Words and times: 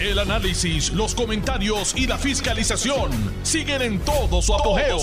El 0.00 0.20
análisis, 0.20 0.92
los 0.92 1.12
comentarios 1.12 1.92
y 1.96 2.06
la 2.06 2.16
fiscalización 2.18 3.10
siguen 3.42 3.82
en 3.82 3.98
todo 3.98 4.40
su 4.40 4.54
apogeo. 4.54 4.96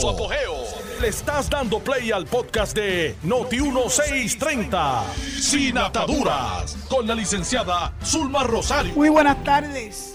Le 1.01 1.09
estás 1.09 1.49
dando 1.49 1.79
play 1.79 2.13
al 2.13 2.25
podcast 2.25 2.73
de 2.73 3.13
Noti1630, 3.25 5.03
Sin 5.41 5.77
Ataduras, 5.77 6.77
con 6.87 7.05
la 7.07 7.13
licenciada 7.13 7.93
Zulma 8.05 8.43
Rosario. 8.43 8.95
Muy 8.95 9.09
buenas 9.09 9.43
tardes. 9.43 10.13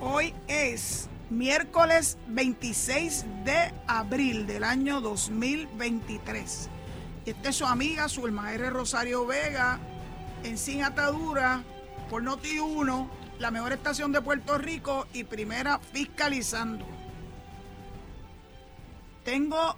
Hoy 0.00 0.34
es 0.48 1.08
miércoles 1.30 2.18
26 2.26 3.24
de 3.44 3.72
abril 3.86 4.48
del 4.48 4.64
año 4.64 5.00
2023. 5.00 6.68
Esta 7.24 7.48
es 7.50 7.54
su 7.54 7.66
amiga 7.66 8.08
Zulma 8.08 8.52
R. 8.52 8.68
Rosario 8.70 9.26
Vega 9.26 9.78
en 10.42 10.58
Sin 10.58 10.82
Atadura 10.82 11.62
por 12.10 12.24
Noti1, 12.24 13.08
la 13.38 13.50
mejor 13.50 13.72
estación 13.72 14.12
de 14.12 14.22
Puerto 14.22 14.58
Rico 14.58 15.06
y 15.12 15.24
primera 15.24 15.78
fiscalizando. 15.78 16.86
Tengo 19.24 19.76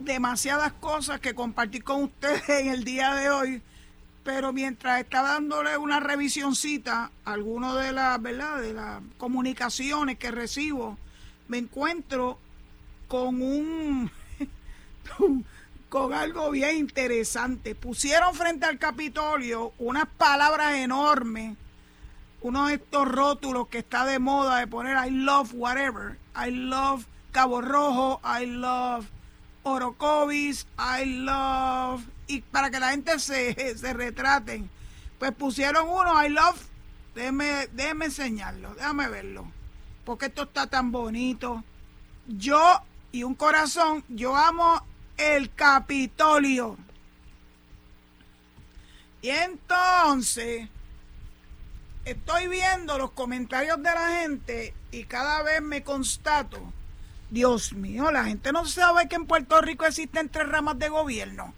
demasiadas 0.00 0.72
cosas 0.74 1.20
que 1.20 1.34
compartir 1.34 1.84
con 1.84 2.04
ustedes 2.04 2.48
en 2.48 2.68
el 2.68 2.84
día 2.84 3.14
de 3.14 3.30
hoy, 3.30 3.62
pero 4.22 4.52
mientras 4.52 5.00
estaba 5.00 5.30
dándole 5.30 5.76
una 5.76 6.00
revisioncita 6.00 7.10
a 7.24 7.32
algunas 7.32 7.74
de 7.82 7.92
las, 7.92 8.22
de 8.22 8.72
las 8.74 9.02
comunicaciones 9.18 10.18
que 10.18 10.30
recibo, 10.30 10.98
me 11.48 11.58
encuentro 11.58 12.38
con 13.08 13.42
un 13.42 14.10
con 15.88 16.12
algo 16.12 16.50
bien 16.50 16.76
interesante. 16.76 17.76
Pusieron 17.76 18.34
frente 18.34 18.66
al 18.66 18.78
Capitolio 18.78 19.72
unas 19.78 20.06
palabras 20.06 20.74
enormes, 20.74 21.56
uno 22.44 22.66
de 22.66 22.74
estos 22.74 23.08
rótulos 23.08 23.68
que 23.68 23.78
está 23.78 24.04
de 24.04 24.18
moda 24.18 24.58
de 24.58 24.66
poner 24.66 24.98
I 25.02 25.10
love 25.10 25.54
whatever, 25.54 26.18
I 26.36 26.50
love 26.50 27.06
Cabo 27.32 27.62
Rojo, 27.62 28.20
I 28.22 28.44
love 28.44 29.06
Orocovis, 29.62 30.66
I 30.78 31.06
love, 31.06 32.04
y 32.26 32.42
para 32.42 32.70
que 32.70 32.78
la 32.78 32.90
gente 32.90 33.18
se, 33.18 33.78
se 33.78 33.94
retraten, 33.94 34.68
pues 35.18 35.32
pusieron 35.32 35.88
uno, 35.88 36.22
I 36.22 36.28
love, 36.28 36.60
déjeme, 37.14 37.66
déjeme 37.72 38.04
enseñarlo, 38.04 38.74
déjame 38.74 39.08
verlo, 39.08 39.46
porque 40.04 40.26
esto 40.26 40.42
está 40.42 40.66
tan 40.66 40.92
bonito. 40.92 41.64
Yo 42.26 42.82
y 43.10 43.24
un 43.24 43.34
corazón, 43.36 44.04
yo 44.10 44.36
amo 44.36 44.84
el 45.16 45.50
Capitolio. 45.54 46.76
Y 49.22 49.30
entonces 49.30 50.68
estoy 52.04 52.48
viendo 52.48 52.98
los 52.98 53.12
comentarios 53.12 53.78
de 53.78 53.90
la 53.90 54.08
gente 54.20 54.74
y 54.90 55.04
cada 55.04 55.42
vez 55.42 55.62
me 55.62 55.82
constato, 55.82 56.60
Dios 57.30 57.72
mío, 57.72 58.10
la 58.10 58.24
gente 58.24 58.52
no 58.52 58.66
sabe 58.66 59.08
que 59.08 59.16
en 59.16 59.26
Puerto 59.26 59.60
Rico 59.60 59.86
existen 59.86 60.28
tres 60.28 60.48
ramas 60.48 60.78
de 60.78 60.88
gobierno 60.88 61.54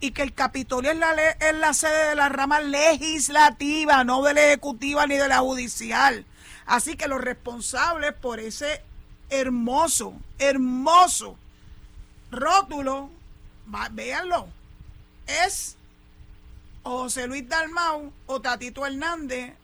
y 0.00 0.12
que 0.12 0.22
el 0.22 0.32
Capitolio 0.32 0.90
es 0.90 0.98
la, 0.98 1.12
es 1.12 1.54
la 1.54 1.74
sede 1.74 2.08
de 2.08 2.14
la 2.14 2.30
rama 2.30 2.60
legislativa, 2.60 4.02
no 4.02 4.22
de 4.22 4.34
la 4.34 4.46
ejecutiva 4.46 5.06
ni 5.06 5.16
de 5.16 5.28
la 5.28 5.38
judicial. 5.40 6.24
Así 6.64 6.96
que 6.96 7.08
los 7.08 7.20
responsables 7.20 8.14
por 8.14 8.40
ese 8.40 8.82
hermoso, 9.28 10.14
hermoso 10.38 11.36
rótulo, 12.30 13.10
véanlo, 13.92 14.48
es 15.26 15.76
o 16.82 17.02
José 17.02 17.26
Luis 17.26 17.48
Dalmau 17.48 18.12
o 18.26 18.40
Tatito 18.40 18.86
Hernández 18.86 19.54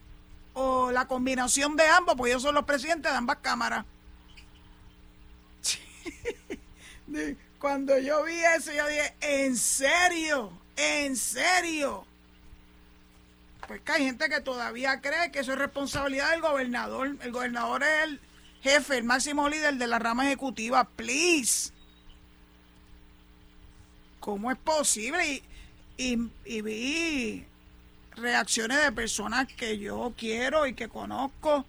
o 0.55 0.91
la 0.91 1.07
combinación 1.07 1.77
de 1.77 1.87
ambos, 1.87 2.15
porque 2.17 2.33
ellos 2.33 2.43
son 2.43 2.55
los 2.55 2.65
presidentes 2.65 3.13
de 3.13 3.19
ambas 3.19 3.39
cámaras. 3.43 3.85
Cuando 7.59 7.99
yo 7.99 8.25
vi 8.25 8.35
eso, 8.57 8.73
yo 8.73 8.87
dije, 8.87 9.15
¿en 9.21 9.57
serio? 9.57 10.53
¿En 10.77 11.17
serio? 11.17 12.07
Pues 13.67 13.81
que 13.81 13.93
hay 13.93 14.05
gente 14.05 14.29
que 14.29 14.41
todavía 14.41 15.01
cree 15.01 15.33
que 15.33 15.41
eso 15.41 15.53
es 15.53 15.59
responsabilidad 15.59 16.31
del 16.31 16.41
gobernador. 16.41 17.17
El 17.21 17.33
gobernador 17.33 17.83
es 17.83 18.05
el 18.05 18.21
jefe, 18.63 18.99
el 18.99 19.05
máximo 19.05 19.49
líder 19.49 19.75
de 19.75 19.87
la 19.87 19.99
rama 19.99 20.27
ejecutiva. 20.27 20.85
Please. 20.85 21.73
¿Cómo 24.21 24.51
es 24.51 24.59
posible? 24.59 25.27
Y, 25.27 25.43
vi 25.97 27.47
reacciones 28.17 28.83
de 28.83 28.93
personas 28.93 29.47
que 29.47 29.79
yo 29.79 30.13
quiero 30.17 30.67
y 30.67 30.75
que 30.75 30.89
conozco 30.89 31.65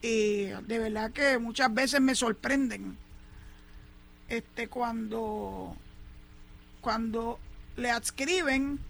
y 0.00 0.46
de 0.46 0.78
verdad 0.78 1.12
que 1.12 1.38
muchas 1.38 1.72
veces 1.72 2.00
me 2.00 2.14
sorprenden. 2.14 2.96
Este 4.28 4.68
cuando 4.68 5.76
cuando 6.80 7.38
le 7.76 7.90
adscriben 7.90 8.80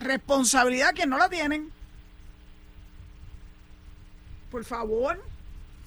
responsabilidad 0.00 0.94
que 0.94 1.06
no 1.06 1.18
la 1.18 1.28
tienen 1.28 1.70
por 4.50 4.64
favor 4.64 5.22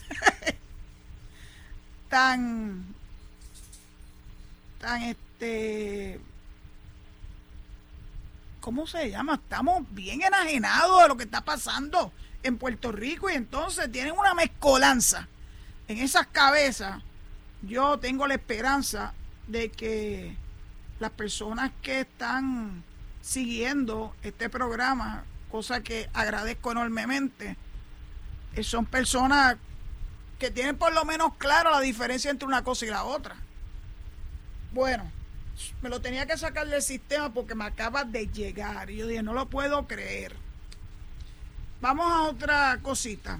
tan 2.10 2.86
tan 4.80 5.04
este, 5.04 6.20
¿cómo 8.60 8.88
se 8.88 9.10
llama? 9.10 9.36
Estamos 9.36 9.84
bien 9.92 10.22
enajenados 10.22 11.02
de 11.02 11.08
lo 11.08 11.18
que 11.18 11.24
está 11.24 11.42
pasando 11.42 12.12
en 12.44 12.58
Puerto 12.58 12.92
Rico 12.92 13.30
y 13.30 13.34
entonces 13.34 13.92
tienen 13.92 14.14
una 14.18 14.34
mezcolanza 14.34 15.28
en 15.88 15.98
esas 15.98 16.28
cabezas. 16.28 17.02
Yo 17.62 18.00
tengo 18.00 18.28
la 18.28 18.36
esperanza 18.36 19.14
de 19.48 19.70
que 19.70 20.36
las 21.00 21.12
personas 21.12 21.72
que 21.82 22.02
están 22.02 22.84
siguiendo 23.22 24.16
este 24.24 24.50
programa, 24.50 25.24
cosa 25.52 25.82
que 25.82 26.10
agradezco 26.14 26.72
enormemente, 26.72 27.58
eh, 28.56 28.64
son 28.64 28.86
personas 28.86 29.58
que 30.38 30.52
tienen 30.52 30.78
por 30.78 30.94
lo 30.94 31.04
menos 31.06 31.34
claro 31.38 31.72
la 31.72 31.82
diferencia 31.82 32.32
entre 32.32 32.48
una 32.48 32.64
cosa 32.64 32.86
y 32.86 32.90
la 32.90 33.04
otra. 33.04 33.36
Bueno, 34.72 35.12
me 35.82 35.90
lo 35.90 36.02
tenía 36.02 36.26
que 36.26 36.38
sacar 36.38 36.68
del 36.68 36.82
sistema 36.82 37.34
porque 37.34 37.56
me 37.56 37.66
acaba 37.66 38.04
de 38.04 38.28
llegar. 38.28 38.90
Y 38.90 38.98
yo 38.98 39.08
dije, 39.08 39.24
no 39.24 39.34
lo 39.34 39.50
puedo 39.50 39.88
creer. 39.88 40.36
Vamos 41.82 42.12
a 42.12 42.24
otra 42.24 42.80
cosita. 42.82 43.40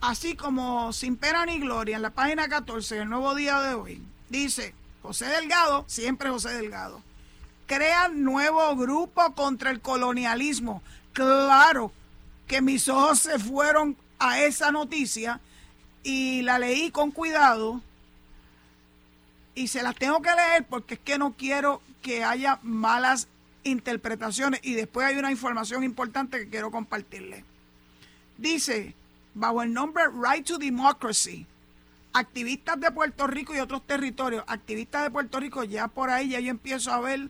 Así 0.00 0.36
como 0.36 0.92
sin 0.92 1.16
pena 1.16 1.46
ni 1.46 1.58
gloria, 1.58 1.96
en 1.96 2.02
la 2.02 2.10
página 2.10 2.48
14 2.48 2.96
del 2.96 3.08
nuevo 3.08 3.34
día 3.34 3.60
de 3.62 3.74
hoy, 3.74 4.02
dice 4.28 4.74
José 5.00 5.26
Delgado, 5.26 5.84
siempre 5.86 6.28
José 6.28 6.50
Delgado, 6.50 7.02
crea 7.66 8.08
nuevo 8.08 8.76
grupo 8.76 9.34
contra 9.34 9.70
el 9.70 9.80
colonialismo. 9.80 10.82
Claro 11.14 11.90
que 12.46 12.60
mis 12.60 12.88
ojos 12.88 13.20
se 13.20 13.38
fueron 13.38 13.96
a 14.18 14.40
esa 14.40 14.70
noticia 14.70 15.40
y 16.02 16.42
la 16.42 16.58
leí 16.58 16.90
con 16.90 17.10
cuidado 17.10 17.80
y 19.54 19.68
se 19.68 19.82
las 19.82 19.94
tengo 19.94 20.20
que 20.20 20.34
leer 20.34 20.64
porque 20.64 20.94
es 20.94 21.00
que 21.00 21.18
no 21.18 21.32
quiero 21.32 21.80
que 22.02 22.24
haya 22.24 22.58
malas 22.62 23.28
interpretaciones 23.62 24.60
y 24.62 24.74
después 24.74 25.06
hay 25.06 25.16
una 25.16 25.30
información 25.30 25.84
importante 25.84 26.38
que 26.38 26.48
quiero 26.48 26.70
compartirle. 26.70 27.44
Dice, 28.36 28.94
bajo 29.34 29.62
el 29.62 29.72
nombre 29.72 30.04
Right 30.12 30.46
to 30.46 30.58
Democracy, 30.58 31.46
activistas 32.12 32.78
de 32.80 32.90
Puerto 32.90 33.26
Rico 33.26 33.54
y 33.54 33.60
otros 33.60 33.86
territorios, 33.86 34.44
activistas 34.46 35.04
de 35.04 35.10
Puerto 35.10 35.40
Rico, 35.40 35.64
ya 35.64 35.88
por 35.88 36.10
ahí 36.10 36.30
ya 36.30 36.40
yo 36.40 36.50
empiezo 36.50 36.92
a 36.92 37.00
ver, 37.00 37.28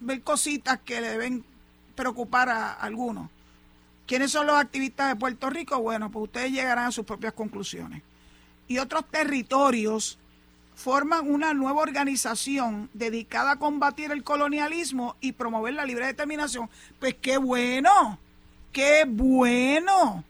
ver 0.00 0.22
cositas 0.22 0.80
que 0.80 1.00
le 1.00 1.10
deben 1.10 1.44
preocupar 1.94 2.48
a 2.48 2.72
algunos. 2.72 3.30
¿Quiénes 4.06 4.32
son 4.32 4.46
los 4.46 4.56
activistas 4.56 5.08
de 5.08 5.16
Puerto 5.16 5.48
Rico? 5.48 5.78
Bueno, 5.80 6.10
pues 6.10 6.24
ustedes 6.24 6.52
llegarán 6.52 6.86
a 6.86 6.92
sus 6.92 7.06
propias 7.06 7.32
conclusiones. 7.32 8.02
Y 8.68 8.78
otros 8.78 9.04
territorios 9.10 10.18
forman 10.74 11.30
una 11.30 11.54
nueva 11.54 11.80
organización 11.80 12.90
dedicada 12.92 13.52
a 13.52 13.58
combatir 13.58 14.10
el 14.10 14.24
colonialismo 14.24 15.16
y 15.20 15.32
promover 15.32 15.74
la 15.74 15.84
libre 15.84 16.06
determinación. 16.06 16.68
Pues 16.98 17.14
qué 17.20 17.38
bueno, 17.38 18.18
qué 18.72 19.04
bueno. 19.06 20.24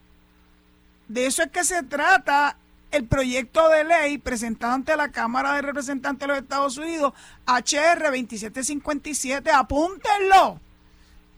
De 1.08 1.26
eso 1.26 1.42
es 1.42 1.50
que 1.50 1.64
se 1.64 1.82
trata 1.82 2.56
el 2.90 3.06
proyecto 3.06 3.68
de 3.68 3.84
ley 3.84 4.18
presentado 4.18 4.74
ante 4.74 4.96
la 4.96 5.10
Cámara 5.10 5.54
de 5.54 5.62
Representantes 5.62 6.20
de 6.20 6.26
los 6.28 6.42
Estados 6.42 6.76
Unidos, 6.78 7.12
HR 7.46 8.04
2757. 8.04 9.50
Apúntenlo. 9.50 10.60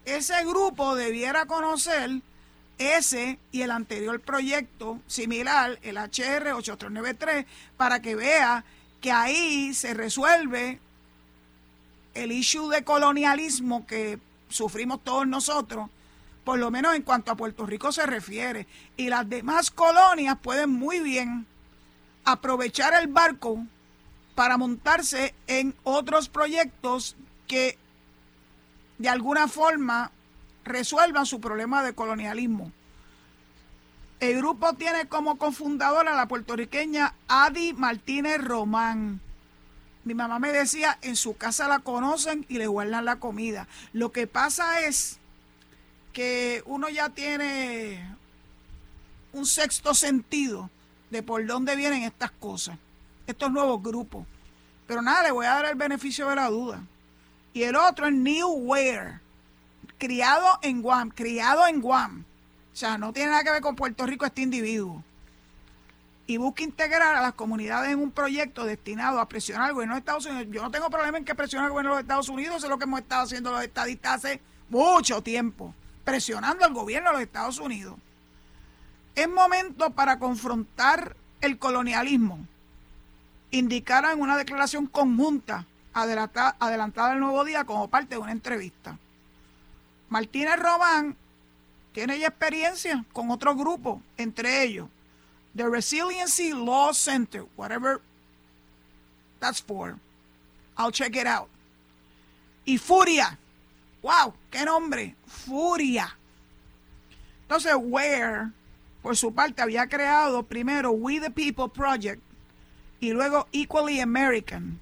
Ese 0.04 0.44
grupo 0.44 0.94
debiera 0.94 1.46
conocer 1.46 2.20
ese 2.78 3.38
y 3.52 3.62
el 3.62 3.70
anterior 3.70 4.20
proyecto 4.20 5.00
similar, 5.06 5.78
el 5.82 5.96
HR 5.96 6.52
8393, 6.52 7.46
para 7.76 8.00
que 8.02 8.14
vea 8.14 8.64
que 9.00 9.12
ahí 9.12 9.74
se 9.74 9.94
resuelve 9.94 10.80
el 12.14 12.32
issue 12.32 12.68
de 12.68 12.82
colonialismo 12.82 13.86
que 13.86 14.18
sufrimos 14.48 15.02
todos 15.04 15.26
nosotros, 15.26 15.88
por 16.44 16.58
lo 16.58 16.70
menos 16.70 16.94
en 16.94 17.02
cuanto 17.02 17.32
a 17.32 17.36
Puerto 17.36 17.66
Rico 17.66 17.92
se 17.92 18.06
refiere. 18.06 18.66
Y 18.96 19.08
las 19.08 19.28
demás 19.28 19.70
colonias 19.70 20.38
pueden 20.42 20.70
muy 20.70 21.00
bien 21.00 21.46
aprovechar 22.24 22.94
el 22.94 23.08
barco 23.08 23.64
para 24.34 24.56
montarse 24.56 25.34
en 25.46 25.74
otros 25.82 26.28
proyectos 26.28 27.16
que 27.46 27.78
de 28.98 29.08
alguna 29.08 29.48
forma 29.48 30.10
resuelvan 30.64 31.26
su 31.26 31.40
problema 31.40 31.82
de 31.82 31.94
colonialismo. 31.94 32.72
El 34.18 34.38
grupo 34.38 34.72
tiene 34.72 35.08
como 35.08 35.36
cofundadora 35.36 36.14
la 36.14 36.26
puertorriqueña 36.26 37.14
Adi 37.28 37.74
Martínez 37.74 38.42
Román. 38.42 39.20
Mi 40.04 40.14
mamá 40.14 40.38
me 40.38 40.52
decía, 40.52 40.98
en 41.02 41.16
su 41.16 41.36
casa 41.36 41.68
la 41.68 41.80
conocen 41.80 42.46
y 42.48 42.56
le 42.56 42.66
guardan 42.66 43.04
la 43.04 43.16
comida. 43.16 43.68
Lo 43.92 44.12
que 44.12 44.26
pasa 44.26 44.80
es 44.86 45.18
que 46.14 46.62
uno 46.64 46.88
ya 46.88 47.10
tiene 47.10 48.16
un 49.32 49.44
sexto 49.44 49.94
sentido 49.94 50.70
de 51.10 51.22
por 51.22 51.44
dónde 51.44 51.76
vienen 51.76 52.02
estas 52.02 52.30
cosas, 52.30 52.78
estos 53.26 53.52
nuevos 53.52 53.82
grupos. 53.82 54.26
Pero 54.86 55.02
nada, 55.02 55.24
le 55.24 55.32
voy 55.32 55.44
a 55.44 55.54
dar 55.54 55.66
el 55.66 55.74
beneficio 55.74 56.28
de 56.28 56.36
la 56.36 56.48
duda. 56.48 56.80
Y 57.52 57.64
el 57.64 57.76
otro 57.76 58.06
es 58.06 58.14
New 58.14 58.48
Ware, 58.48 59.20
criado 59.98 60.58
en 60.62 60.80
Guam, 60.80 61.10
criado 61.10 61.66
en 61.66 61.82
Guam. 61.82 62.24
O 62.76 62.78
sea, 62.78 62.98
no 62.98 63.10
tiene 63.10 63.30
nada 63.30 63.42
que 63.42 63.52
ver 63.52 63.62
con 63.62 63.74
Puerto 63.74 64.04
Rico 64.04 64.26
este 64.26 64.42
individuo. 64.42 65.02
Y 66.26 66.36
busca 66.36 66.62
integrar 66.62 67.16
a 67.16 67.22
las 67.22 67.32
comunidades 67.32 67.90
en 67.90 67.98
un 67.98 68.10
proyecto 68.10 68.66
destinado 68.66 69.18
a 69.18 69.26
presionar 69.26 69.68
al 69.68 69.72
gobierno 69.72 69.94
de 69.94 70.00
Estados 70.00 70.26
Unidos. 70.26 70.48
Yo 70.50 70.62
no 70.62 70.70
tengo 70.70 70.90
problema 70.90 71.16
en 71.16 71.24
que 71.24 71.34
presione 71.34 71.64
al 71.64 71.70
gobierno 71.70 71.92
de 71.92 71.94
los 71.94 72.02
Estados 72.02 72.28
Unidos, 72.28 72.56
eso 72.56 72.66
es 72.66 72.70
lo 72.70 72.76
que 72.76 72.84
hemos 72.84 73.00
estado 73.00 73.22
haciendo 73.22 73.50
los 73.50 73.62
estadistas 73.62 74.16
hace 74.16 74.42
mucho 74.68 75.22
tiempo 75.22 75.74
presionando 76.04 76.66
al 76.66 76.74
gobierno 76.74 77.08
de 77.08 77.14
los 77.14 77.22
Estados 77.22 77.58
Unidos. 77.60 77.94
Es 79.14 79.26
momento 79.26 79.88
para 79.88 80.18
confrontar 80.18 81.16
el 81.40 81.58
colonialismo, 81.58 82.40
indicaron 83.52 84.10
en 84.10 84.20
una 84.20 84.36
declaración 84.36 84.86
conjunta 84.86 85.64
adelantada, 85.94 87.14
el 87.14 87.20
nuevo 87.20 87.42
día 87.42 87.64
como 87.64 87.88
parte 87.88 88.16
de 88.16 88.20
una 88.20 88.32
entrevista. 88.32 88.98
Martínez 90.10 90.58
Robán 90.58 91.16
tiene 91.96 92.18
ya 92.18 92.26
experiencia 92.26 93.06
con 93.14 93.30
otros 93.30 93.56
grupos, 93.56 94.02
entre 94.18 94.62
ellos 94.62 94.86
The 95.56 95.66
Resiliency 95.66 96.52
Law 96.52 96.92
Center, 96.92 97.46
whatever 97.56 98.02
that's 99.40 99.62
for. 99.62 99.98
I'll 100.76 100.92
check 100.92 101.16
it 101.16 101.26
out. 101.26 101.48
Y 102.66 102.76
Furia, 102.76 103.38
¡Wow! 104.02 104.34
¡Qué 104.50 104.66
nombre! 104.66 105.14
Furia. 105.26 106.14
Entonces, 107.44 107.72
Ware, 107.78 108.50
por 109.00 109.16
su 109.16 109.32
parte, 109.32 109.62
había 109.62 109.88
creado 109.88 110.42
primero 110.42 110.90
We 110.90 111.18
the 111.18 111.30
People 111.30 111.70
Project 111.70 112.20
y 113.00 113.14
luego 113.14 113.48
Equally 113.52 114.00
American, 114.00 114.78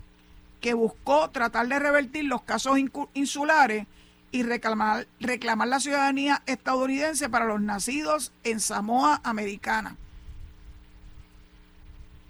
que 0.60 0.75
buscó 0.75 1.31
tratar 1.31 1.69
de 1.69 1.78
revertir 1.78 2.25
los 2.25 2.43
casos 2.43 2.76
insulares 3.12 3.87
y 4.34 4.42
reclamar, 4.42 5.06
reclamar 5.20 5.69
la 5.69 5.78
ciudadanía 5.78 6.42
estadounidense 6.46 7.28
para 7.28 7.44
los 7.44 7.60
nacidos 7.60 8.32
en 8.42 8.58
Samoa 8.58 9.20
Americana. 9.22 9.96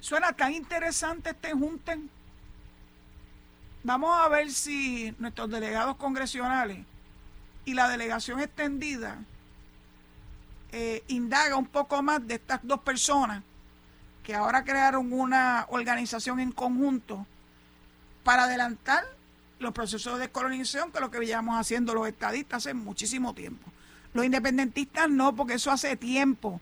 Suena 0.00 0.34
tan 0.34 0.52
interesante 0.52 1.30
este 1.30 1.52
junten. 1.52 2.10
Vamos 3.84 4.14
a 4.20 4.28
ver 4.28 4.50
si 4.50 5.14
nuestros 5.18 5.48
delegados 5.48 5.96
congresionales 5.96 6.84
y 7.64 7.72
la 7.72 7.88
delegación 7.88 8.38
extendida 8.38 9.22
eh, 10.72 11.02
indaga 11.08 11.56
un 11.56 11.66
poco 11.66 12.02
más 12.02 12.26
de 12.28 12.34
estas 12.34 12.60
dos 12.64 12.80
personas 12.80 13.42
que 14.22 14.34
ahora 14.34 14.62
crearon 14.62 15.10
una 15.10 15.64
organización 15.70 16.38
en 16.38 16.52
conjunto 16.52 17.26
para 18.24 18.44
adelantar 18.44 19.04
los 19.58 19.72
procesos 19.72 20.14
de 20.14 20.20
descolonización, 20.20 20.92
que 20.92 21.00
lo 21.00 21.10
que 21.10 21.18
veíamos 21.18 21.58
haciendo 21.58 21.94
los 21.94 22.08
estadistas 22.08 22.58
hace 22.66 22.74
muchísimo 22.74 23.34
tiempo. 23.34 23.70
Los 24.12 24.24
independentistas 24.24 25.10
no, 25.10 25.34
porque 25.34 25.54
eso 25.54 25.70
hace 25.70 25.96
tiempo 25.96 26.60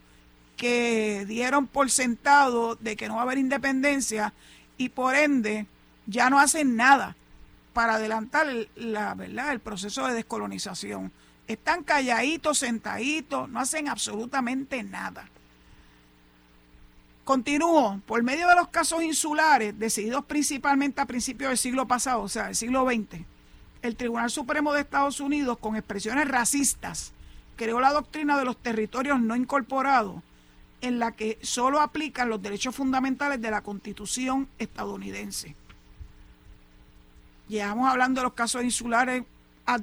que 0.56 1.24
dieron 1.26 1.66
por 1.66 1.90
sentado 1.90 2.76
de 2.76 2.96
que 2.96 3.08
no 3.08 3.14
va 3.14 3.20
a 3.20 3.24
haber 3.24 3.38
independencia 3.38 4.32
y 4.76 4.90
por 4.90 5.14
ende 5.14 5.66
ya 6.06 6.30
no 6.30 6.38
hacen 6.38 6.76
nada 6.76 7.16
para 7.72 7.94
adelantar 7.94 8.48
el, 8.48 8.68
la 8.76 9.14
verdad 9.14 9.52
el 9.52 9.60
proceso 9.60 10.06
de 10.06 10.14
descolonización. 10.14 11.12
Están 11.48 11.82
calladitos, 11.82 12.58
sentaditos, 12.58 13.48
no 13.48 13.60
hacen 13.60 13.88
absolutamente 13.88 14.82
nada. 14.82 15.28
Continúo, 17.24 18.00
por 18.04 18.22
medio 18.24 18.48
de 18.48 18.56
los 18.56 18.68
casos 18.68 19.02
insulares, 19.02 19.78
decididos 19.78 20.24
principalmente 20.24 21.00
a 21.00 21.06
principios 21.06 21.50
del 21.50 21.58
siglo 21.58 21.86
pasado, 21.86 22.22
o 22.22 22.28
sea, 22.28 22.46
del 22.46 22.56
siglo 22.56 22.84
XX, 22.84 23.20
el 23.82 23.96
Tribunal 23.96 24.30
Supremo 24.30 24.72
de 24.72 24.80
Estados 24.80 25.20
Unidos, 25.20 25.58
con 25.58 25.76
expresiones 25.76 26.26
racistas, 26.26 27.12
creó 27.56 27.80
la 27.80 27.92
doctrina 27.92 28.36
de 28.38 28.44
los 28.44 28.56
territorios 28.56 29.20
no 29.20 29.36
incorporados, 29.36 30.20
en 30.80 30.98
la 30.98 31.12
que 31.12 31.38
solo 31.42 31.80
aplican 31.80 32.28
los 32.28 32.42
derechos 32.42 32.74
fundamentales 32.74 33.40
de 33.40 33.52
la 33.52 33.62
Constitución 33.62 34.48
estadounidense. 34.58 35.54
Llevamos 37.48 37.88
hablando 37.88 38.20
de 38.20 38.24
los 38.24 38.32
casos 38.32 38.64
insulares 38.64 39.22
ad, 39.64 39.82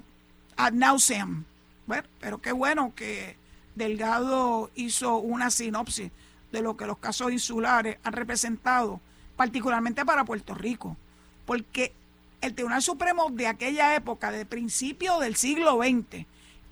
ad 0.57 0.73
nauseam. 0.73 1.45
Bueno, 1.87 2.03
pero 2.19 2.41
qué 2.41 2.51
bueno 2.51 2.93
que 2.95 3.37
Delgado 3.75 4.71
hizo 4.75 5.17
una 5.17 5.51
sinopsis 5.51 6.11
de 6.51 6.61
lo 6.61 6.75
que 6.75 6.85
los 6.85 6.97
casos 6.97 7.31
insulares 7.31 7.97
han 8.03 8.13
representado, 8.13 8.99
particularmente 9.35 10.05
para 10.05 10.25
Puerto 10.25 10.53
Rico, 10.53 10.97
porque 11.45 11.93
el 12.41 12.53
Tribunal 12.53 12.81
Supremo 12.81 13.29
de 13.31 13.47
aquella 13.47 13.95
época, 13.95 14.31
de 14.31 14.45
principio 14.45 15.19
del 15.19 15.35
siglo 15.35 15.77
XX, 15.77 16.25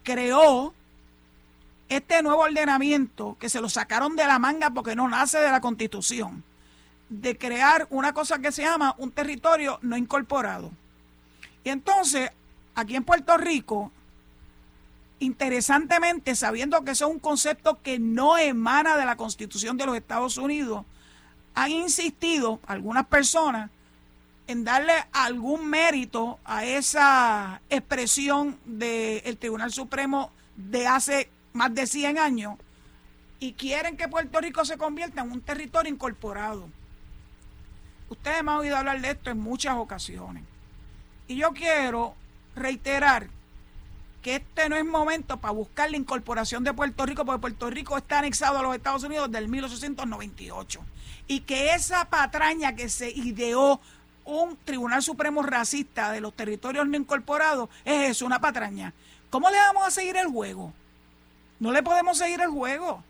creó 0.03 0.74
este 1.89 2.21
nuevo 2.21 2.41
ordenamiento 2.41 3.38
que 3.39 3.50
se 3.50 3.62
lo 3.62 3.69
sacaron 3.69 4.15
de 4.15 4.25
la 4.25 4.39
manga 4.39 4.69
porque 4.69 4.95
no 4.95 5.07
nace 5.07 5.39
de 5.39 5.51
la 5.51 5.62
Constitución, 5.62 6.44
de 7.09 7.38
crear 7.38 7.88
una 7.89 8.13
cosa 8.13 8.39
que 8.39 8.51
se 8.51 8.63
llama 8.63 8.95
un 8.97 9.12
territorio 9.12 9.80
no 9.81 9.97
incorporado. 9.97 10.71
Y 11.63 11.69
entonces, 11.69 12.31
aquí 12.75 12.95
en 12.95 13.03
Puerto 13.03 13.38
Rico, 13.38 13.91
interesantemente, 15.19 16.35
sabiendo 16.35 16.83
que 16.83 16.91
eso 16.91 17.07
es 17.07 17.11
un 17.11 17.19
concepto 17.19 17.81
que 17.81 17.99
no 17.99 18.37
emana 18.37 18.97
de 18.97 19.06
la 19.06 19.15
Constitución 19.15 19.77
de 19.77 19.85
los 19.85 19.95
Estados 19.95 20.37
Unidos, 20.37 20.85
han 21.56 21.71
insistido 21.71 22.59
algunas 22.68 23.07
personas 23.07 23.71
en 24.47 24.63
darle 24.63 24.94
algún 25.11 25.68
mérito 25.68 26.39
a 26.45 26.63
esa 26.63 27.61
expresión 27.69 28.57
del 28.65 29.37
Tribunal 29.37 29.73
Supremo 29.73 30.31
de 30.56 30.87
hace 30.87 31.30
más 31.53 31.73
de 31.73 31.87
100 31.87 32.18
años 32.18 32.56
y 33.39 33.53
quieren 33.53 33.97
que 33.97 34.07
Puerto 34.07 34.39
Rico 34.39 34.65
se 34.65 34.77
convierta 34.77 35.21
en 35.21 35.31
un 35.31 35.42
territorio 35.42 35.92
incorporado. 35.92 36.69
Ustedes 38.09 38.44
me 38.44 38.51
han 38.51 38.57
oído 38.57 38.77
hablar 38.77 39.01
de 39.01 39.11
esto 39.11 39.30
en 39.30 39.39
muchas 39.39 39.75
ocasiones. 39.75 40.44
Y 41.27 41.35
yo 41.35 41.51
quiero 41.51 42.15
reiterar 42.56 43.30
que 44.21 44.38
este 44.38 44.69
no 44.69 44.76
es 44.76 44.86
momento 44.86 45.38
para 45.38 45.54
buscar 45.54 45.90
la 45.92 45.97
incorporación 45.97 46.64
de 46.64 46.74
Puerto 46.74 47.06
Rico, 47.06 47.26
porque 47.26 47.42
Puerto 47.42 47.69
Rico 47.69 47.97
está 47.97 48.19
anexado 48.19 48.59
a 48.59 48.64
los 48.64 48.76
Estados 48.76 49.04
Unidos 49.04 49.31
desde 49.31 49.47
1898. 49.47 50.81
Y 51.28 51.42
que 51.42 51.74
esa 51.74 52.06
patraña 52.06 52.76
que 52.76 52.90
se 52.90 53.09
ideó 53.12 53.80
un 54.26 54.57
Tribunal 54.57 55.02
Supremo 55.02 55.42
racista 55.42 56.12
de 56.12 56.21
los 56.21 56.33
territorios 56.33 56.88
no 56.88 56.97
incorporados 56.97 57.69
es 57.86 58.12
eso, 58.12 58.26
una 58.26 58.42
patraña. 58.42 58.94
¿Cómo 59.30 59.50
le 59.50 59.57
vamos 59.57 59.86
a 59.86 59.92
seguir 59.92 60.18
el 60.18 60.28
juego? 60.28 60.74
No 61.59 61.71
le 61.71 61.83
podemos 61.83 62.18
seguir 62.18 62.42
el 62.42 62.50
juego. 62.50 63.04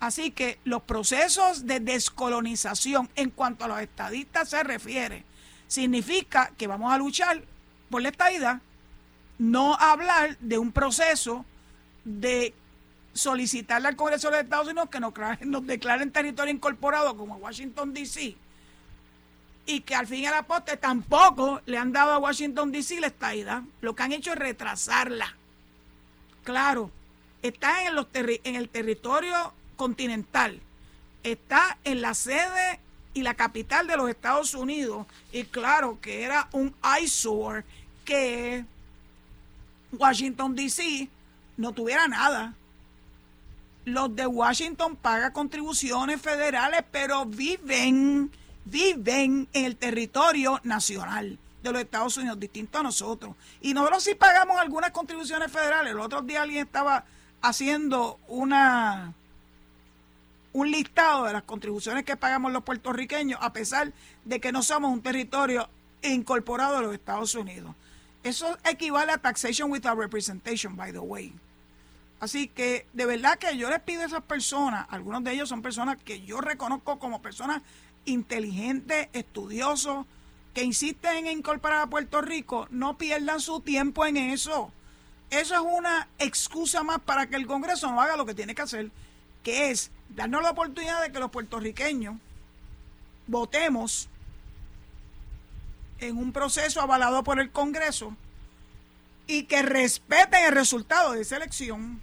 Así 0.00 0.30
que 0.30 0.58
los 0.64 0.82
procesos 0.82 1.66
de 1.66 1.80
descolonización 1.80 3.08
en 3.16 3.30
cuanto 3.30 3.64
a 3.64 3.68
los 3.68 3.80
estadistas 3.80 4.48
se 4.48 4.62
refiere, 4.62 5.24
significa 5.66 6.52
que 6.56 6.68
vamos 6.68 6.92
a 6.92 6.98
luchar 6.98 7.42
por 7.90 8.02
la 8.02 8.10
estadidad, 8.10 8.60
no 9.38 9.74
hablar 9.74 10.36
de 10.40 10.58
un 10.58 10.72
proceso 10.72 11.44
de 12.04 12.54
solicitarle 13.14 13.88
al 13.88 13.96
Congreso 13.96 14.28
de 14.28 14.36
los 14.36 14.44
Estados 14.44 14.68
Unidos 14.68 14.88
que 14.90 15.00
nos, 15.00 15.66
declaren 15.66 16.12
territorio 16.12 16.54
incorporado 16.54 17.16
como 17.16 17.36
Washington, 17.36 17.92
D.C. 17.92 18.36
Y 19.66 19.80
que 19.80 19.94
al 19.94 20.06
fin 20.06 20.20
y 20.20 20.26
al 20.26 20.46
poste 20.46 20.76
tampoco 20.76 21.60
le 21.66 21.78
han 21.78 21.92
dado 21.92 22.12
a 22.12 22.18
Washington, 22.18 22.72
D.C. 22.72 23.00
la 23.00 23.08
estadidad. 23.08 23.62
Lo 23.80 23.94
que 23.94 24.02
han 24.02 24.12
hecho 24.12 24.32
es 24.32 24.38
retrasarla. 24.38 25.36
Claro, 26.44 26.90
está 27.42 27.86
en, 27.86 27.94
los 27.94 28.06
en 28.14 28.54
el 28.54 28.68
territorio 28.68 29.52
continental, 29.76 30.60
está 31.22 31.78
en 31.84 32.00
la 32.00 32.14
sede 32.14 32.80
y 33.14 33.22
la 33.22 33.34
capital 33.34 33.86
de 33.86 33.96
los 33.96 34.08
Estados 34.08 34.54
Unidos, 34.54 35.06
y 35.32 35.44
claro 35.44 35.98
que 36.00 36.22
era 36.22 36.48
un 36.52 36.74
eyesore 36.82 37.64
que 38.04 38.64
Washington, 39.92 40.54
D.C., 40.54 41.08
no 41.56 41.72
tuviera 41.72 42.06
nada. 42.08 42.54
Los 43.84 44.14
de 44.14 44.26
Washington 44.26 44.96
pagan 44.96 45.32
contribuciones 45.32 46.20
federales, 46.20 46.84
pero 46.90 47.24
viven, 47.24 48.30
viven 48.64 49.48
en 49.52 49.64
el 49.64 49.76
territorio 49.76 50.60
nacional 50.62 51.38
de 51.62 51.72
los 51.72 51.80
Estados 51.80 52.16
Unidos, 52.16 52.38
distinto 52.38 52.78
a 52.78 52.82
nosotros. 52.82 53.34
Y 53.60 53.74
nosotros 53.74 54.04
sí 54.04 54.14
pagamos 54.14 54.58
algunas 54.58 54.90
contribuciones 54.90 55.50
federales. 55.50 55.92
El 55.92 56.00
otro 56.00 56.22
día 56.22 56.42
alguien 56.42 56.66
estaba 56.66 57.04
haciendo 57.40 58.18
una 58.28 59.14
un 60.52 60.70
listado 60.70 61.24
de 61.24 61.32
las 61.32 61.42
contribuciones 61.42 62.04
que 62.04 62.16
pagamos 62.16 62.52
los 62.52 62.64
puertorriqueños, 62.64 63.38
a 63.42 63.52
pesar 63.52 63.92
de 64.24 64.40
que 64.40 64.50
no 64.50 64.62
somos 64.62 64.92
un 64.92 65.02
territorio 65.02 65.68
incorporado 66.02 66.78
a 66.78 66.82
los 66.82 66.94
Estados 66.94 67.34
Unidos. 67.34 67.74
Eso 68.28 68.58
equivale 68.64 69.10
a 69.10 69.16
taxation 69.16 69.70
without 69.70 69.96
representation, 69.96 70.76
by 70.76 70.92
the 70.92 70.98
way. 70.98 71.32
Así 72.20 72.48
que 72.48 72.84
de 72.92 73.06
verdad 73.06 73.38
que 73.38 73.56
yo 73.56 73.70
les 73.70 73.80
pido 73.80 74.02
a 74.02 74.04
esas 74.04 74.22
personas, 74.22 74.86
algunos 74.90 75.24
de 75.24 75.32
ellos 75.32 75.48
son 75.48 75.62
personas 75.62 75.96
que 75.96 76.20
yo 76.20 76.42
reconozco 76.42 76.98
como 76.98 77.22
personas 77.22 77.62
inteligentes, 78.04 79.08
estudiosos, 79.14 80.04
que 80.52 80.62
insisten 80.62 81.26
en 81.26 81.38
incorporar 81.38 81.80
a 81.80 81.86
Puerto 81.86 82.20
Rico, 82.20 82.66
no 82.70 82.98
pierdan 82.98 83.40
su 83.40 83.60
tiempo 83.60 84.04
en 84.04 84.18
eso. 84.18 84.70
Eso 85.30 85.54
es 85.54 85.60
una 85.60 86.08
excusa 86.18 86.82
más 86.82 86.98
para 87.00 87.28
que 87.28 87.36
el 87.36 87.46
Congreso 87.46 87.90
no 87.90 87.98
haga 87.98 88.18
lo 88.18 88.26
que 88.26 88.34
tiene 88.34 88.54
que 88.54 88.62
hacer, 88.62 88.90
que 89.42 89.70
es 89.70 89.90
darnos 90.10 90.42
la 90.42 90.50
oportunidad 90.50 91.00
de 91.00 91.12
que 91.12 91.18
los 91.18 91.30
puertorriqueños 91.30 92.16
votemos 93.26 94.10
en 96.00 96.16
un 96.16 96.32
proceso 96.32 96.80
avalado 96.80 97.22
por 97.24 97.40
el 97.40 97.50
Congreso 97.50 98.14
y 99.26 99.44
que 99.44 99.62
respeten 99.62 100.44
el 100.44 100.52
resultado 100.52 101.12
de 101.12 101.22
esa 101.22 101.36
elección 101.36 102.00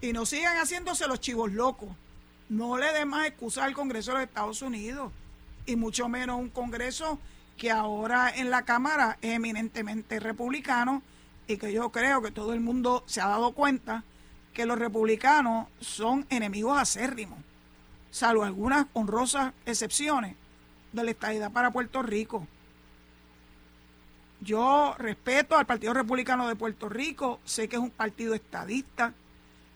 y 0.00 0.12
no 0.12 0.26
sigan 0.26 0.58
haciéndose 0.58 1.06
los 1.06 1.20
chivos 1.20 1.52
locos. 1.52 1.88
No 2.48 2.76
le 2.76 2.92
den 2.92 3.08
más 3.08 3.26
excusa 3.26 3.64
al 3.64 3.72
Congreso 3.72 4.10
de 4.10 4.18
los 4.18 4.26
Estados 4.26 4.62
Unidos 4.62 5.12
y 5.64 5.76
mucho 5.76 6.08
menos 6.08 6.38
un 6.38 6.50
Congreso 6.50 7.18
que 7.56 7.70
ahora 7.70 8.30
en 8.34 8.50
la 8.50 8.64
Cámara 8.64 9.18
es 9.22 9.34
eminentemente 9.34 10.20
republicano 10.20 11.02
y 11.46 11.56
que 11.56 11.72
yo 11.72 11.90
creo 11.90 12.20
que 12.20 12.30
todo 12.30 12.52
el 12.52 12.60
mundo 12.60 13.04
se 13.06 13.20
ha 13.20 13.28
dado 13.28 13.52
cuenta 13.52 14.04
que 14.52 14.66
los 14.66 14.78
republicanos 14.78 15.68
son 15.80 16.26
enemigos 16.28 16.78
acérrimos, 16.78 17.38
salvo 18.10 18.44
algunas 18.44 18.86
honrosas 18.92 19.54
excepciones 19.64 20.36
de 20.92 21.04
la 21.04 21.10
estadidad 21.10 21.50
para 21.50 21.70
Puerto 21.70 22.02
Rico. 22.02 22.46
Yo 24.42 24.96
respeto 24.98 25.56
al 25.56 25.66
Partido 25.66 25.94
Republicano 25.94 26.48
de 26.48 26.56
Puerto 26.56 26.88
Rico, 26.88 27.38
sé 27.44 27.68
que 27.68 27.76
es 27.76 27.82
un 27.82 27.90
partido 27.90 28.34
estadista, 28.34 29.14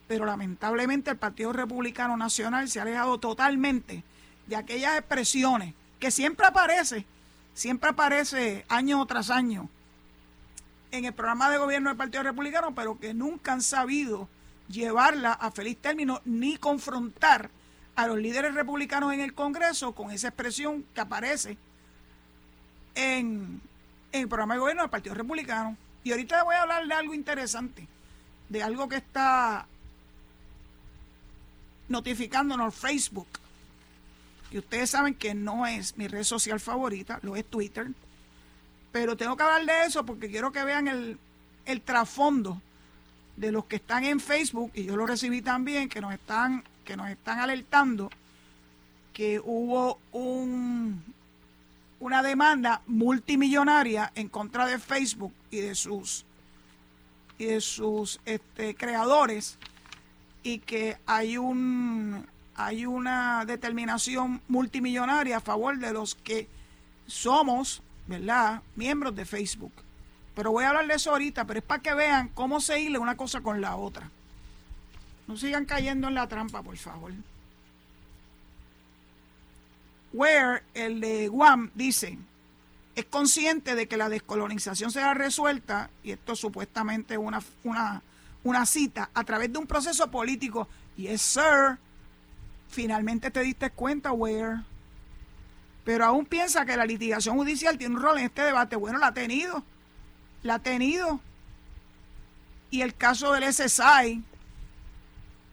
pero 0.09 0.25
lamentablemente 0.25 1.09
el 1.09 1.17
Partido 1.17 1.53
Republicano 1.53 2.17
Nacional 2.17 2.67
se 2.67 2.79
ha 2.79 2.81
alejado 2.81 3.17
totalmente 3.17 4.03
de 4.45 4.55
aquellas 4.57 4.97
expresiones 4.97 5.73
que 5.99 6.11
siempre 6.11 6.47
aparece, 6.47 7.05
siempre 7.53 7.91
aparece 7.91 8.65
año 8.67 9.05
tras 9.05 9.29
año 9.29 9.69
en 10.91 11.05
el 11.05 11.13
programa 11.13 11.49
de 11.49 11.59
gobierno 11.59 11.89
del 11.89 11.97
Partido 11.97 12.23
Republicano, 12.23 12.75
pero 12.75 12.99
que 12.99 13.13
nunca 13.13 13.53
han 13.53 13.61
sabido 13.61 14.27
llevarla 14.67 15.31
a 15.31 15.49
feliz 15.51 15.77
término 15.77 16.21
ni 16.25 16.57
confrontar 16.57 17.49
a 17.95 18.05
los 18.05 18.17
líderes 18.17 18.53
republicanos 18.53 19.13
en 19.13 19.21
el 19.21 19.33
Congreso 19.33 19.93
con 19.93 20.11
esa 20.11 20.27
expresión 20.27 20.85
que 20.93 21.01
aparece 21.01 21.57
en, 22.95 23.61
el 24.11 24.27
programa 24.27 24.55
de 24.55 24.59
gobierno 24.59 24.83
del 24.83 24.89
Partido 24.89 25.15
Republicano. 25.15 25.77
Y 26.03 26.11
ahorita 26.11 26.43
voy 26.43 26.55
a 26.55 26.61
hablar 26.61 26.87
de 26.87 26.93
algo 26.93 27.13
interesante, 27.13 27.87
de 28.49 28.63
algo 28.63 28.87
que 28.87 28.97
está 28.97 29.65
notificándonos 31.89 32.75
Facebook. 32.75 33.27
Y 34.51 34.57
ustedes 34.59 34.89
saben 34.89 35.13
que 35.13 35.33
no 35.33 35.67
es 35.67 35.97
mi 35.97 36.07
red 36.07 36.23
social 36.23 36.59
favorita, 36.59 37.19
lo 37.21 37.35
es 37.35 37.45
Twitter. 37.45 37.87
Pero 38.91 39.17
tengo 39.17 39.35
que 39.35 39.43
hablar 39.43 39.65
de 39.65 39.85
eso 39.85 40.05
porque 40.05 40.29
quiero 40.29 40.51
que 40.51 40.63
vean 40.63 40.87
el, 40.87 41.17
el 41.65 41.81
trasfondo 41.81 42.61
de 43.35 43.51
los 43.51 43.65
que 43.65 43.75
están 43.75 44.03
en 44.03 44.19
Facebook, 44.19 44.71
y 44.73 44.85
yo 44.85 44.95
lo 44.95 45.05
recibí 45.05 45.41
también, 45.43 45.89
que 45.89 46.01
nos 46.01 46.13
están, 46.13 46.63
que 46.83 46.97
nos 46.97 47.09
están 47.09 47.39
alertando 47.39 48.09
que 49.17 49.39
hubo 49.43 49.99
un, 50.11 51.03
una 51.99 52.21
demanda 52.21 52.81
multimillonaria 52.87 54.11
en 54.15 54.29
contra 54.29 54.65
de 54.65 54.79
Facebook 54.79 55.33
y 55.51 55.57
de 55.57 55.75
sus 55.75 56.25
y 57.39 57.45
de 57.45 57.61
sus 57.61 58.19
este, 58.25 58.75
creadores 58.75 59.57
y 60.43 60.59
que 60.59 60.97
hay 61.05 61.37
un 61.37 62.25
hay 62.55 62.85
una 62.87 63.45
determinación 63.45 64.41
multimillonaria 64.47 65.37
a 65.37 65.41
favor 65.41 65.77
de 65.77 65.93
los 65.93 66.15
que 66.15 66.47
somos, 67.05 67.83
¿verdad?, 68.07 68.63
miembros 68.75 69.15
de 69.15 69.25
Facebook. 69.25 69.71
Pero 70.33 70.51
voy 70.51 70.63
a 70.63 70.69
hablar 70.69 70.87
de 70.87 70.95
eso 70.95 71.11
ahorita, 71.11 71.45
pero 71.45 71.59
es 71.59 71.65
para 71.65 71.83
que 71.83 71.93
vean 71.93 72.29
cómo 72.29 72.59
se 72.59 72.79
hila 72.79 72.99
una 72.99 73.15
cosa 73.15 73.41
con 73.41 73.61
la 73.61 73.75
otra. 73.75 74.09
No 75.27 75.37
sigan 75.37 75.65
cayendo 75.65 76.07
en 76.07 76.15
la 76.15 76.27
trampa, 76.27 76.63
por 76.63 76.77
favor. 76.77 77.13
Where, 80.17 80.63
el 80.73 80.99
de 80.99 81.27
Guam, 81.27 81.71
dice, 81.75 82.17
es 82.95 83.05
consciente 83.05 83.75
de 83.75 83.87
que 83.87 83.97
la 83.97 84.09
descolonización 84.09 84.91
será 84.91 85.13
resuelta, 85.13 85.89
y 86.03 86.11
esto 86.11 86.35
supuestamente 86.35 87.13
es 87.13 87.19
una, 87.19 87.41
una, 87.63 88.01
una 88.43 88.65
cita, 88.65 89.09
a 89.13 89.23
través 89.23 89.53
de 89.53 89.59
un 89.59 89.67
proceso 89.67 90.09
político. 90.09 90.67
Yes, 90.95 91.21
sir. 91.21 91.77
Finalmente 92.69 93.31
te 93.31 93.41
diste 93.41 93.69
cuenta, 93.69 94.11
Where. 94.11 94.63
Pero 95.85 96.05
aún 96.05 96.25
piensa 96.25 96.65
que 96.65 96.75
la 96.75 96.85
litigación 96.85 97.37
judicial 97.37 97.77
tiene 97.77 97.95
un 97.95 98.01
rol 98.01 98.17
en 98.17 98.25
este 98.25 98.41
debate. 98.41 98.75
Bueno, 98.75 98.97
la 98.97 99.07
ha 99.07 99.13
tenido 99.13 99.63
la 100.43 100.55
ha 100.55 100.59
tenido. 100.59 101.19
Y 102.71 102.81
el 102.81 102.95
caso 102.95 103.31
del 103.33 103.53
SSI 103.53 104.23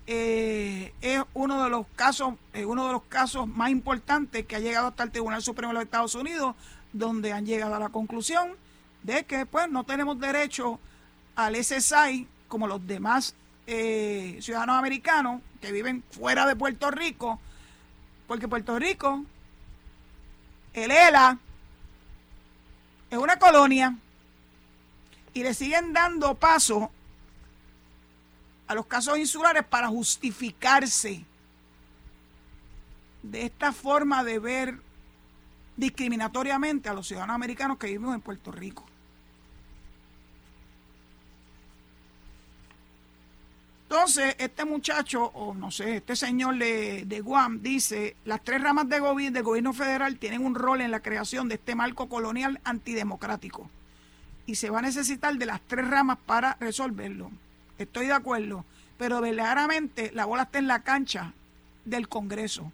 eh, 0.06 0.92
es 1.00 1.22
uno 1.32 1.62
de 1.64 1.70
los 1.70 1.86
casos, 1.96 2.34
uno 2.54 2.86
de 2.86 2.92
los 2.92 3.02
casos 3.04 3.48
más 3.48 3.70
importantes 3.70 4.44
que 4.46 4.56
ha 4.56 4.60
llegado 4.60 4.88
hasta 4.88 5.02
el 5.02 5.10
Tribunal 5.10 5.42
Supremo 5.42 5.72
de 5.72 5.74
los 5.74 5.84
Estados 5.84 6.14
Unidos, 6.14 6.54
donde 6.92 7.32
han 7.32 7.46
llegado 7.46 7.74
a 7.74 7.78
la 7.78 7.88
conclusión 7.88 8.56
de 9.02 9.24
que 9.24 9.46
pues 9.46 9.70
no 9.70 9.84
tenemos 9.84 10.18
derecho 10.18 10.78
al 11.36 11.56
SSI 11.56 12.26
como 12.48 12.66
los 12.66 12.86
demás 12.86 13.34
eh, 13.66 14.38
ciudadanos 14.40 14.78
americanos 14.78 15.40
que 15.60 15.72
viven 15.72 16.04
fuera 16.10 16.46
de 16.46 16.56
Puerto 16.56 16.90
Rico, 16.90 17.40
porque 18.26 18.48
Puerto 18.48 18.78
Rico, 18.78 19.24
el 20.72 20.90
ELA, 20.90 21.38
es 23.10 23.18
una 23.18 23.38
colonia 23.38 23.96
y 25.32 25.42
le 25.42 25.54
siguen 25.54 25.92
dando 25.92 26.34
paso 26.34 26.90
a 28.66 28.74
los 28.74 28.86
casos 28.86 29.18
insulares 29.18 29.64
para 29.64 29.88
justificarse 29.88 31.24
de 33.22 33.42
esta 33.42 33.72
forma 33.72 34.22
de 34.24 34.38
ver 34.38 34.78
discriminatoriamente 35.76 36.88
a 36.88 36.94
los 36.94 37.08
ciudadanos 37.08 37.34
americanos 37.34 37.78
que 37.78 37.88
vivimos 37.88 38.14
en 38.14 38.20
Puerto 38.20 38.52
Rico. 38.52 38.84
Entonces, 43.84 44.34
este 44.38 44.64
muchacho, 44.64 45.24
o 45.24 45.54
no 45.54 45.70
sé, 45.70 45.98
este 45.98 46.16
señor 46.16 46.58
de, 46.58 47.20
Guam 47.22 47.62
dice, 47.62 48.16
las 48.24 48.42
tres 48.42 48.60
ramas 48.60 48.88
de 48.88 48.98
del 48.98 49.42
gobierno 49.42 49.72
federal 49.72 50.18
tienen 50.18 50.44
un 50.44 50.54
rol 50.54 50.80
en 50.80 50.90
la 50.90 51.00
creación 51.00 51.48
de 51.48 51.54
este 51.54 51.76
marco 51.76 52.08
colonial 52.08 52.60
antidemocrático 52.64 53.70
y 54.46 54.56
se 54.56 54.68
va 54.68 54.80
a 54.80 54.82
necesitar 54.82 55.36
de 55.36 55.46
las 55.46 55.60
tres 55.60 55.88
ramas 55.88 56.18
para 56.26 56.56
resolverlo. 56.58 57.30
Estoy 57.78 58.06
de 58.06 58.12
acuerdo, 58.12 58.64
pero 58.98 59.20
verdaderamente 59.20 60.12
la 60.12 60.24
bola 60.24 60.44
está 60.44 60.58
en 60.58 60.68
la 60.68 60.82
cancha 60.82 61.32
del 61.84 62.08
Congreso. 62.08 62.70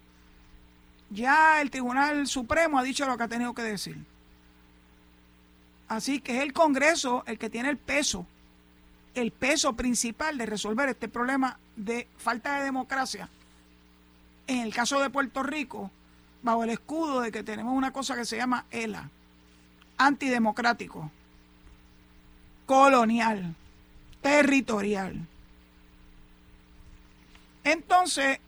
Ya 1.09 1.61
el 1.61 1.71
Tribunal 1.71 2.27
Supremo 2.27 2.79
ha 2.79 2.83
dicho 2.83 3.05
lo 3.05 3.17
que 3.17 3.23
ha 3.23 3.27
tenido 3.27 3.53
que 3.53 3.63
decir. 3.63 3.97
Así 5.87 6.21
que 6.21 6.37
es 6.37 6.43
el 6.43 6.53
Congreso 6.53 7.23
el 7.27 7.37
que 7.37 7.49
tiene 7.49 7.69
el 7.69 7.77
peso, 7.77 8.25
el 9.13 9.31
peso 9.31 9.73
principal 9.73 10.37
de 10.37 10.45
resolver 10.45 10.87
este 10.87 11.09
problema 11.09 11.57
de 11.75 12.07
falta 12.17 12.59
de 12.59 12.65
democracia. 12.65 13.27
En 14.47 14.59
el 14.59 14.73
caso 14.73 15.01
de 15.01 15.09
Puerto 15.09 15.43
Rico, 15.43 15.91
bajo 16.43 16.63
el 16.63 16.69
escudo 16.69 17.21
de 17.21 17.31
que 17.31 17.43
tenemos 17.43 17.73
una 17.73 17.91
cosa 17.91 18.15
que 18.15 18.25
se 18.25 18.37
llama 18.37 18.65
ELA, 18.71 19.09
antidemocrático 19.97 21.11
colonial, 22.65 23.53
territorial. 24.21 25.27
Entonces, 27.63 28.39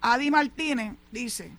Adi 0.00 0.30
Martínez 0.30 0.94
dice, 1.12 1.52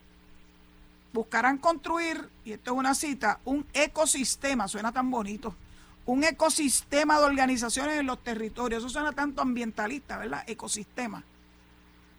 buscarán 1.13 1.57
construir, 1.57 2.29
y 2.43 2.53
esto 2.53 2.71
es 2.71 2.77
una 2.77 2.95
cita, 2.95 3.39
un 3.45 3.65
ecosistema, 3.73 4.67
suena 4.67 4.91
tan 4.91 5.11
bonito, 5.11 5.55
un 6.05 6.23
ecosistema 6.23 7.19
de 7.19 7.25
organizaciones 7.25 7.99
en 7.99 8.07
los 8.07 8.23
territorios. 8.23 8.81
Eso 8.81 8.89
suena 8.89 9.11
tanto 9.11 9.41
ambientalista, 9.41 10.17
¿verdad? 10.17 10.43
Ecosistema. 10.47 11.23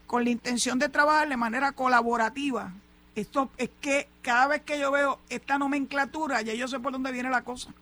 Con 0.06 0.24
la 0.24 0.30
intención 0.30 0.78
de 0.78 0.88
trabajar 0.88 1.28
de 1.28 1.36
manera 1.36 1.72
colaborativa. 1.72 2.72
Esto 3.14 3.50
es 3.58 3.70
que 3.80 4.08
cada 4.22 4.46
vez 4.46 4.62
que 4.62 4.78
yo 4.78 4.90
veo 4.90 5.18
esta 5.28 5.58
nomenclatura, 5.58 6.40
ya 6.42 6.54
yo 6.54 6.68
sé 6.68 6.78
por 6.80 6.92
dónde 6.92 7.12
viene 7.12 7.30
la 7.30 7.42
cosa. 7.42 7.74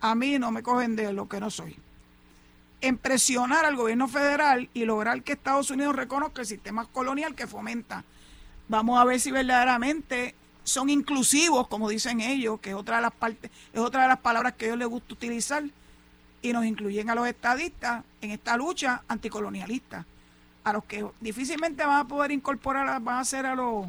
A 0.00 0.14
mí 0.14 0.38
no 0.38 0.50
me 0.50 0.62
cogen 0.62 0.96
de 0.96 1.12
lo 1.12 1.28
que 1.28 1.40
no 1.40 1.50
soy. 1.50 1.76
En 2.84 2.98
presionar 2.98 3.64
al 3.64 3.76
gobierno 3.76 4.08
federal 4.08 4.68
y 4.74 4.84
lograr 4.84 5.22
que 5.22 5.32
Estados 5.32 5.70
Unidos 5.70 5.96
reconozca 5.96 6.42
el 6.42 6.46
sistema 6.46 6.84
colonial 6.84 7.34
que 7.34 7.46
fomenta. 7.46 8.04
Vamos 8.68 9.00
a 9.00 9.04
ver 9.04 9.18
si 9.20 9.30
verdaderamente 9.30 10.34
son 10.64 10.90
inclusivos, 10.90 11.66
como 11.68 11.88
dicen 11.88 12.20
ellos, 12.20 12.60
que 12.60 12.70
es 12.70 12.76
otra 12.76 12.96
de 12.96 13.02
las 13.02 13.12
partes, 13.12 13.50
es 13.72 13.80
otra 13.80 14.02
de 14.02 14.08
las 14.08 14.18
palabras 14.18 14.52
que 14.52 14.66
a 14.66 14.68
ellos 14.68 14.78
les 14.80 14.88
gusta 14.88 15.14
utilizar, 15.14 15.64
y 16.42 16.52
nos 16.52 16.66
incluyen 16.66 17.08
a 17.08 17.14
los 17.14 17.26
estadistas 17.26 18.04
en 18.20 18.32
esta 18.32 18.54
lucha 18.58 19.02
anticolonialista. 19.08 20.04
A 20.62 20.74
los 20.74 20.84
que 20.84 21.06
difícilmente 21.20 21.86
van 21.86 22.00
a 22.00 22.06
poder 22.06 22.32
incorporar, 22.32 23.00
van 23.00 23.16
a 23.16 23.24
ser 23.24 23.46
a 23.46 23.54
los 23.54 23.86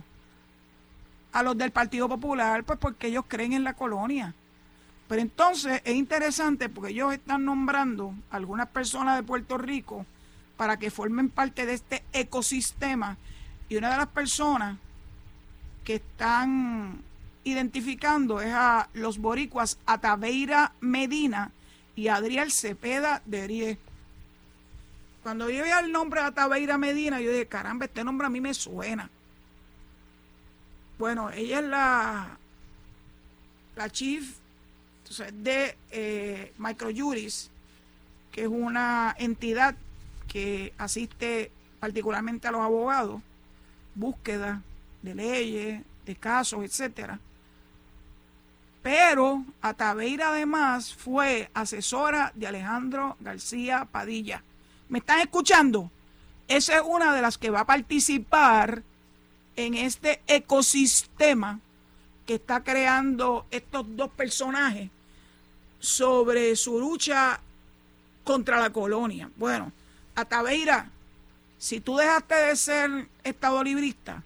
a 1.34 1.44
los 1.44 1.58
del 1.58 1.72
Partido 1.72 2.08
Popular, 2.08 2.64
pues 2.64 2.80
porque 2.80 3.08
ellos 3.08 3.26
creen 3.28 3.52
en 3.52 3.66
la 3.66 3.74
colonia. 3.74 4.34
Pero 5.08 5.22
entonces 5.22 5.82
es 5.86 5.96
interesante 5.96 6.70
porque 6.70 6.92
ellos 6.92 7.14
están 7.14 7.46
nombrando 7.46 8.14
a 8.32 8.38
algunas 8.38 8.68
personas 8.70 9.18
de 9.18 9.24
Puerto 9.24 9.58
Rico 9.58 10.06
para 10.58 10.78
que 10.78 10.90
formen 10.90 11.30
parte 11.30 11.66
de 11.66 11.74
este 11.74 12.04
ecosistema. 12.12 13.18
Y 13.70 13.76
una 13.78 13.92
de 13.92 13.98
las 13.98 14.08
personas 14.08 14.78
que 15.84 15.96
están 15.96 17.02
identificando 17.44 18.42
es 18.42 18.52
a 18.54 18.90
los 18.94 19.20
boricuas 19.20 19.78
Ataveira 19.86 20.74
Medina 20.82 21.52
y 21.96 22.08
Adriel 22.08 22.52
Cepeda 22.52 23.22
de 23.26 23.48
Rie. 23.48 23.78
Cuando 25.22 25.50
yo 25.50 25.64
vi 25.64 25.70
el 25.70 25.92
nombre 25.92 26.22
de 26.22 26.28
Ataveira 26.28 26.78
Medina, 26.78 27.22
yo 27.22 27.32
dije, 27.32 27.46
caramba, 27.48 27.86
este 27.86 28.04
nombre 28.04 28.26
a 28.26 28.30
mí 28.30 28.42
me 28.42 28.54
suena. 28.54 29.10
Bueno, 30.98 31.30
ella 31.30 31.60
es 31.60 31.66
la, 31.66 32.38
la 33.76 33.90
chief 33.90 34.38
de 35.34 35.78
eh, 35.92 36.54
Microjuris, 36.58 37.50
que 38.32 38.44
es 38.44 38.48
una 38.48 39.16
entidad 39.18 39.76
que 40.28 40.74
asiste 40.78 41.52
particularmente 41.80 42.48
a 42.48 42.52
los 42.52 42.62
abogados, 42.62 43.22
búsqueda 43.94 44.62
de 45.02 45.16
leyes, 45.16 45.82
de 46.06 46.16
casos, 46.16 46.64
etcétera. 46.64 47.20
Pero 48.82 49.46
Ataveira 49.62 50.30
además 50.30 50.94
fue 50.94 51.50
asesora 51.54 52.32
de 52.36 52.48
Alejandro 52.48 53.16
García 53.20 53.88
Padilla. 53.92 54.44
¿Me 54.90 55.00
están 55.00 55.20
escuchando? 55.20 55.90
Esa 56.48 56.76
es 56.76 56.84
una 56.86 57.16
de 57.16 57.22
las 57.22 57.38
que 57.38 57.50
va 57.50 57.62
a 57.62 57.66
participar 57.66 58.84
en 59.56 59.76
este 59.76 60.22
ecosistema 60.28 61.60
que 62.26 62.36
está 62.36 62.64
creando 62.64 63.46
estos 63.50 63.86
dos 63.96 64.10
personajes 64.12 64.90
sobre 65.80 66.56
su 66.56 66.80
lucha 66.80 67.40
contra 68.24 68.60
la 68.60 68.72
colonia. 68.72 69.30
Bueno, 69.38 69.72
Ataveira, 70.16 70.90
si 71.58 71.80
tú 71.80 71.98
dejaste 71.98 72.36
de 72.36 72.56
ser 72.56 73.08
estado 73.24 73.64
librista, 73.64 74.24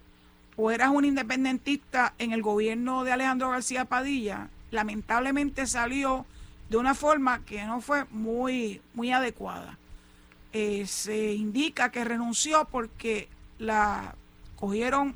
o 0.55 0.71
eras 0.71 0.89
un 0.89 1.05
independentista 1.05 2.13
en 2.17 2.33
el 2.33 2.41
gobierno 2.41 3.05
de 3.05 3.13
Alejandro 3.13 3.49
García 3.49 3.85
Padilla, 3.85 4.49
lamentablemente 4.71 5.65
salió 5.67 6.25
de 6.69 6.77
una 6.77 6.95
forma 6.95 7.45
que 7.45 7.63
no 7.65 7.79
fue 7.81 8.05
muy, 8.11 8.81
muy 8.93 9.11
adecuada. 9.11 9.77
Eh, 10.51 10.85
se 10.85 11.33
indica 11.33 11.91
que 11.91 12.03
renunció 12.03 12.67
porque 12.69 13.29
la 13.57 14.15
cogieron 14.57 15.15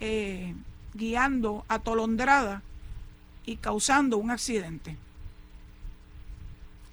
eh, 0.00 0.54
guiando 0.94 1.64
atolondrada 1.68 2.62
y 3.46 3.56
causando 3.56 4.18
un 4.18 4.30
accidente. 4.30 4.96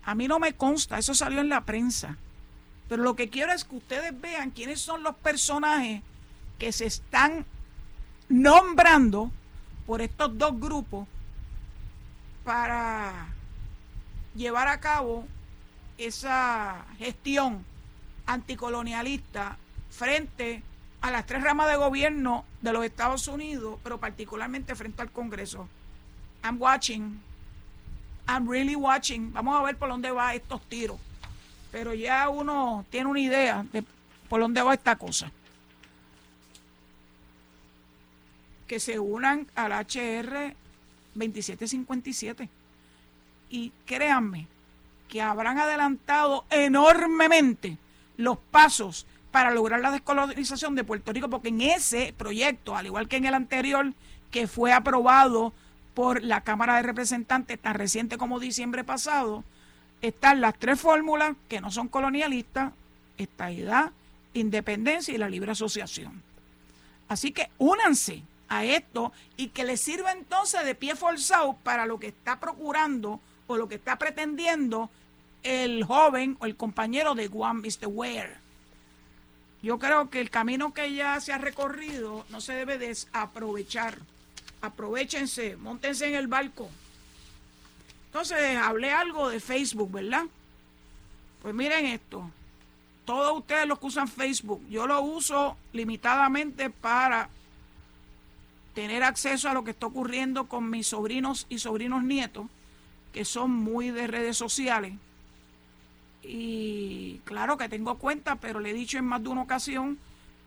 A 0.03 0.15
mí 0.15 0.27
no 0.27 0.39
me 0.39 0.53
consta, 0.53 0.97
eso 0.97 1.13
salió 1.13 1.41
en 1.41 1.49
la 1.49 1.65
prensa. 1.65 2.17
Pero 2.89 3.03
lo 3.03 3.15
que 3.15 3.29
quiero 3.29 3.53
es 3.53 3.63
que 3.63 3.75
ustedes 3.75 4.19
vean 4.19 4.51
quiénes 4.51 4.81
son 4.81 5.03
los 5.03 5.15
personajes 5.15 6.01
que 6.59 6.71
se 6.71 6.85
están 6.85 7.45
nombrando 8.27 9.31
por 9.85 10.01
estos 10.01 10.37
dos 10.37 10.59
grupos 10.59 11.07
para 12.43 13.27
llevar 14.35 14.67
a 14.67 14.79
cabo 14.79 15.25
esa 15.97 16.85
gestión 16.97 17.63
anticolonialista 18.25 19.57
frente 19.89 20.63
a 21.01 21.11
las 21.11 21.25
tres 21.25 21.43
ramas 21.43 21.69
de 21.69 21.77
gobierno 21.77 22.45
de 22.61 22.73
los 22.73 22.85
Estados 22.85 23.27
Unidos, 23.27 23.79
pero 23.83 23.99
particularmente 23.99 24.75
frente 24.75 25.01
al 25.01 25.11
Congreso. 25.11 25.67
I'm 26.43 26.59
watching. 26.59 27.19
I'm 28.27 28.49
really 28.49 28.75
watching. 28.75 29.31
Vamos 29.33 29.59
a 29.59 29.63
ver 29.63 29.77
por 29.77 29.89
dónde 29.89 30.11
va 30.11 30.33
estos 30.33 30.61
tiros. 30.69 30.97
Pero 31.71 31.93
ya 31.93 32.29
uno 32.29 32.85
tiene 32.89 33.09
una 33.09 33.19
idea 33.19 33.65
de 33.71 33.83
por 34.29 34.41
dónde 34.41 34.61
va 34.61 34.73
esta 34.73 34.95
cosa. 34.95 35.31
que 38.71 38.79
se 38.79 38.99
unan 38.99 39.47
al 39.53 39.73
HR 39.73 40.55
2757. 41.13 42.47
Y 43.49 43.73
créanme 43.85 44.47
que 45.09 45.21
habrán 45.21 45.59
adelantado 45.59 46.45
enormemente 46.49 47.77
los 48.15 48.37
pasos 48.37 49.05
para 49.29 49.51
lograr 49.51 49.81
la 49.81 49.91
descolonización 49.91 50.75
de 50.75 50.85
Puerto 50.85 51.11
Rico, 51.11 51.29
porque 51.29 51.49
en 51.49 51.59
ese 51.59 52.13
proyecto, 52.17 52.73
al 52.77 52.85
igual 52.85 53.09
que 53.09 53.17
en 53.17 53.25
el 53.25 53.33
anterior, 53.33 53.93
que 54.31 54.47
fue 54.47 54.71
aprobado 54.71 55.51
por 55.93 56.23
la 56.23 56.41
Cámara 56.41 56.75
de 56.75 56.83
Representantes 56.83 57.59
tan 57.59 57.75
reciente 57.75 58.17
como 58.17 58.39
diciembre 58.39 58.83
pasado, 58.83 59.43
están 60.01 60.41
las 60.41 60.57
tres 60.57 60.79
fórmulas 60.79 61.35
que 61.47 61.61
no 61.61 61.71
son 61.71 61.87
colonialistas, 61.87 62.73
estabilidad, 63.17 63.91
independencia 64.33 65.13
y 65.13 65.17
la 65.17 65.29
libre 65.29 65.51
asociación. 65.51 66.21
Así 67.07 67.31
que 67.31 67.49
únanse 67.57 68.23
a 68.47 68.65
esto 68.65 69.11
y 69.37 69.49
que 69.49 69.63
le 69.63 69.77
sirva 69.77 70.11
entonces 70.11 70.65
de 70.65 70.75
pie 70.75 70.95
forzado 70.95 71.53
para 71.63 71.85
lo 71.85 71.99
que 71.99 72.07
está 72.07 72.39
procurando 72.39 73.19
o 73.47 73.57
lo 73.57 73.67
que 73.67 73.75
está 73.75 73.97
pretendiendo 73.97 74.89
el 75.43 75.83
joven 75.83 76.37
o 76.39 76.45
el 76.45 76.55
compañero 76.55 77.15
de 77.15 77.27
Juan 77.27 77.57
Mr. 77.57 77.87
Ware. 77.87 78.37
Yo 79.61 79.77
creo 79.77 80.09
que 80.09 80.19
el 80.19 80.29
camino 80.29 80.73
que 80.73 80.93
ya 80.93 81.19
se 81.19 81.33
ha 81.33 81.37
recorrido 81.37 82.25
no 82.29 82.41
se 82.41 82.53
debe 82.53 82.77
desaprovechar. 82.77 83.99
Aprovechense, 84.61 85.57
montense 85.57 86.07
en 86.07 86.15
el 86.15 86.27
barco. 86.27 86.69
Entonces, 88.07 88.57
hablé 88.57 88.91
algo 88.91 89.29
de 89.29 89.39
Facebook, 89.39 89.91
¿verdad? 89.91 90.25
Pues 91.41 91.55
miren 91.55 91.85
esto. 91.85 92.29
Todos 93.05 93.39
ustedes 93.39 93.67
los 93.67 93.79
que 93.79 93.87
usan 93.87 94.07
Facebook, 94.07 94.61
yo 94.69 94.85
lo 94.85 95.01
uso 95.01 95.57
limitadamente 95.73 96.69
para 96.69 97.29
tener 98.75 99.03
acceso 99.03 99.49
a 99.49 99.53
lo 99.53 99.63
que 99.63 99.71
está 99.71 99.87
ocurriendo 99.87 100.45
con 100.45 100.69
mis 100.69 100.87
sobrinos 100.87 101.45
y 101.49 101.59
sobrinos 101.59 102.03
nietos, 102.03 102.45
que 103.11 103.25
son 103.25 103.51
muy 103.51 103.89
de 103.91 104.07
redes 104.07 104.37
sociales. 104.37 104.93
Y 106.23 107.19
claro 107.25 107.57
que 107.57 107.69
tengo 107.69 107.97
cuenta, 107.97 108.35
pero 108.35 108.59
le 108.59 108.69
he 108.69 108.73
dicho 108.73 108.97
en 108.97 109.05
más 109.05 109.23
de 109.23 109.29
una 109.29 109.41
ocasión 109.41 109.97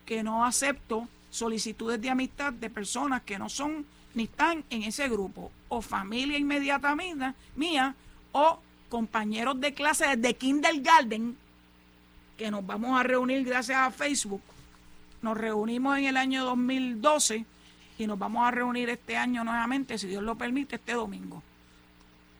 que 0.05 0.23
no 0.23 0.45
acepto 0.45 1.07
solicitudes 1.29 2.01
de 2.01 2.09
amistad 2.09 2.53
de 2.53 2.69
personas 2.69 3.23
que 3.23 3.37
no 3.37 3.49
son 3.49 3.85
ni 4.15 4.23
están 4.23 4.63
en 4.69 4.83
ese 4.83 5.07
grupo, 5.09 5.51
o 5.69 5.81
familia 5.81 6.37
inmediata 6.37 6.95
mía, 7.55 7.95
o 8.31 8.59
compañeros 8.89 9.59
de 9.59 9.73
clase 9.73 10.15
desde 10.15 10.35
kindergarten, 10.35 11.37
que 12.37 12.49
nos 12.49 12.65
vamos 12.65 12.99
a 12.99 13.03
reunir 13.03 13.43
gracias 13.45 13.77
a 13.77 13.91
Facebook. 13.91 14.41
Nos 15.21 15.37
reunimos 15.37 15.97
en 15.97 16.05
el 16.05 16.17
año 16.17 16.43
2012 16.45 17.45
y 17.97 18.07
nos 18.07 18.19
vamos 18.19 18.47
a 18.47 18.51
reunir 18.51 18.89
este 18.89 19.17
año 19.17 19.43
nuevamente, 19.43 19.97
si 19.97 20.07
Dios 20.07 20.23
lo 20.23 20.35
permite, 20.35 20.75
este 20.75 20.93
domingo, 20.93 21.43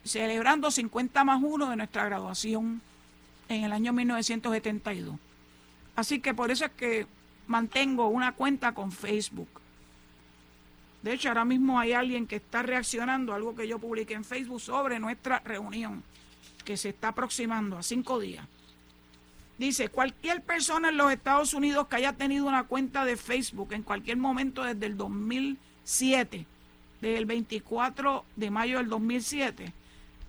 celebrando 0.04 0.72
50 0.72 1.24
más 1.24 1.42
1 1.44 1.70
de 1.70 1.76
nuestra 1.76 2.06
graduación 2.06 2.82
en 3.50 3.64
el 3.64 3.72
año 3.72 3.94
1972. 3.94 5.18
Así 5.96 6.20
que 6.20 6.34
por 6.34 6.52
eso 6.52 6.66
es 6.66 6.72
que 6.72 7.08
mantengo 7.48 8.08
una 8.08 8.34
cuenta 8.34 8.74
con 8.74 8.92
Facebook. 8.92 9.50
De 11.06 11.14
hecho, 11.14 11.28
ahora 11.28 11.46
mismo 11.46 11.80
hay 11.80 11.94
alguien 11.94 12.26
que 12.26 12.38
está 12.38 12.64
reaccionando 12.64 13.32
a 13.32 13.36
algo 13.36 13.54
que 13.54 13.68
yo 13.68 13.78
publiqué 13.78 14.16
en 14.16 14.24
Facebook 14.24 14.60
sobre 14.60 15.00
nuestra 15.00 15.38
reunión, 15.46 16.02
que 16.64 16.78
se 16.78 16.90
está 16.90 17.10
aproximando 17.10 17.78
a 17.78 17.84
cinco 17.84 18.20
días. 18.20 18.48
Dice, 19.60 19.90
cualquier 19.90 20.42
persona 20.42 20.90
en 20.90 20.98
los 20.98 21.12
Estados 21.12 21.54
Unidos 21.54 21.88
que 21.88 21.98
haya 21.98 22.14
tenido 22.14 22.48
una 22.48 22.64
cuenta 22.64 23.06
de 23.06 23.18
Facebook 23.18 23.74
en 23.74 23.84
cualquier 23.84 24.18
momento 24.18 24.64
desde 24.64 24.88
el 24.88 24.98
2007, 24.98 26.48
desde 27.02 27.18
el 27.18 27.28
24 27.28 28.26
de 28.36 28.50
mayo 28.50 28.80
del 28.80 28.90
2007, 28.90 29.74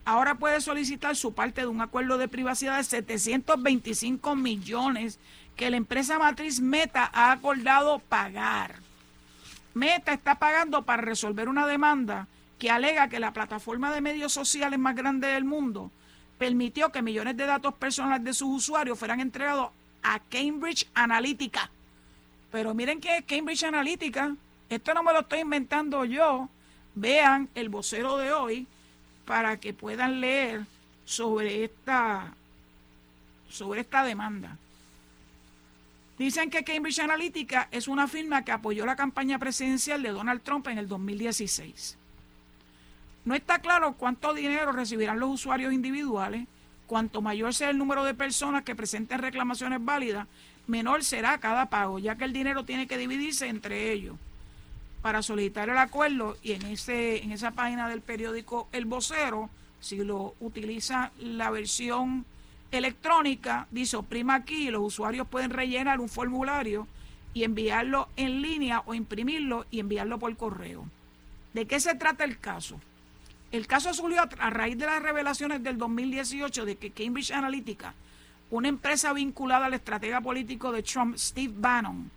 ahora 0.05 0.35
puede 0.35 0.61
solicitar 0.61 1.17
su 1.17 1.33
parte 1.33 1.62
de 1.62 1.69
un 1.69 1.81
acuerdo 1.81 2.19
de 2.19 2.29
privacidad 2.29 2.77
de 2.77 2.85
725 2.85 4.37
millones 4.37 5.21
que 5.57 5.71
la 5.71 5.79
empresa 5.79 6.19
matriz 6.19 6.61
Meta 6.61 7.11
ha 7.15 7.33
acordado 7.33 7.99
pagar. 7.99 8.86
Meta 9.77 10.15
está 10.15 10.37
pagando 10.37 10.87
para 10.87 11.03
resolver 11.03 11.51
una 11.51 11.67
demanda 11.67 12.29
que 12.59 12.71
alega 12.71 13.11
que 13.11 13.21
la 13.21 13.35
plataforma 13.35 13.93
de 13.93 14.01
medios 14.01 14.33
sociales 14.33 14.79
más 14.79 14.97
grande 14.97 15.27
del 15.27 15.45
mundo 15.45 15.91
permitió 16.39 16.91
que 16.91 17.03
millones 17.03 17.37
de 17.37 17.45
datos 17.45 17.75
personales 17.75 18.25
de 18.25 18.33
sus 18.33 18.49
usuarios 18.49 18.99
fueran 18.99 19.21
entregados 19.21 19.69
a 20.03 20.19
Cambridge 20.31 20.89
Analytica. 20.95 21.71
Pero 22.51 22.73
miren 22.73 23.03
que 23.03 23.19
es 23.19 23.25
Cambridge 23.27 23.65
Analytica. 23.65 24.35
Esto 24.71 24.95
no 24.95 25.03
me 25.03 25.12
lo 25.12 25.21
estoy 25.21 25.41
inventando 25.41 26.07
yo. 26.07 26.49
Vean 26.95 27.51
el 27.55 27.69
vocero 27.69 28.17
de 28.17 28.33
hoy 28.33 28.67
para 29.27 29.61
que 29.61 29.75
puedan 29.75 30.23
leer 30.23 30.65
sobre 31.05 31.65
esta, 31.65 32.33
sobre 33.51 33.83
esta 33.83 34.05
demanda. 34.05 34.57
Dicen 36.18 36.48
que 36.50 36.64
Cambridge 36.64 37.00
Analytica 37.00 37.68
es 37.70 37.88
una 37.88 38.09
firma 38.09 38.44
que 38.44 38.52
apoyó 38.52 38.87
la 38.87 38.96
campaña 38.96 39.38
presidencial 39.38 40.02
de 40.02 40.11
Donald 40.11 40.42
Trump 40.42 40.66
en 40.68 40.79
el 40.79 40.88
2016. 40.88 41.98
No 43.26 43.35
está 43.35 43.59
claro 43.59 43.94
cuánto 43.98 44.33
dinero 44.33 44.72
recibirán 44.72 45.20
los 45.20 45.31
usuarios 45.31 45.72
individuales. 45.72 46.46
Cuanto 46.87 47.20
mayor 47.20 47.52
sea 47.52 47.70
el 47.70 47.79
número 47.79 48.05
de 48.05 48.14
personas 48.14 48.62
que 48.62 48.76
presenten 48.76 49.18
reclamaciones 49.18 49.85
válidas, 49.85 50.29
menor 50.68 51.02
será 51.02 51.38
cada 51.38 51.66
pago, 51.66 51.98
ya 51.98 52.16
que 52.16 52.24
el 52.24 52.33
dinero 52.33 52.64
tiene 52.64 52.87
que 52.87 52.96
dividirse 52.96 53.48
entre 53.48 53.92
ellos 53.92 54.16
para 55.02 55.22
solicitar 55.22 55.68
el 55.68 55.79
acuerdo 55.79 56.37
y 56.42 56.52
en, 56.52 56.66
ese, 56.66 57.22
en 57.22 57.31
esa 57.31 57.52
página 57.52 57.88
del 57.88 58.00
periódico 58.00 58.68
El 58.72 58.87
Vocero, 58.87 59.50
si 59.81 59.98
lo 59.98 60.35
utiliza 60.40 61.12
la 61.18 61.50
versión 61.50 62.24
electrónica, 62.70 63.66
dice 63.70 63.96
oprima 63.96 64.35
aquí 64.35 64.70
los 64.70 64.83
usuarios 64.83 65.26
pueden 65.29 65.50
rellenar 65.50 66.00
un 66.00 66.09
formulario 66.09 66.87
y 67.35 67.44
enviarlo 67.44 68.09
en 68.16 68.42
línea 68.42 68.83
o 68.87 68.94
imprimirlo 68.94 69.66
y 69.70 69.81
enviarlo 69.81 70.18
por 70.18 70.37
correo. 70.37 70.87
¿De 71.52 71.66
qué 71.66 71.81
se 71.81 71.94
trata 71.94 72.24
el 72.24 72.38
caso? 72.38 72.81
El 73.52 73.66
caso 73.66 73.92
surgió 73.94 74.22
a 74.38 74.50
raíz 74.50 74.76
de 74.76 74.87
las 74.87 75.02
revelaciones 75.02 75.62
del 75.62 75.79
2018 75.79 76.64
de 76.64 76.76
que 76.76 76.90
Cambridge 76.90 77.31
Analytica, 77.31 77.94
una 78.50 78.68
empresa 78.68 79.12
vinculada 79.12 79.66
al 79.66 79.74
estratega 79.74 80.20
político 80.20 80.72
de 80.72 80.83
Trump, 80.83 81.16
Steve 81.16 81.55
Bannon, 81.57 82.11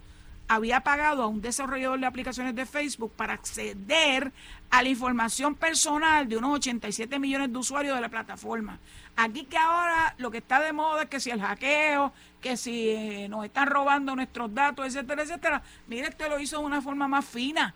había 0.49 0.81
pagado 0.81 1.21
a 1.21 1.27
un 1.27 1.41
desarrollador 1.41 1.99
de 1.99 2.07
aplicaciones 2.07 2.55
de 2.55 2.65
Facebook 2.65 3.13
para 3.15 3.33
acceder 3.33 4.33
a 4.71 4.81
la 4.81 4.89
información 4.89 5.53
personal 5.53 6.27
de 6.27 6.37
unos 6.37 6.55
87 6.55 7.19
millones 7.19 7.53
de 7.53 7.57
usuarios 7.59 7.95
de 7.95 8.01
la 8.01 8.09
plataforma. 8.09 8.79
Aquí 9.15 9.45
que 9.45 9.57
ahora 9.57 10.15
lo 10.17 10.31
que 10.31 10.39
está 10.39 10.59
de 10.59 10.73
moda 10.73 11.03
es 11.03 11.09
que 11.09 11.19
si 11.19 11.29
el 11.29 11.39
hackeo, 11.39 12.11
que 12.41 12.57
si 12.57 12.89
eh, 12.89 13.27
nos 13.29 13.45
están 13.45 13.67
robando 13.67 14.15
nuestros 14.15 14.51
datos, 14.51 14.87
etcétera, 14.87 15.21
etcétera. 15.21 15.61
Mire, 15.87 16.07
este 16.07 16.27
lo 16.27 16.39
hizo 16.39 16.57
de 16.57 16.65
una 16.65 16.81
forma 16.81 17.07
más 17.07 17.25
fina. 17.25 17.75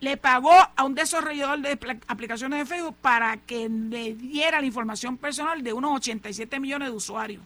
Le 0.00 0.16
pagó 0.16 0.54
a 0.74 0.84
un 0.84 0.94
desarrollador 0.94 1.60
de 1.60 1.78
aplicaciones 2.08 2.60
de 2.60 2.64
Facebook 2.64 2.96
para 3.02 3.36
que 3.36 3.68
le 3.68 4.14
diera 4.14 4.58
la 4.58 4.66
información 4.66 5.18
personal 5.18 5.62
de 5.62 5.74
unos 5.74 5.96
87 5.96 6.58
millones 6.58 6.88
de 6.88 6.94
usuarios. 6.94 7.42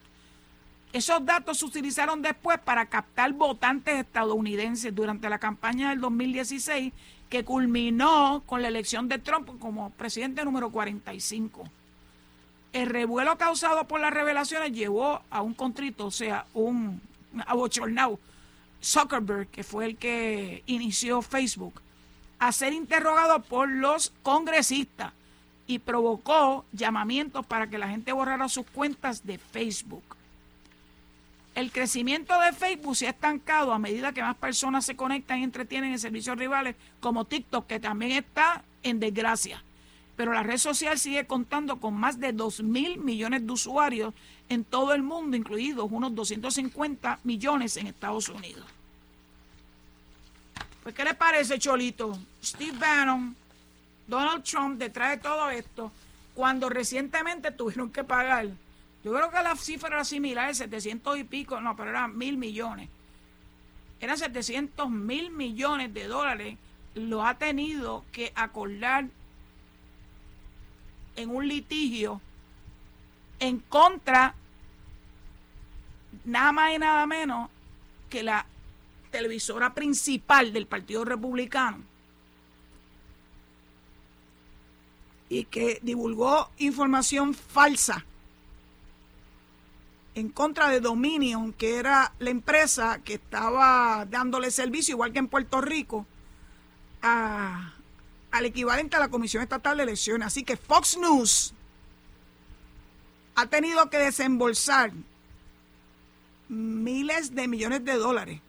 Esos 0.94 1.26
datos 1.26 1.58
se 1.58 1.64
utilizaron 1.64 2.22
después 2.22 2.56
para 2.60 2.86
captar 2.86 3.32
votantes 3.32 3.96
estadounidenses 3.96 4.94
durante 4.94 5.28
la 5.28 5.40
campaña 5.40 5.90
del 5.90 6.00
2016 6.00 6.92
que 7.28 7.44
culminó 7.44 8.44
con 8.46 8.62
la 8.62 8.68
elección 8.68 9.08
de 9.08 9.18
Trump 9.18 9.58
como 9.58 9.90
presidente 9.90 10.44
número 10.44 10.70
45. 10.70 11.64
El 12.72 12.86
revuelo 12.90 13.36
causado 13.36 13.88
por 13.88 14.00
las 14.00 14.14
revelaciones 14.14 14.70
llevó 14.70 15.20
a 15.30 15.42
un 15.42 15.54
contrito, 15.54 16.06
o 16.06 16.10
sea, 16.12 16.46
un 16.54 17.00
abochornado, 17.44 18.20
Zuckerberg, 18.80 19.48
que 19.48 19.64
fue 19.64 19.86
el 19.86 19.96
que 19.96 20.62
inició 20.66 21.22
Facebook, 21.22 21.82
a 22.38 22.52
ser 22.52 22.72
interrogado 22.72 23.42
por 23.42 23.68
los 23.68 24.12
congresistas 24.22 25.12
y 25.66 25.80
provocó 25.80 26.64
llamamientos 26.70 27.44
para 27.44 27.68
que 27.68 27.78
la 27.78 27.88
gente 27.88 28.12
borrara 28.12 28.48
sus 28.48 28.66
cuentas 28.66 29.26
de 29.26 29.38
Facebook. 29.38 30.13
El 31.54 31.70
crecimiento 31.70 32.38
de 32.40 32.52
Facebook 32.52 32.96
se 32.96 33.06
ha 33.06 33.10
estancado 33.10 33.72
a 33.72 33.78
medida 33.78 34.12
que 34.12 34.22
más 34.22 34.36
personas 34.36 34.84
se 34.84 34.96
conectan 34.96 35.38
y 35.38 35.44
entretienen 35.44 35.92
en 35.92 35.98
servicios 36.00 36.36
rivales 36.36 36.74
como 36.98 37.26
TikTok, 37.26 37.66
que 37.66 37.78
también 37.78 38.12
está 38.12 38.64
en 38.82 38.98
desgracia. 38.98 39.62
Pero 40.16 40.32
la 40.32 40.42
red 40.42 40.58
social 40.58 40.98
sigue 40.98 41.26
contando 41.26 41.80
con 41.80 41.94
más 41.94 42.18
de 42.18 42.32
2 42.32 42.62
mil 42.62 42.98
millones 42.98 43.46
de 43.46 43.52
usuarios 43.52 44.14
en 44.48 44.64
todo 44.64 44.94
el 44.94 45.02
mundo, 45.02 45.36
incluidos 45.36 45.88
unos 45.90 46.14
250 46.14 47.20
millones 47.22 47.76
en 47.76 47.86
Estados 47.86 48.28
Unidos. 48.28 48.64
Pues, 50.82 50.94
¿qué 50.94 51.04
le 51.04 51.14
parece, 51.14 51.58
Cholito? 51.58 52.18
Steve 52.42 52.76
Bannon, 52.78 53.34
Donald 54.06 54.44
Trump, 54.44 54.78
detrás 54.78 55.10
de 55.10 55.16
todo 55.18 55.50
esto, 55.50 55.90
cuando 56.34 56.68
recientemente 56.68 57.52
tuvieron 57.52 57.90
que 57.90 58.04
pagar 58.04 58.48
yo 59.04 59.12
creo 59.12 59.30
que 59.30 59.42
la 59.42 59.54
cifra 59.54 59.88
era 59.88 60.04
similar, 60.04 60.54
700 60.54 61.18
y 61.18 61.24
pico, 61.24 61.60
no, 61.60 61.76
pero 61.76 61.90
eran 61.90 62.16
mil 62.16 62.38
millones. 62.38 62.88
Eran 64.00 64.16
700 64.16 64.88
mil 64.90 65.30
millones 65.30 65.92
de 65.92 66.06
dólares. 66.08 66.56
Lo 66.94 67.26
ha 67.26 67.34
tenido 67.34 68.06
que 68.12 68.32
acordar 68.34 69.08
en 71.16 71.30
un 71.30 71.46
litigio 71.46 72.22
en 73.40 73.58
contra 73.60 74.34
nada 76.24 76.52
más 76.52 76.74
y 76.74 76.78
nada 76.78 77.06
menos 77.06 77.50
que 78.08 78.22
la 78.22 78.46
televisora 79.10 79.74
principal 79.74 80.50
del 80.52 80.66
Partido 80.66 81.04
Republicano 81.04 81.78
y 85.28 85.44
que 85.44 85.78
divulgó 85.82 86.50
información 86.58 87.34
falsa 87.34 88.04
en 90.14 90.28
contra 90.28 90.68
de 90.68 90.80
Dominion, 90.80 91.52
que 91.52 91.76
era 91.76 92.12
la 92.18 92.30
empresa 92.30 93.00
que 93.04 93.14
estaba 93.14 94.06
dándole 94.08 94.50
servicio, 94.50 94.94
igual 94.94 95.12
que 95.12 95.18
en 95.18 95.28
Puerto 95.28 95.60
Rico, 95.60 96.06
al 97.02 98.44
equivalente 98.44 98.96
a 98.96 99.00
la 99.00 99.08
Comisión 99.08 99.42
Estatal 99.42 99.76
de 99.76 99.82
Elecciones. 99.82 100.26
Así 100.26 100.44
que 100.44 100.56
Fox 100.56 100.96
News 100.98 101.52
ha 103.34 103.46
tenido 103.46 103.90
que 103.90 103.98
desembolsar 103.98 104.92
miles 106.48 107.34
de 107.34 107.48
millones 107.48 107.84
de 107.84 107.94
dólares 107.94 108.40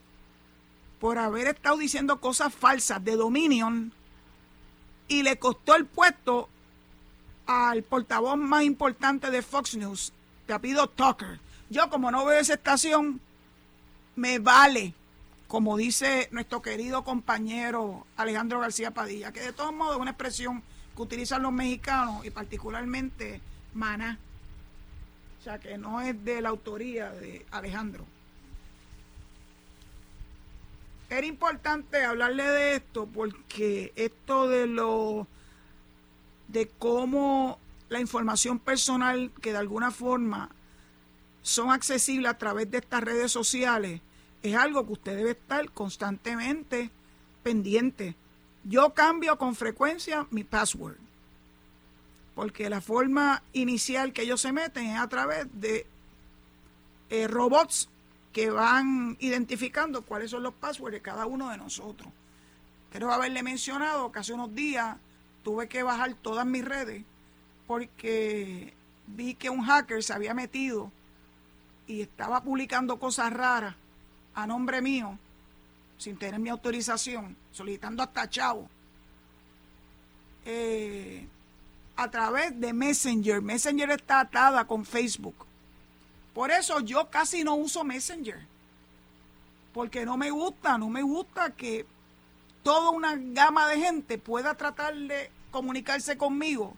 por 0.99 1.17
haber 1.17 1.47
estado 1.47 1.77
diciendo 1.77 2.19
cosas 2.19 2.53
falsas 2.53 3.03
de 3.03 3.15
Dominion 3.15 3.91
y 5.07 5.23
le 5.23 5.37
costó 5.37 5.75
el 5.75 5.85
puesto 5.85 6.49
al 7.45 7.83
portavoz 7.83 8.37
más 8.37 8.63
importante 8.63 9.29
de 9.29 9.41
Fox 9.41 9.75
News, 9.75 10.13
te 10.47 10.53
Tucker. 10.95 11.39
Yo 11.69 11.89
como 11.89 12.11
no 12.11 12.25
veo 12.25 12.39
esa 12.39 12.53
estación, 12.53 13.19
me 14.15 14.39
vale, 14.39 14.93
como 15.47 15.77
dice 15.77 16.29
nuestro 16.31 16.61
querido 16.61 17.03
compañero 17.03 18.05
Alejandro 18.17 18.59
García 18.59 18.91
Padilla, 18.91 19.31
que 19.31 19.41
de 19.41 19.53
todos 19.53 19.73
modos 19.73 19.95
es 19.95 20.01
una 20.01 20.11
expresión 20.11 20.63
que 20.95 21.01
utilizan 21.01 21.41
los 21.41 21.51
mexicanos 21.51 22.25
y 22.25 22.29
particularmente 22.29 23.41
Mana. 23.73 24.19
O 25.39 25.43
sea, 25.43 25.59
que 25.59 25.77
no 25.77 26.01
es 26.01 26.23
de 26.23 26.41
la 26.41 26.49
autoría 26.49 27.11
de 27.11 27.45
Alejandro. 27.51 28.05
Era 31.09 31.27
importante 31.27 32.03
hablarle 32.03 32.43
de 32.43 32.75
esto 32.77 33.05
porque 33.05 33.91
esto 33.95 34.47
de 34.47 34.65
lo 34.65 35.27
de 36.47 36.67
cómo 36.79 37.59
la 37.89 37.99
información 37.99 38.59
personal 38.59 39.31
que 39.41 39.51
de 39.51 39.57
alguna 39.59 39.91
forma 39.91 40.49
son 41.45 41.69
accesibles 41.69 42.31
a 42.31 42.39
través 42.39 42.71
de 42.71 42.79
estas 42.79 43.03
redes 43.03 43.31
sociales, 43.31 44.01
es 44.41 44.55
algo 44.55 44.83
que 44.83 44.93
usted 44.93 45.15
debe 45.15 45.31
estar 45.31 45.69
constantemente 45.69 46.89
pendiente. 47.43 48.15
Yo 48.63 48.95
cambio 48.95 49.37
con 49.37 49.53
frecuencia 49.53 50.25
mi 50.31 50.43
password, 50.43 50.97
porque 52.33 52.67
la 52.67 52.81
forma 52.81 53.43
inicial 53.53 54.11
que 54.11 54.23
ellos 54.23 54.41
se 54.41 54.51
meten 54.53 54.87
es 54.87 54.99
a 54.99 55.07
través 55.07 55.45
de 55.53 55.85
eh, 57.11 57.27
robots 57.27 57.89
que 58.33 58.49
van 58.49 59.15
identificando 59.19 60.01
cuáles 60.01 60.31
son 60.31 60.41
los 60.41 60.55
passwords 60.55 60.93
de 60.93 61.01
cada 61.01 61.27
uno 61.27 61.51
de 61.51 61.57
nosotros. 61.57 62.11
Quiero 62.89 63.13
haberle 63.13 63.43
mencionado 63.43 64.11
que 64.11 64.17
hace 64.17 64.33
unos 64.33 64.55
días 64.55 64.97
tuve 65.43 65.67
que 65.67 65.83
bajar 65.83 66.15
todas 66.15 66.47
mis 66.47 66.65
redes 66.65 67.03
porque 67.67 68.73
vi 69.05 69.35
que 69.35 69.51
un 69.51 69.61
hacker 69.61 70.03
se 70.03 70.11
había 70.11 70.33
metido 70.33 70.91
y 71.87 72.01
estaba 72.01 72.41
publicando 72.41 72.99
cosas 72.99 73.31
raras 73.31 73.75
a 74.33 74.47
nombre 74.47 74.81
mío, 74.81 75.17
sin 75.97 76.17
tener 76.17 76.39
mi 76.39 76.49
autorización, 76.49 77.35
solicitando 77.51 78.03
hasta 78.03 78.29
chavo, 78.29 78.69
eh, 80.45 81.27
a 81.95 82.11
través 82.11 82.59
de 82.59 82.73
Messenger. 82.73 83.41
Messenger 83.41 83.91
está 83.91 84.21
atada 84.21 84.65
con 84.65 84.85
Facebook. 84.85 85.35
Por 86.33 86.51
eso 86.51 86.81
yo 86.81 87.09
casi 87.09 87.43
no 87.43 87.55
uso 87.55 87.83
Messenger. 87.83 88.39
Porque 89.73 90.05
no 90.05 90.17
me 90.17 90.31
gusta, 90.31 90.77
no 90.77 90.89
me 90.89 91.01
gusta 91.01 91.51
que 91.51 91.85
toda 92.63 92.89
una 92.89 93.15
gama 93.15 93.67
de 93.67 93.77
gente 93.77 94.17
pueda 94.17 94.55
tratar 94.55 94.95
de 94.95 95.29
comunicarse 95.51 96.17
conmigo 96.17 96.75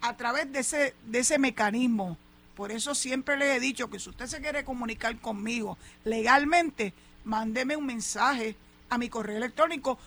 a 0.00 0.16
través 0.16 0.52
de 0.52 0.60
ese, 0.60 0.94
de 1.04 1.18
ese 1.18 1.38
mecanismo. 1.38 2.16
Por 2.56 2.72
eso 2.72 2.94
siempre 2.94 3.36
le 3.36 3.54
he 3.54 3.60
dicho 3.60 3.90
que 3.90 4.00
si 4.00 4.08
usted 4.08 4.26
se 4.26 4.40
quiere 4.40 4.64
comunicar 4.64 5.20
conmigo 5.20 5.76
legalmente, 6.04 6.94
mándeme 7.24 7.76
un 7.76 7.84
mensaje 7.84 8.56
a 8.88 8.96
mi 8.96 9.10
correo 9.10 9.36
electrónico 9.36 9.98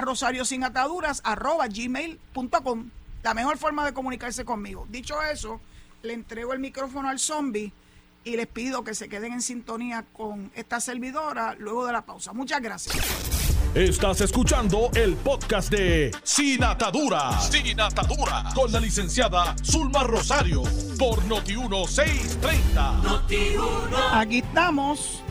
rosario 0.00 0.44
sin 0.44 0.64
ataduras 0.64 1.20
arroba 1.24 1.68
gmail.com. 1.68 2.90
La 3.22 3.34
mejor 3.34 3.56
forma 3.56 3.84
de 3.86 3.92
comunicarse 3.92 4.44
conmigo. 4.44 4.86
Dicho 4.90 5.22
eso, 5.22 5.60
le 6.02 6.12
entrego 6.14 6.52
el 6.52 6.58
micrófono 6.58 7.08
al 7.08 7.20
zombie 7.20 7.72
y 8.24 8.36
les 8.36 8.48
pido 8.48 8.82
que 8.82 8.94
se 8.94 9.08
queden 9.08 9.34
en 9.34 9.42
sintonía 9.42 10.04
con 10.12 10.50
esta 10.56 10.80
servidora 10.80 11.54
luego 11.56 11.86
de 11.86 11.92
la 11.92 12.02
pausa. 12.02 12.32
Muchas 12.32 12.60
gracias. 12.60 13.31
Estás 13.74 14.20
escuchando 14.20 14.90
el 14.94 15.16
podcast 15.16 15.70
de 15.70 16.14
Sin 16.22 16.62
Atadura. 16.62 17.40
Sin 17.40 17.80
Atadura. 17.80 18.44
Con 18.54 18.70
la 18.70 18.78
licenciada 18.78 19.56
Zulma 19.64 20.04
Rosario. 20.04 20.62
Por 20.98 21.20
Noti1630. 21.24 24.12
Aquí 24.12 24.38
estamos 24.38 25.22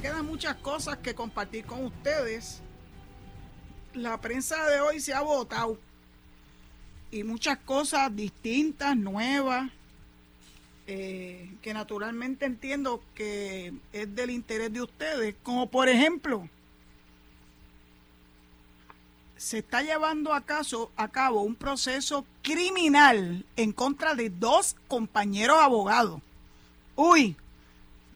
quedan 0.00 0.26
muchas 0.26 0.56
cosas 0.56 0.98
que 0.98 1.14
compartir 1.14 1.64
con 1.64 1.84
ustedes. 1.84 2.60
La 3.94 4.20
prensa 4.20 4.68
de 4.68 4.80
hoy 4.80 5.00
se 5.00 5.12
ha 5.12 5.22
votado 5.22 5.78
y 7.10 7.24
muchas 7.24 7.58
cosas 7.58 8.14
distintas, 8.14 8.96
nuevas, 8.96 9.70
eh, 10.86 11.50
que 11.62 11.74
naturalmente 11.74 12.46
entiendo 12.46 13.02
que 13.14 13.72
es 13.92 14.14
del 14.14 14.30
interés 14.30 14.72
de 14.72 14.82
ustedes, 14.82 15.34
como 15.42 15.68
por 15.68 15.88
ejemplo, 15.88 16.48
se 19.38 19.58
está 19.58 19.82
llevando 19.82 20.34
a, 20.34 20.42
cabo 20.42 21.42
un 21.42 21.54
proceso 21.54 22.26
criminal 22.42 23.46
en 23.56 23.72
contra 23.72 24.14
de 24.14 24.30
dos 24.30 24.76
compañeros 24.88 25.58
abogados. 25.60 26.20
Uy, 26.96 27.36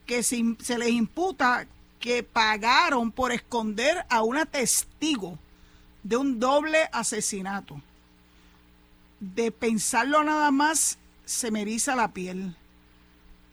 que 0.04 0.24
se, 0.24 0.42
se 0.60 0.78
les 0.78 0.90
imputa 0.90 1.66
que 2.00 2.24
pagaron 2.24 3.12
por 3.12 3.30
esconder 3.30 4.04
a 4.10 4.22
una 4.22 4.44
testigo 4.44 5.38
de 6.02 6.16
un 6.16 6.40
doble 6.40 6.88
asesinato. 6.92 7.80
De 9.20 9.52
pensarlo 9.52 10.24
nada 10.24 10.50
más, 10.50 10.98
se 11.24 11.52
me 11.52 11.62
eriza 11.62 11.94
la 11.94 12.12
piel 12.12 12.56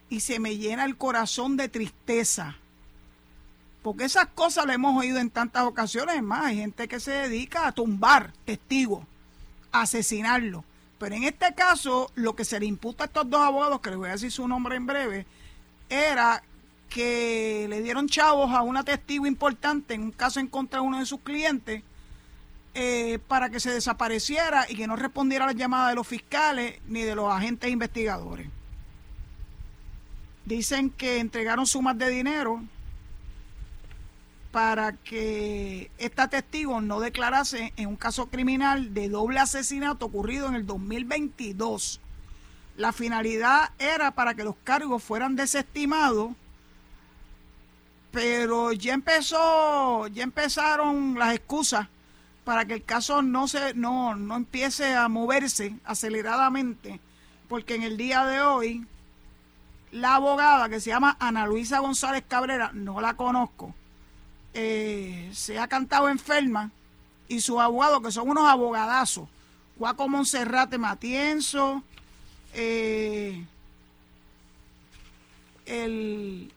y 0.09 0.21
se 0.21 0.39
me 0.39 0.57
llena 0.57 0.85
el 0.85 0.97
corazón 0.97 1.55
de 1.55 1.69
tristeza. 1.69 2.57
Porque 3.81 4.05
esas 4.05 4.27
cosas 4.27 4.65
las 4.65 4.75
hemos 4.75 4.97
oído 4.97 5.19
en 5.19 5.29
tantas 5.29 5.63
ocasiones. 5.63 6.21
más, 6.21 6.45
hay 6.45 6.57
gente 6.57 6.87
que 6.87 6.99
se 6.99 7.11
dedica 7.11 7.67
a 7.67 7.71
tumbar 7.71 8.33
testigos, 8.45 9.05
a 9.71 9.81
asesinarlos. 9.81 10.63
Pero 10.97 11.15
en 11.15 11.23
este 11.23 11.53
caso, 11.55 12.11
lo 12.15 12.35
que 12.35 12.43
se 12.43 12.59
le 12.59 12.65
imputa 12.65 13.05
a 13.05 13.07
estos 13.07 13.29
dos 13.29 13.41
abogados, 13.41 13.79
que 13.79 13.89
les 13.89 13.97
voy 13.97 14.09
a 14.09 14.13
decir 14.13 14.31
su 14.31 14.47
nombre 14.47 14.75
en 14.75 14.85
breve, 14.85 15.25
era 15.89 16.43
que 16.89 17.67
le 17.69 17.81
dieron 17.81 18.09
chavos 18.09 18.51
a 18.51 18.61
una 18.63 18.83
testigo 18.83 19.25
importante 19.25 19.93
en 19.93 20.03
un 20.03 20.11
caso 20.11 20.39
en 20.39 20.47
contra 20.47 20.81
de 20.81 20.87
uno 20.87 20.99
de 20.99 21.05
sus 21.05 21.21
clientes 21.21 21.83
eh, 22.73 23.19
para 23.27 23.49
que 23.49 23.59
se 23.59 23.71
desapareciera 23.71 24.65
y 24.69 24.75
que 24.75 24.87
no 24.87 24.95
respondiera 24.95 25.45
a 25.45 25.47
las 25.47 25.55
llamadas 25.55 25.89
de 25.89 25.95
los 25.95 26.07
fiscales 26.07 26.79
ni 26.87 27.01
de 27.01 27.15
los 27.15 27.31
agentes 27.31 27.69
investigadores. 27.69 28.47
Dicen 30.45 30.89
que 30.89 31.19
entregaron 31.19 31.67
sumas 31.67 31.97
de 31.97 32.09
dinero 32.09 32.63
para 34.51 34.93
que 34.93 35.91
esta 35.97 36.27
testigo 36.27 36.81
no 36.81 36.99
declarase 36.99 37.73
en 37.77 37.87
un 37.87 37.95
caso 37.95 38.29
criminal 38.29 38.93
de 38.93 39.09
doble 39.09 39.39
asesinato 39.39 40.07
ocurrido 40.07 40.47
en 40.47 40.55
el 40.55 40.65
2022. 40.65 42.01
La 42.75 42.91
finalidad 42.93 43.71
era 43.77 44.11
para 44.11 44.33
que 44.33 44.43
los 44.43 44.55
cargos 44.63 45.03
fueran 45.03 45.35
desestimados 45.35 46.31
pero 48.11 48.71
ya 48.71 48.93
empezó, 48.93 50.07
ya 50.07 50.23
empezaron 50.23 51.17
las 51.17 51.35
excusas 51.35 51.87
para 52.43 52.65
que 52.65 52.73
el 52.73 52.83
caso 52.83 53.21
no 53.21 53.47
se, 53.47 53.73
no, 53.75 54.15
no 54.15 54.35
empiece 54.35 54.95
a 54.95 55.07
moverse 55.07 55.75
aceleradamente, 55.85 56.99
porque 57.47 57.75
en 57.75 57.83
el 57.83 57.97
día 57.97 58.25
de 58.25 58.41
hoy 58.41 58.87
la 59.91 60.15
abogada 60.15 60.69
que 60.69 60.79
se 60.79 60.89
llama 60.89 61.17
Ana 61.19 61.45
Luisa 61.45 61.79
González 61.79 62.23
Cabrera, 62.27 62.71
no 62.73 63.01
la 63.01 63.15
conozco, 63.15 63.75
eh, 64.53 65.29
se 65.33 65.59
ha 65.59 65.67
cantado 65.67 66.09
enferma 66.09 66.71
y 67.27 67.41
sus 67.41 67.59
abogados, 67.59 68.01
que 68.01 68.11
son 68.11 68.29
unos 68.29 68.49
abogadazos, 68.49 69.29
Juaco 69.77 70.07
Monserrate 70.09 70.77
Matienzo, 70.77 71.83
eh, 72.53 73.45
el 75.65 76.51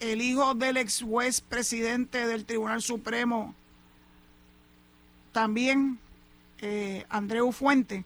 el 0.00 0.22
hijo 0.22 0.54
del 0.54 0.76
ex 0.76 1.02
juez 1.02 1.40
presidente 1.40 2.26
del 2.26 2.44
Tribunal 2.44 2.82
Supremo, 2.82 3.54
también 5.32 5.98
eh, 6.60 7.04
Andreu 7.08 7.52
Fuente, 7.52 8.04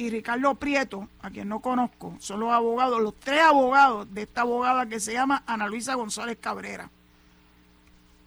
y 0.00 0.08
Ricardo 0.08 0.54
Prieto, 0.54 1.10
a 1.20 1.28
quien 1.28 1.46
no 1.50 1.60
conozco, 1.60 2.16
son 2.20 2.40
los 2.40 2.50
abogados, 2.50 3.02
los 3.02 3.14
tres 3.20 3.42
abogados 3.42 4.12
de 4.14 4.22
esta 4.22 4.40
abogada 4.40 4.86
que 4.86 4.98
se 4.98 5.12
llama 5.12 5.42
Ana 5.46 5.68
Luisa 5.68 5.94
González 5.94 6.38
Cabrera. 6.40 6.88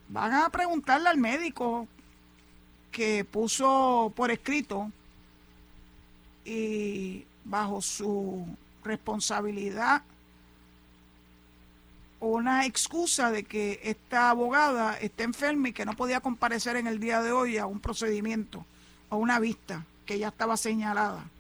Van 0.08 0.34
a 0.34 0.50
preguntarle 0.50 1.10
al 1.10 1.18
médico 1.18 1.88
que 2.92 3.26
puso 3.26 4.14
por 4.16 4.30
escrito 4.30 4.92
y 6.46 7.26
bajo 7.44 7.82
su 7.82 8.46
responsabilidad 8.84 10.04
una 12.20 12.68
excusa 12.68 13.32
de 13.32 13.46
que 13.46 13.80
esta 13.84 14.30
abogada 14.30 14.96
está 15.00 15.24
enferma 15.24 15.70
y 15.70 15.74
que 15.74 15.86
no 15.86 15.94
podía 15.94 16.22
comparecer 16.22 16.76
en 16.76 16.86
el 16.86 17.00
día 17.00 17.24
de 17.24 17.32
hoy 17.32 17.58
a 17.58 17.66
un 17.66 17.80
procedimiento, 17.80 18.64
a 19.10 19.16
una 19.16 19.40
vista 19.40 19.86
que 20.06 20.20
ya 20.20 20.28
estaba 20.28 20.56
señalada. 20.56 21.33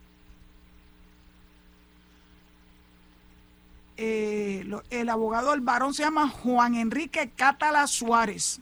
Eh, 3.97 4.65
el 4.89 5.09
abogado 5.09 5.51
del 5.51 5.61
varón 5.61 5.93
se 5.93 6.03
llama 6.03 6.29
Juan 6.29 6.75
Enrique 6.75 7.31
Catala 7.35 7.85
Suárez. 7.87 8.59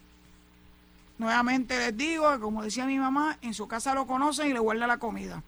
Nuevamente 1.18 1.78
les 1.78 1.96
digo, 1.96 2.40
como 2.40 2.64
decía 2.64 2.86
mi 2.86 2.98
mamá, 2.98 3.38
en 3.42 3.54
su 3.54 3.68
casa 3.68 3.94
lo 3.94 4.08
conocen 4.08 4.50
y 4.50 4.54
le 4.54 4.60
guarda 4.60 4.88
la 4.88 4.98
comida. 4.98 5.44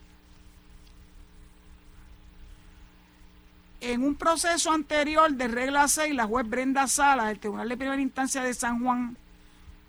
En 3.82 4.04
un 4.04 4.16
proceso 4.16 4.72
anterior 4.72 5.34
de 5.34 5.48
regla 5.48 5.88
6, 5.88 6.14
la 6.16 6.26
juez 6.26 6.48
Brenda 6.48 6.88
Sala 6.88 7.26
del 7.26 7.40
Tribunal 7.40 7.68
de 7.68 7.76
Primera 7.76 8.02
Instancia 8.02 8.42
de 8.44 8.54
San 8.54 8.82
Juan 8.82 9.18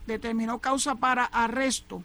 determinó 0.07 0.59
causa 0.59 0.97
para 0.97 1.25
arresto 1.25 2.03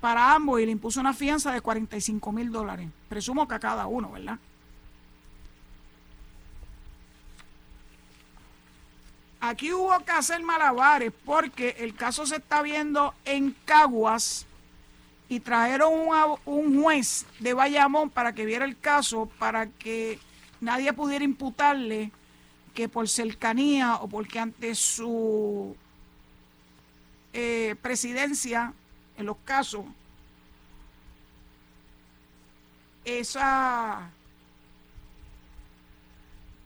para 0.00 0.34
ambos 0.34 0.60
y 0.60 0.66
le 0.66 0.72
impuso 0.72 1.00
una 1.00 1.12
fianza 1.12 1.52
de 1.52 1.60
45 1.60 2.32
mil 2.32 2.50
dólares. 2.50 2.88
Presumo 3.08 3.46
que 3.46 3.54
a 3.54 3.60
cada 3.60 3.86
uno, 3.86 4.10
¿verdad? 4.12 4.38
Aquí 9.40 9.72
hubo 9.72 9.98
que 10.04 10.12
hacer 10.12 10.42
malabares 10.42 11.12
porque 11.24 11.76
el 11.78 11.94
caso 11.94 12.26
se 12.26 12.36
está 12.36 12.60
viendo 12.60 13.14
en 13.24 13.56
Caguas 13.64 14.46
y 15.30 15.40
trajeron 15.40 15.92
un, 16.44 16.82
juez 16.82 17.24
de 17.38 17.54
Bayamón 17.54 18.10
para 18.10 18.34
que 18.34 18.44
viera 18.44 18.64
el 18.64 18.78
caso, 18.78 19.30
para 19.38 19.66
que 19.66 20.18
nadie 20.60 20.92
pudiera 20.92 21.24
imputarle 21.24 22.10
que 22.74 22.88
por 22.88 23.08
cercanía 23.08 23.96
o 23.96 24.08
porque 24.08 24.38
ante 24.40 24.74
su 24.74 25.74
eh, 27.32 27.76
presidencia 27.80 28.74
en 29.16 29.26
los 29.26 29.36
casos, 29.44 29.84
esa 33.04 34.10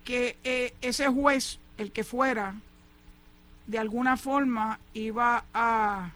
que 0.05 0.37
eh, 0.45 0.75
ese 0.81 1.09
juez, 1.09 1.59
el 1.79 1.93
que 1.93 2.05
fuera, 2.05 2.55
de 3.67 3.79
alguna 3.79 4.17
forma 4.17 4.79
iba 4.93 5.45
a 5.53 6.11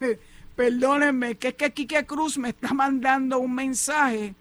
perdónenme, 0.56 1.36
que 1.36 1.48
es 1.48 1.54
que 1.54 1.72
Quique 1.72 2.04
Cruz 2.06 2.38
me 2.38 2.50
está 2.50 2.74
mandando 2.74 3.38
un 3.38 3.54
mensaje 3.54 4.34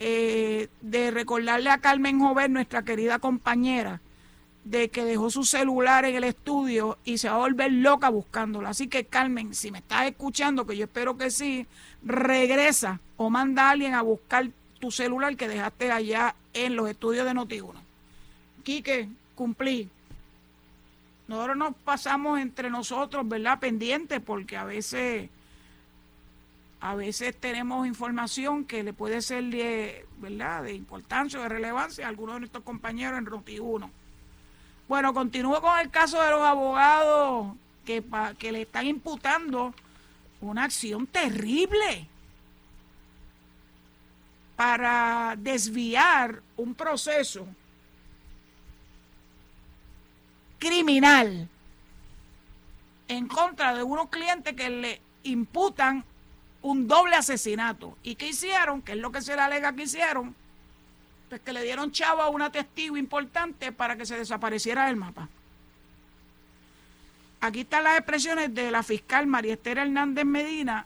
eh, 0.00 0.68
de 0.80 1.10
recordarle 1.10 1.70
a 1.70 1.78
Carmen 1.78 2.20
Joven, 2.20 2.52
nuestra 2.52 2.82
querida 2.82 3.18
compañera, 3.18 4.00
de 4.64 4.90
que 4.90 5.04
dejó 5.04 5.30
su 5.30 5.44
celular 5.44 6.04
en 6.04 6.16
el 6.16 6.24
estudio 6.24 6.98
y 7.04 7.18
se 7.18 7.28
va 7.28 7.36
a 7.36 7.38
volver 7.38 7.72
loca 7.72 8.10
buscándolo. 8.10 8.68
Así 8.68 8.88
que 8.88 9.04
Carmen, 9.04 9.54
si 9.54 9.70
me 9.70 9.78
estás 9.78 10.06
escuchando, 10.06 10.66
que 10.66 10.76
yo 10.76 10.84
espero 10.84 11.16
que 11.16 11.30
sí, 11.30 11.66
regresa 12.02 13.00
o 13.16 13.30
manda 13.30 13.68
a 13.68 13.70
alguien 13.70 13.94
a 13.94 14.02
buscar 14.02 14.50
tu 14.78 14.90
celular 14.90 15.36
que 15.36 15.48
dejaste 15.48 15.90
allá 15.90 16.34
en 16.54 16.76
los 16.76 16.88
estudios 16.88 17.26
de 17.26 17.34
Notiuno. 17.34 17.80
Quique, 18.62 19.08
cumplí. 19.34 19.88
Nosotros 21.26 21.56
nos 21.56 21.74
pasamos 21.76 22.40
entre 22.40 22.70
nosotros, 22.70 23.28
¿verdad? 23.28 23.58
Pendientes, 23.58 24.20
porque 24.20 24.56
a 24.56 24.64
veces, 24.64 25.28
a 26.80 26.94
veces 26.94 27.36
tenemos 27.38 27.86
información 27.86 28.64
que 28.64 28.82
le 28.82 28.92
puede 28.92 29.20
ser 29.20 29.44
de, 29.44 30.06
¿verdad? 30.18 30.62
de 30.62 30.74
importancia 30.74 31.38
o 31.38 31.42
de 31.42 31.48
relevancia 31.48 32.06
a 32.06 32.08
algunos 32.08 32.36
de 32.36 32.40
nuestros 32.40 32.64
compañeros 32.64 33.18
en 33.18 33.24
Notiuno. 33.24 33.90
Bueno, 34.88 35.12
continúo 35.12 35.60
con 35.60 35.78
el 35.78 35.90
caso 35.90 36.22
de 36.22 36.30
los 36.30 36.40
abogados 36.40 37.54
que, 37.84 38.02
que 38.38 38.52
le 38.52 38.62
están 38.62 38.86
imputando 38.86 39.74
una 40.40 40.64
acción 40.64 41.06
terrible 41.06 42.08
para 44.58 45.36
desviar 45.38 46.42
un 46.56 46.74
proceso 46.74 47.46
criminal 50.58 51.48
en 53.06 53.28
contra 53.28 53.72
de 53.72 53.84
unos 53.84 54.08
clientes 54.08 54.54
que 54.54 54.68
le 54.68 55.00
imputan 55.22 56.04
un 56.62 56.88
doble 56.88 57.14
asesinato. 57.14 57.96
¿Y 58.02 58.16
qué 58.16 58.30
hicieron? 58.30 58.82
¿Qué 58.82 58.92
es 58.92 58.98
lo 58.98 59.12
que 59.12 59.22
se 59.22 59.36
le 59.36 59.42
alega 59.42 59.76
que 59.76 59.84
hicieron? 59.84 60.34
Pues 61.28 61.40
que 61.40 61.52
le 61.52 61.62
dieron 61.62 61.92
chavo 61.92 62.22
a 62.22 62.28
una 62.28 62.50
testigo 62.50 62.96
importante 62.96 63.70
para 63.70 63.94
que 63.94 64.06
se 64.06 64.18
desapareciera 64.18 64.86
del 64.86 64.96
mapa. 64.96 65.28
Aquí 67.40 67.60
están 67.60 67.84
las 67.84 67.96
expresiones 67.96 68.52
de 68.52 68.72
la 68.72 68.82
fiscal 68.82 69.28
María 69.28 69.54
Esther 69.54 69.78
Hernández 69.78 70.24
Medina, 70.24 70.84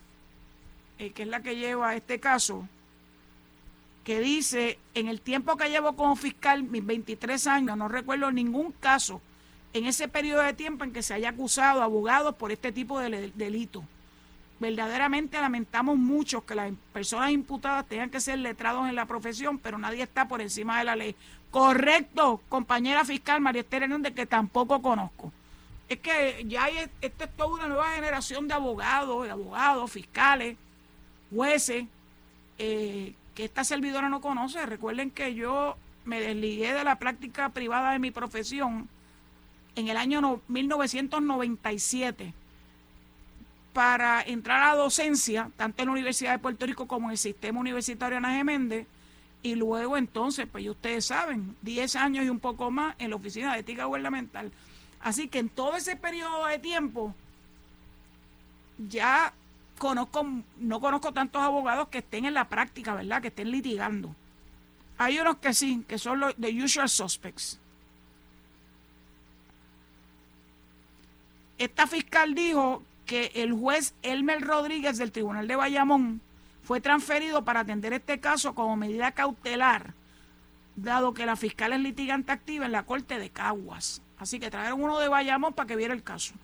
eh, 0.98 1.12
que 1.12 1.22
es 1.22 1.28
la 1.28 1.40
que 1.40 1.56
lleva 1.56 1.96
este 1.96 2.20
caso, 2.20 2.68
que 4.04 4.20
dice, 4.20 4.78
en 4.94 5.08
el 5.08 5.20
tiempo 5.20 5.56
que 5.56 5.68
llevo 5.68 5.94
como 5.94 6.16
fiscal, 6.16 6.62
mis 6.62 6.84
23 6.84 7.46
años, 7.46 7.76
no 7.76 7.88
recuerdo 7.88 8.30
ningún 8.32 8.72
caso 8.72 9.20
en 9.72 9.86
ese 9.86 10.08
periodo 10.08 10.42
de 10.42 10.52
tiempo 10.52 10.84
en 10.84 10.92
que 10.92 11.02
se 11.02 11.14
haya 11.14 11.30
acusado 11.30 11.82
abogados 11.82 12.34
por 12.34 12.52
este 12.52 12.72
tipo 12.72 12.98
de 12.98 13.32
delito. 13.34 13.84
Verdaderamente 14.60 15.40
lamentamos 15.40 15.96
mucho 15.96 16.44
que 16.44 16.54
las 16.54 16.72
personas 16.92 17.32
imputadas 17.32 17.86
tengan 17.86 18.10
que 18.10 18.20
ser 18.20 18.38
letrados 18.38 18.88
en 18.88 18.94
la 18.94 19.06
profesión, 19.06 19.58
pero 19.58 19.78
nadie 19.78 20.02
está 20.02 20.28
por 20.28 20.40
encima 20.40 20.78
de 20.78 20.84
la 20.84 20.96
ley. 20.96 21.16
Correcto, 21.50 22.40
compañera 22.48 23.04
fiscal 23.04 23.40
María 23.40 23.62
Esther 23.62 23.84
Hernández, 23.84 24.14
que 24.14 24.26
tampoco 24.26 24.80
conozco. 24.80 25.32
Es 25.88 25.98
que 25.98 26.44
ya 26.46 26.64
hay, 26.64 26.90
esta 27.00 27.24
es 27.24 27.36
toda 27.36 27.54
una 27.54 27.66
nueva 27.66 27.92
generación 27.92 28.46
de 28.46 28.54
abogados, 28.54 29.24
de 29.24 29.30
abogados, 29.30 29.90
fiscales, 29.90 30.56
jueces, 31.34 31.84
eh, 32.58 33.14
que 33.34 33.44
esta 33.44 33.64
servidora 33.64 34.08
no 34.08 34.20
conoce. 34.20 34.64
Recuerden 34.66 35.10
que 35.10 35.34
yo 35.34 35.76
me 36.04 36.20
desligué 36.20 36.72
de 36.72 36.84
la 36.84 36.98
práctica 36.98 37.48
privada 37.50 37.92
de 37.92 37.98
mi 37.98 38.10
profesión 38.10 38.88
en 39.76 39.88
el 39.88 39.96
año 39.96 40.40
1997 40.48 42.34
para 43.72 44.22
entrar 44.22 44.62
a 44.64 44.76
docencia, 44.76 45.50
tanto 45.56 45.82
en 45.82 45.86
la 45.86 45.92
Universidad 45.92 46.32
de 46.32 46.38
Puerto 46.38 46.66
Rico 46.66 46.86
como 46.86 47.06
en 47.06 47.12
el 47.12 47.18
sistema 47.18 47.58
universitario 47.58 48.18
Ana 48.18 48.34
Geméndez, 48.34 48.86
y 49.42 49.54
luego 49.54 49.96
entonces, 49.96 50.46
pues 50.50 50.68
ustedes 50.68 51.06
saben, 51.06 51.56
10 51.62 51.96
años 51.96 52.24
y 52.24 52.28
un 52.28 52.38
poco 52.38 52.70
más 52.70 52.94
en 52.98 53.10
la 53.10 53.16
Oficina 53.16 53.54
de 53.54 53.60
Ética 53.60 53.86
Gubernamental. 53.86 54.52
Así 55.00 55.26
que 55.28 55.40
en 55.40 55.48
todo 55.48 55.76
ese 55.76 55.96
periodo 55.96 56.46
de 56.46 56.58
tiempo, 56.58 57.14
ya 58.88 59.32
conozco, 59.78 60.26
no 60.58 60.80
conozco 60.80 61.12
tantos 61.12 61.42
abogados 61.42 61.88
que 61.88 61.98
estén 61.98 62.24
en 62.24 62.34
la 62.34 62.48
práctica, 62.48 62.94
¿verdad? 62.94 63.20
Que 63.22 63.28
estén 63.28 63.50
litigando. 63.50 64.14
Hay 64.98 65.18
unos 65.18 65.36
que 65.38 65.54
sí, 65.54 65.84
que 65.88 65.98
son 65.98 66.20
los 66.20 66.34
the 66.36 66.62
usual 66.62 66.88
suspects. 66.88 67.58
Esta 71.58 71.86
fiscal 71.86 72.34
dijo 72.34 72.82
que 73.06 73.30
el 73.34 73.52
juez 73.52 73.94
Elmer 74.02 74.40
Rodríguez 74.40 74.98
del 74.98 75.12
Tribunal 75.12 75.46
de 75.46 75.56
Bayamón 75.56 76.20
fue 76.62 76.80
transferido 76.80 77.44
para 77.44 77.60
atender 77.60 77.92
este 77.92 78.20
caso 78.20 78.54
como 78.54 78.76
medida 78.76 79.12
cautelar, 79.12 79.94
dado 80.76 81.14
que 81.14 81.26
la 81.26 81.36
fiscal 81.36 81.72
es 81.72 81.80
litigante 81.80 82.32
activa 82.32 82.66
en 82.66 82.72
la 82.72 82.84
Corte 82.84 83.18
de 83.18 83.30
Caguas. 83.30 84.02
Así 84.18 84.38
que 84.38 84.50
trajeron 84.50 84.82
uno 84.82 84.98
de 85.00 85.08
Bayamón 85.08 85.52
para 85.52 85.66
que 85.66 85.76
viera 85.76 85.94
el 85.94 86.02
caso. 86.02 86.34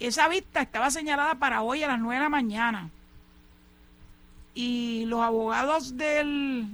Esa 0.00 0.28
vista 0.28 0.62
estaba 0.62 0.90
señalada 0.90 1.34
para 1.34 1.60
hoy 1.60 1.82
a 1.82 1.88
las 1.88 2.00
9 2.00 2.14
de 2.14 2.22
la 2.22 2.30
mañana. 2.30 2.88
Y 4.54 5.04
los 5.06 5.20
abogados 5.20 5.98
del, 5.98 6.66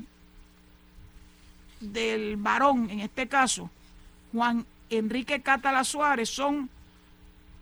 del 1.80 2.36
varón, 2.36 2.88
en 2.88 3.00
este 3.00 3.26
caso, 3.26 3.68
Juan 4.32 4.64
Enrique 4.90 5.42
Catala 5.42 5.82
Suárez, 5.82 6.30
son 6.30 6.70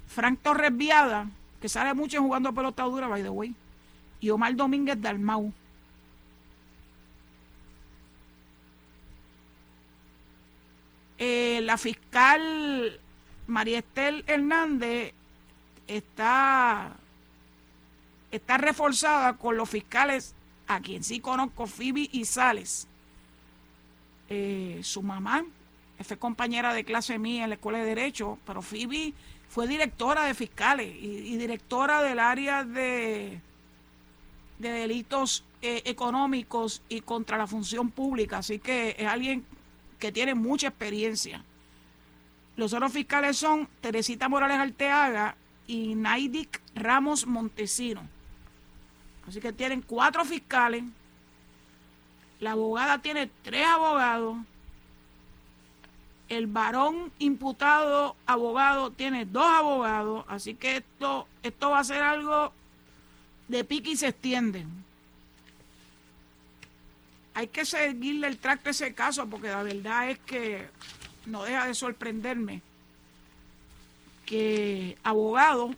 Frank 0.06 0.38
Torres 0.42 0.76
Viada, 0.76 1.28
que 1.62 1.70
sale 1.70 1.94
mucho 1.94 2.20
jugando 2.20 2.52
pelota 2.52 2.82
dura, 2.82 3.08
by 3.08 3.22
the 3.22 3.30
way, 3.30 3.54
y 4.20 4.28
Omar 4.28 4.54
Domínguez 4.54 5.00
Dalmau. 5.00 5.50
Eh, 11.16 11.60
la 11.62 11.78
fiscal 11.78 13.00
María 13.46 13.78
Estel 13.78 14.24
Hernández 14.26 15.14
está, 15.86 16.96
está 18.30 18.58
reforzada 18.58 19.36
con 19.36 19.56
los 19.56 19.68
fiscales 19.68 20.34
a 20.66 20.80
quien 20.80 21.04
sí 21.04 21.20
conozco, 21.20 21.66
Phoebe 21.66 22.08
y 22.10 22.24
Sales. 22.24 22.88
Eh, 24.28 24.80
su 24.82 25.02
mamá 25.02 25.44
fue 26.02 26.16
compañera 26.18 26.74
de 26.74 26.84
clase 26.84 27.18
mía 27.18 27.44
en 27.44 27.50
la 27.50 27.56
Escuela 27.56 27.78
de 27.78 27.84
Derecho, 27.84 28.38
pero 28.46 28.62
Phoebe 28.62 29.12
fue 29.48 29.68
directora 29.68 30.24
de 30.24 30.34
fiscales 30.34 30.94
y, 31.00 31.36
directora 31.36 32.02
del 32.02 32.18
área 32.18 32.64
de, 32.64 33.40
de 34.58 34.68
delitos 34.68 35.44
eh, 35.62 35.82
económicos 35.84 36.82
y 36.88 37.00
contra 37.02 37.38
la 37.38 37.46
función 37.46 37.90
pública, 37.90 38.38
así 38.38 38.58
que 38.58 38.96
es 38.98 39.06
alguien 39.06 39.44
que 39.98 40.12
tiene 40.12 40.34
mucha 40.34 40.68
experiencia. 40.68 41.44
Los 42.56 42.72
otros 42.72 42.92
fiscales 42.92 43.36
son 43.36 43.68
Teresita 43.80 44.28
Morales 44.28 44.58
Arteaga 44.58 45.36
y 45.66 45.94
Naidik 45.94 46.60
Ramos 46.74 47.26
Montesino. 47.26 48.06
Así 49.26 49.40
que 49.40 49.52
tienen 49.52 49.82
cuatro 49.82 50.24
fiscales. 50.24 50.84
La 52.40 52.52
abogada 52.52 52.98
tiene 52.98 53.30
tres 53.42 53.66
abogados. 53.66 54.36
El 56.28 56.46
varón 56.46 57.12
imputado 57.18 58.16
abogado 58.26 58.90
tiene 58.90 59.24
dos 59.24 59.46
abogados. 59.46 60.24
Así 60.28 60.54
que 60.54 60.78
esto, 60.78 61.26
esto 61.42 61.70
va 61.70 61.80
a 61.80 61.84
ser 61.84 62.02
algo 62.02 62.52
de 63.48 63.64
pique 63.64 63.90
y 63.90 63.96
se 63.96 64.08
extiende. 64.08 64.66
Hay 67.34 67.48
que 67.48 67.64
seguirle 67.64 68.28
el 68.28 68.38
tracto 68.38 68.68
a 68.68 68.72
ese 68.72 68.94
caso 68.94 69.26
porque 69.26 69.48
la 69.48 69.62
verdad 69.62 70.10
es 70.10 70.18
que 70.20 70.68
no 71.26 71.42
deja 71.42 71.66
de 71.66 71.74
sorprenderme 71.74 72.62
que 74.24 74.96
abogados, 75.02 75.74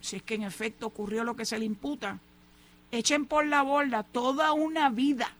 si 0.00 0.16
es 0.16 0.22
que 0.22 0.34
en 0.34 0.42
efecto 0.42 0.86
ocurrió 0.86 1.24
lo 1.24 1.36
que 1.36 1.44
se 1.44 1.58
le 1.58 1.64
imputa, 1.64 2.18
echen 2.90 3.26
por 3.26 3.46
la 3.46 3.62
borda 3.62 4.02
toda 4.02 4.52
una 4.52 4.90
vida. 4.90 5.32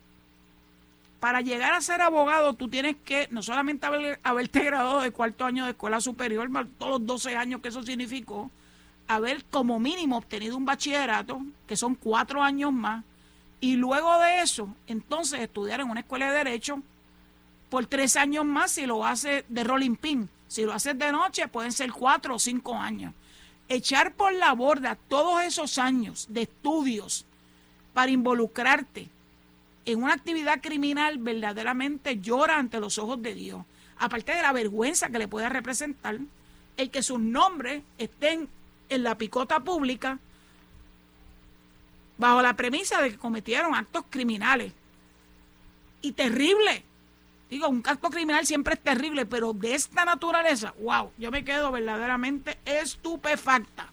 Para 1.21 1.41
llegar 1.41 1.73
a 1.73 1.81
ser 1.81 2.01
abogado, 2.01 2.55
tú 2.55 2.69
tienes 2.69 2.97
que 3.05 3.29
no 3.31 3.43
solamente 3.43 3.87
haber, 3.87 4.19
haberte 4.23 4.65
graduado 4.65 5.01
de 5.01 5.13
cuarto 5.13 5.45
año 5.45 5.65
de 5.65 5.71
escuela 5.73 6.01
superior, 6.01 6.51
todos 6.79 7.01
los 7.01 7.07
12 7.07 7.37
años 7.37 7.61
que 7.61 7.69
eso 7.69 7.83
significó, 7.83 8.51
haber 9.07 9.45
como 9.45 9.79
mínimo 9.79 10.17
obtenido 10.17 10.57
un 10.57 10.65
bachillerato, 10.65 11.41
que 11.67 11.77
son 11.77 11.95
cuatro 11.95 12.43
años 12.43 12.73
más, 12.73 13.05
y 13.61 13.77
luego 13.77 14.19
de 14.19 14.43
eso, 14.43 14.75
entonces 14.89 15.41
estudiar 15.41 15.81
en 15.81 15.91
una 15.91 16.01
escuela 16.01 16.31
de 16.31 16.39
derecho 16.39 16.83
por 17.71 17.87
tres 17.87 18.17
años 18.17 18.45
más 18.45 18.73
si 18.73 18.87
lo 18.87 19.07
hace 19.07 19.45
de 19.49 19.65
rolling 19.65 19.95
pin. 19.95 20.29
Si 20.53 20.65
lo 20.65 20.75
haces 20.75 20.99
de 20.99 21.11
noche, 21.11 21.49
pueden 21.49 21.73
ser 21.73 21.91
cuatro 21.93 22.35
o 22.35 22.39
cinco 22.39 22.75
años. 22.75 23.15
Echar 23.71 24.13
por 24.13 24.35
la 24.35 24.53
borda 24.53 24.99
todos 25.09 25.43
esos 25.45 25.79
años 25.79 26.27
de 26.29 26.43
estudios 26.43 27.25
para 27.95 28.11
involucrarte 28.11 29.09
en 29.87 30.03
una 30.03 30.13
actividad 30.13 30.61
criminal 30.61 31.17
verdaderamente 31.17 32.21
llora 32.21 32.59
ante 32.59 32.81
los 32.81 32.99
ojos 32.99 33.23
de 33.23 33.33
Dios. 33.35 33.65
Aparte 33.97 34.35
de 34.35 34.43
la 34.43 34.53
vergüenza 34.53 35.09
que 35.09 35.19
le 35.19 35.27
puede 35.27 35.49
representar 35.49 36.19
el 36.77 36.91
que 36.91 37.03
sus 37.03 37.19
nombres 37.19 37.83
estén 37.97 38.47
en 38.91 39.03
la 39.05 39.17
picota 39.17 39.61
pública 39.61 40.19
bajo 42.19 42.43
la 42.43 42.57
premisa 42.57 43.01
de 43.01 43.13
que 43.13 43.17
cometieron 43.17 43.75
actos 43.75 44.05
criminales. 44.11 44.75
Y 46.03 46.13
terrible, 46.13 46.85
Digo, 47.53 47.69
un 47.69 47.83
acto 47.85 48.09
criminal 48.09 48.47
siempre 48.47 48.73
es 48.73 48.81
terrible, 48.81 49.27
pero 49.27 49.53
de 49.53 49.75
esta 49.75 50.07
naturaleza, 50.07 50.73
wow, 50.81 51.13
yo 51.19 51.31
me 51.31 51.45
quedo 51.45 51.71
verdaderamente 51.71 52.57
estupefacta. 52.65 53.91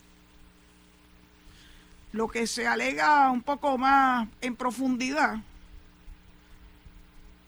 Lo 2.14 2.30
que 2.30 2.48
se 2.48 2.68
alega 2.68 3.30
un 3.30 3.42
poco 3.42 3.78
más 3.78 4.30
en 4.40 4.56
profundidad, 4.56 5.40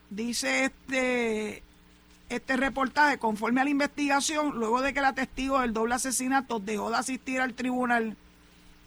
dice 0.09 0.65
este, 0.65 1.63
este 2.27 2.57
reportaje, 2.57 3.17
conforme 3.17 3.61
a 3.61 3.63
la 3.63 3.69
investigación, 3.69 4.59
luego 4.59 4.81
de 4.81 4.93
que 4.93 4.99
la 4.99 5.13
testigo 5.13 5.61
del 5.61 5.71
doble 5.71 5.95
asesinato 5.95 6.59
dejó 6.59 6.89
de 6.89 6.97
asistir 6.97 7.39
al 7.39 7.53
tribunal 7.53 8.17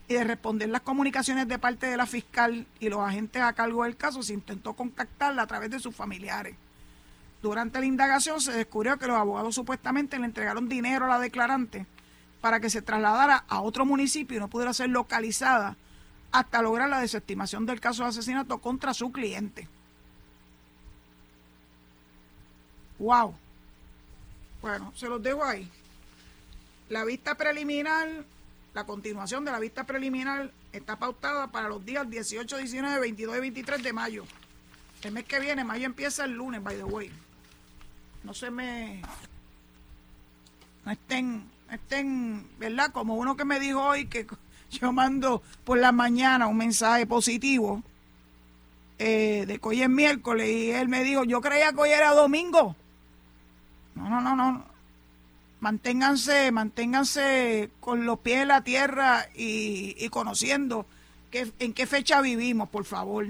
y 0.09 0.13
de 0.13 0.25
responder 0.25 0.69
las 0.69 0.83
comunicaciones 0.83 1.49
de 1.49 1.59
parte 1.59 1.87
de 1.87 1.97
la 1.97 2.05
fiscal 2.05 2.67
y 2.81 2.91
los 2.91 3.01
agentes 3.01 3.41
a 3.41 3.55
cargo 3.55 3.85
del 3.85 3.97
caso, 3.97 4.23
se 4.23 4.35
intentó 4.35 4.75
contactarla 4.75 5.41
a 5.41 5.47
través 5.47 5.71
de 5.71 5.81
sus 5.81 5.97
familiares. 5.97 6.57
Durante 7.45 7.79
la 7.79 7.85
indagación 7.85 8.41
se 8.41 8.53
descubrió 8.53 8.99
que 8.99 9.07
los 9.07 9.19
abogados 9.19 9.55
supuestamente 9.55 10.19
le 10.19 10.25
entregaron 10.25 10.67
dinero 10.67 11.05
a 11.05 11.09
la 11.09 11.19
declarante 11.19 11.85
para 12.41 12.59
que 12.59 12.71
se 12.71 12.81
trasladara 12.81 13.45
a 13.49 13.61
otro 13.61 13.85
municipio 13.85 14.39
y 14.39 14.41
no 14.41 14.49
pudiera 14.49 14.73
ser 14.73 14.89
localizada 14.89 15.77
hasta 16.33 16.63
lograr 16.63 16.89
la 16.89 17.01
desestimación 17.01 17.67
del 17.67 17.83
caso 17.83 18.03
de 18.03 18.09
asesinato 18.09 18.63
contra 18.63 18.95
su 18.95 19.13
cliente. 19.13 19.69
¡Wow! 22.99 23.35
Bueno, 24.63 24.95
se 24.97 25.07
los 25.07 25.23
dejo 25.23 25.45
ahí. 25.45 25.71
La 26.89 27.05
vista 27.05 27.35
preliminar, 27.35 28.25
la 28.73 28.85
continuación 28.85 29.45
de 29.45 29.53
la 29.53 29.59
vista 29.59 29.85
preliminar 29.85 30.51
está 30.73 30.99
pautada 30.99 31.49
para 31.49 31.69
los 31.69 31.85
días 31.85 32.09
18, 32.09 32.57
19, 32.57 33.01
22 33.01 33.37
y 33.37 33.41
23 33.41 33.83
de 33.83 33.93
mayo. 33.93 34.25
El 35.03 35.13
mes 35.13 35.25
que 35.25 35.41
viene, 35.41 35.63
mayo 35.63 35.85
empieza 35.85 36.25
el 36.25 36.33
lunes, 36.33 36.63
by 36.63 36.77
the 36.77 36.85
way 36.85 37.13
no 38.25 38.35
se 38.35 38.51
me 38.51 39.03
no 40.85 40.93
estén, 40.93 41.45
estén, 41.71 42.47
¿verdad? 42.59 42.91
Como 42.93 43.15
uno 43.15 43.37
que 43.37 43.45
me 43.45 43.61
dijo 43.61 43.83
hoy 43.83 44.07
que 44.07 44.27
yo 44.71 44.93
mando 44.93 45.43
por 45.65 45.79
la 45.79 45.93
mañana 45.93 46.47
un 46.47 46.57
mensaje 46.57 47.07
positivo 47.07 47.83
eh, 48.99 49.45
de 49.47 49.59
que 49.59 49.69
hoy 49.69 49.83
es 49.83 49.89
miércoles 49.89 50.49
y 50.49 50.71
él 50.71 50.89
me 50.89 51.03
dijo, 51.03 51.25
yo 51.25 51.41
creía 51.41 51.73
que 51.73 51.81
hoy 51.81 51.91
era 51.91 52.13
domingo. 52.15 52.77
No, 53.95 54.09
no, 54.09 54.21
no, 54.21 54.37
no. 54.37 54.65
Manténganse, 55.61 56.53
manténganse 56.53 57.71
con 57.81 58.05
los 58.05 58.19
pies 58.19 58.43
en 58.43 58.49
la 58.49 58.63
tierra 58.63 59.27
y, 59.35 59.95
y 59.99 60.09
conociendo 60.11 60.87
que, 61.31 61.51
en 61.59 61.73
qué 61.73 61.87
fecha 61.87 62.21
vivimos, 62.21 62.69
por 62.69 62.85
favor. 62.85 63.27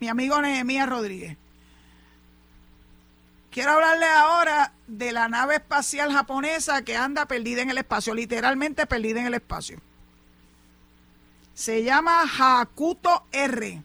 Mi 0.00 0.08
amigo 0.08 0.40
Nehemías 0.40 0.88
Rodríguez. 0.88 1.36
Quiero 3.50 3.72
hablarle 3.72 4.06
ahora 4.06 4.72
de 4.86 5.12
la 5.12 5.28
nave 5.28 5.56
espacial 5.56 6.12
japonesa 6.12 6.82
que 6.82 6.96
anda 6.96 7.26
perdida 7.26 7.62
en 7.62 7.70
el 7.70 7.78
espacio, 7.78 8.14
literalmente 8.14 8.86
perdida 8.86 9.20
en 9.20 9.26
el 9.26 9.34
espacio. 9.34 9.80
Se 11.54 11.82
llama 11.82 12.22
Hakuto 12.22 13.24
R. 13.32 13.82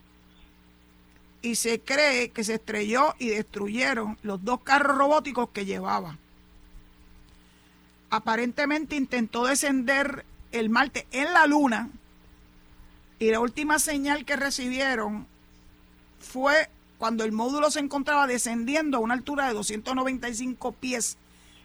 Y 1.41 1.55
se 1.55 1.81
cree 1.81 2.29
que 2.29 2.43
se 2.43 2.55
estrelló 2.55 3.15
y 3.19 3.29
destruyeron 3.29 4.17
los 4.23 4.43
dos 4.43 4.61
carros 4.61 4.97
robóticos 4.97 5.49
que 5.49 5.65
llevaba. 5.65 6.17
Aparentemente 8.09 8.95
intentó 8.95 9.45
descender 9.45 10.25
el 10.51 10.69
martes 10.69 11.05
en 11.11 11.33
la 11.33 11.45
luna 11.47 11.89
y 13.19 13.31
la 13.31 13.39
última 13.39 13.79
señal 13.79 14.25
que 14.25 14.35
recibieron 14.35 15.27
fue 16.25 16.69
cuando 16.97 17.23
el 17.23 17.31
módulo 17.31 17.71
se 17.71 17.79
encontraba 17.79 18.27
descendiendo 18.27 18.97
a 18.97 19.01
una 19.01 19.13
altura 19.13 19.47
de 19.47 19.53
295 19.53 20.71
pies 20.73 21.17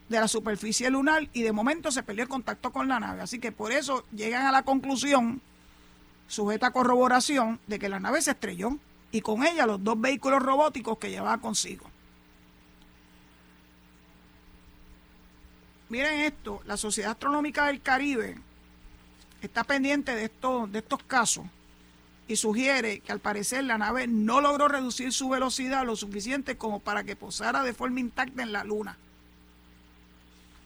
de 0.09 0.21
la 0.21 0.29
superficie 0.29 0.91
lunar 0.91 1.29
y 1.33 1.43
de 1.43 1.53
momento 1.53 1.91
se 1.91 2.03
perdió 2.03 2.25
el 2.25 2.29
contacto 2.29 2.73
con 2.73 2.89
la 2.89 3.01
nave. 3.01 3.23
Así 3.23 3.39
que 3.39 3.53
por 3.53 3.73
eso 3.73 4.05
llegan 4.13 4.47
a 4.47 4.53
la 4.53 4.63
conclusión, 4.63 5.41
sujeta 6.27 6.69
a 6.69 6.73
corroboración, 6.73 7.61
de 7.67 7.79
que 7.79 7.89
la 7.89 8.01
nave 8.01 8.21
se 8.23 8.33
estrelló 8.33 8.77
y 9.13 9.21
con 9.21 9.47
ella 9.47 9.67
los 9.67 9.83
dos 9.83 10.01
vehículos 10.01 10.43
robóticos 10.43 10.99
que 10.99 11.11
llevaba 11.11 11.39
consigo. 11.39 11.87
Miren 15.89 16.21
esto, 16.21 16.61
la 16.67 16.77
Sociedad 16.77 17.13
Astronómica 17.13 17.67
del 17.67 17.81
Caribe 17.83 18.37
está 19.43 19.65
pendiente 19.65 20.15
de 20.15 20.31
de 20.69 20.79
estos 20.79 21.03
casos 21.05 21.45
y 22.31 22.37
sugiere 22.37 23.01
que 23.01 23.11
al 23.11 23.19
parecer 23.19 23.65
la 23.65 23.77
nave 23.77 24.07
no 24.07 24.41
logró 24.41 24.69
reducir 24.69 25.13
su 25.13 25.29
velocidad 25.29 25.85
lo 25.85 25.97
suficiente 25.97 26.57
como 26.57 26.79
para 26.79 27.03
que 27.03 27.17
posara 27.17 27.65
de 27.65 27.75
forma 27.75 27.99
intacta 27.99 28.45
en 28.45 28.53
la 28.53 28.63
Luna. 28.63 28.97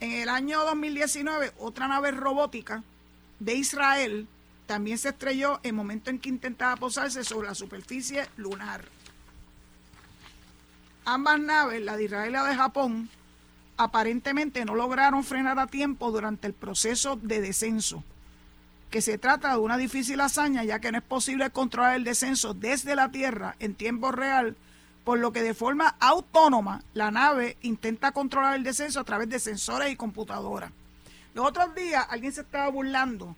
En 0.00 0.12
el 0.12 0.28
año 0.28 0.62
2019, 0.62 1.54
otra 1.58 1.88
nave 1.88 2.10
robótica 2.10 2.82
de 3.40 3.54
Israel 3.54 4.28
también 4.66 4.98
se 4.98 5.08
estrelló 5.08 5.58
en 5.62 5.70
el 5.70 5.72
momento 5.72 6.10
en 6.10 6.18
que 6.18 6.28
intentaba 6.28 6.76
posarse 6.76 7.24
sobre 7.24 7.48
la 7.48 7.54
superficie 7.54 8.28
lunar. 8.36 8.84
Ambas 11.06 11.40
naves, 11.40 11.80
la 11.80 11.96
de 11.96 12.04
Israel 12.04 12.28
y 12.28 12.32
la 12.32 12.44
de 12.44 12.56
Japón, 12.56 13.08
aparentemente 13.78 14.66
no 14.66 14.74
lograron 14.74 15.24
frenar 15.24 15.58
a 15.58 15.66
tiempo 15.66 16.10
durante 16.10 16.46
el 16.46 16.52
proceso 16.52 17.16
de 17.16 17.40
descenso 17.40 18.04
que 18.94 19.02
se 19.02 19.18
trata 19.18 19.50
de 19.50 19.58
una 19.58 19.76
difícil 19.76 20.20
hazaña 20.20 20.62
ya 20.62 20.78
que 20.78 20.92
no 20.92 20.98
es 20.98 21.02
posible 21.02 21.50
controlar 21.50 21.96
el 21.96 22.04
descenso 22.04 22.54
desde 22.54 22.94
la 22.94 23.10
Tierra 23.10 23.56
en 23.58 23.74
tiempo 23.74 24.12
real, 24.12 24.56
por 25.02 25.18
lo 25.18 25.32
que 25.32 25.42
de 25.42 25.52
forma 25.52 25.96
autónoma 25.98 26.80
la 26.92 27.10
nave 27.10 27.56
intenta 27.62 28.12
controlar 28.12 28.54
el 28.54 28.62
descenso 28.62 29.00
a 29.00 29.04
través 29.04 29.28
de 29.28 29.40
sensores 29.40 29.90
y 29.90 29.96
computadoras. 29.96 30.70
Los 31.34 31.44
otros 31.44 31.74
días 31.74 32.06
alguien 32.08 32.32
se 32.32 32.42
estaba 32.42 32.70
burlando 32.70 33.34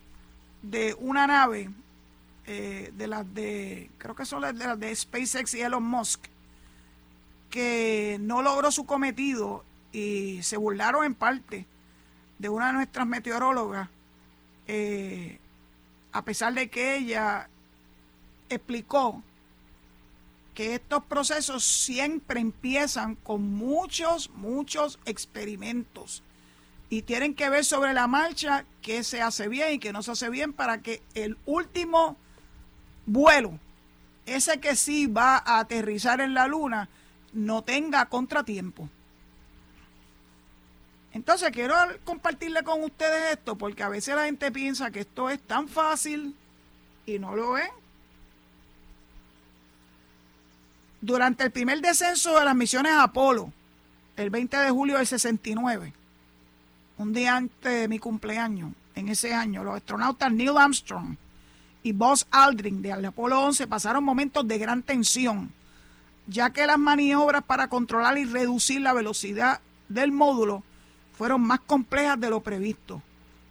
de 0.60 0.94
una 0.98 1.26
nave 1.26 1.70
eh, 2.44 2.92
de 2.94 3.06
las 3.06 3.34
de, 3.34 3.90
creo 3.96 4.14
que 4.14 4.26
son 4.26 4.42
las 4.42 4.58
de, 4.58 4.66
las 4.66 4.78
de 4.78 4.94
SpaceX 4.94 5.54
y 5.54 5.62
Elon 5.62 5.82
Musk, 5.82 6.20
que 7.48 8.18
no 8.20 8.42
logró 8.42 8.70
su 8.70 8.84
cometido 8.84 9.64
y 9.90 10.38
se 10.42 10.58
burlaron 10.58 11.06
en 11.06 11.14
parte 11.14 11.64
de 12.38 12.50
una 12.50 12.66
de 12.66 12.72
nuestras 12.74 13.06
meteorólogas 13.06 13.88
eh, 14.68 15.38
a 16.16 16.22
pesar 16.22 16.54
de 16.54 16.70
que 16.70 16.96
ella 16.96 17.50
explicó 18.48 19.22
que 20.54 20.76
estos 20.76 21.04
procesos 21.04 21.62
siempre 21.62 22.40
empiezan 22.40 23.16
con 23.16 23.54
muchos, 23.54 24.30
muchos 24.30 24.98
experimentos 25.04 26.22
y 26.88 27.02
tienen 27.02 27.34
que 27.34 27.50
ver 27.50 27.66
sobre 27.66 27.92
la 27.92 28.06
marcha 28.06 28.64
qué 28.80 29.04
se 29.04 29.20
hace 29.20 29.48
bien 29.48 29.74
y 29.74 29.78
qué 29.78 29.92
no 29.92 30.02
se 30.02 30.12
hace 30.12 30.30
bien 30.30 30.54
para 30.54 30.80
que 30.80 31.02
el 31.12 31.36
último 31.44 32.16
vuelo, 33.04 33.58
ese 34.24 34.58
que 34.58 34.74
sí 34.74 35.06
va 35.06 35.36
a 35.36 35.58
aterrizar 35.58 36.22
en 36.22 36.32
la 36.32 36.46
luna, 36.46 36.88
no 37.34 37.62
tenga 37.62 38.06
contratiempo. 38.06 38.88
Entonces 41.16 41.50
quiero 41.50 41.74
compartirle 42.04 42.62
con 42.62 42.84
ustedes 42.84 43.38
esto 43.38 43.56
porque 43.56 43.82
a 43.82 43.88
veces 43.88 44.14
la 44.14 44.26
gente 44.26 44.52
piensa 44.52 44.90
que 44.90 45.00
esto 45.00 45.30
es 45.30 45.40
tan 45.40 45.66
fácil 45.66 46.36
y 47.06 47.18
no 47.18 47.34
lo 47.34 47.56
es. 47.56 47.70
Durante 51.00 51.44
el 51.44 51.50
primer 51.52 51.80
descenso 51.80 52.38
de 52.38 52.44
las 52.44 52.54
misiones 52.54 52.92
Apolo, 52.92 53.50
el 54.18 54.28
20 54.28 54.58
de 54.58 54.70
julio 54.70 54.98
del 54.98 55.06
69, 55.06 55.94
un 56.98 57.14
día 57.14 57.36
antes 57.36 57.80
de 57.80 57.88
mi 57.88 57.98
cumpleaños, 57.98 58.72
en 58.94 59.08
ese 59.08 59.32
año, 59.32 59.64
los 59.64 59.74
astronautas 59.74 60.30
Neil 60.30 60.58
Armstrong 60.58 61.16
y 61.82 61.92
Buzz 61.92 62.26
Aldrin 62.30 62.82
de 62.82 62.92
Apolo 62.92 63.40
11 63.40 63.66
pasaron 63.66 64.04
momentos 64.04 64.46
de 64.46 64.58
gran 64.58 64.82
tensión, 64.82 65.50
ya 66.26 66.50
que 66.50 66.66
las 66.66 66.78
maniobras 66.78 67.42
para 67.42 67.68
controlar 67.68 68.18
y 68.18 68.26
reducir 68.26 68.82
la 68.82 68.92
velocidad 68.92 69.60
del 69.88 70.12
módulo 70.12 70.62
fueron 71.16 71.40
más 71.42 71.60
complejas 71.60 72.20
de 72.20 72.30
lo 72.30 72.40
previsto 72.40 73.02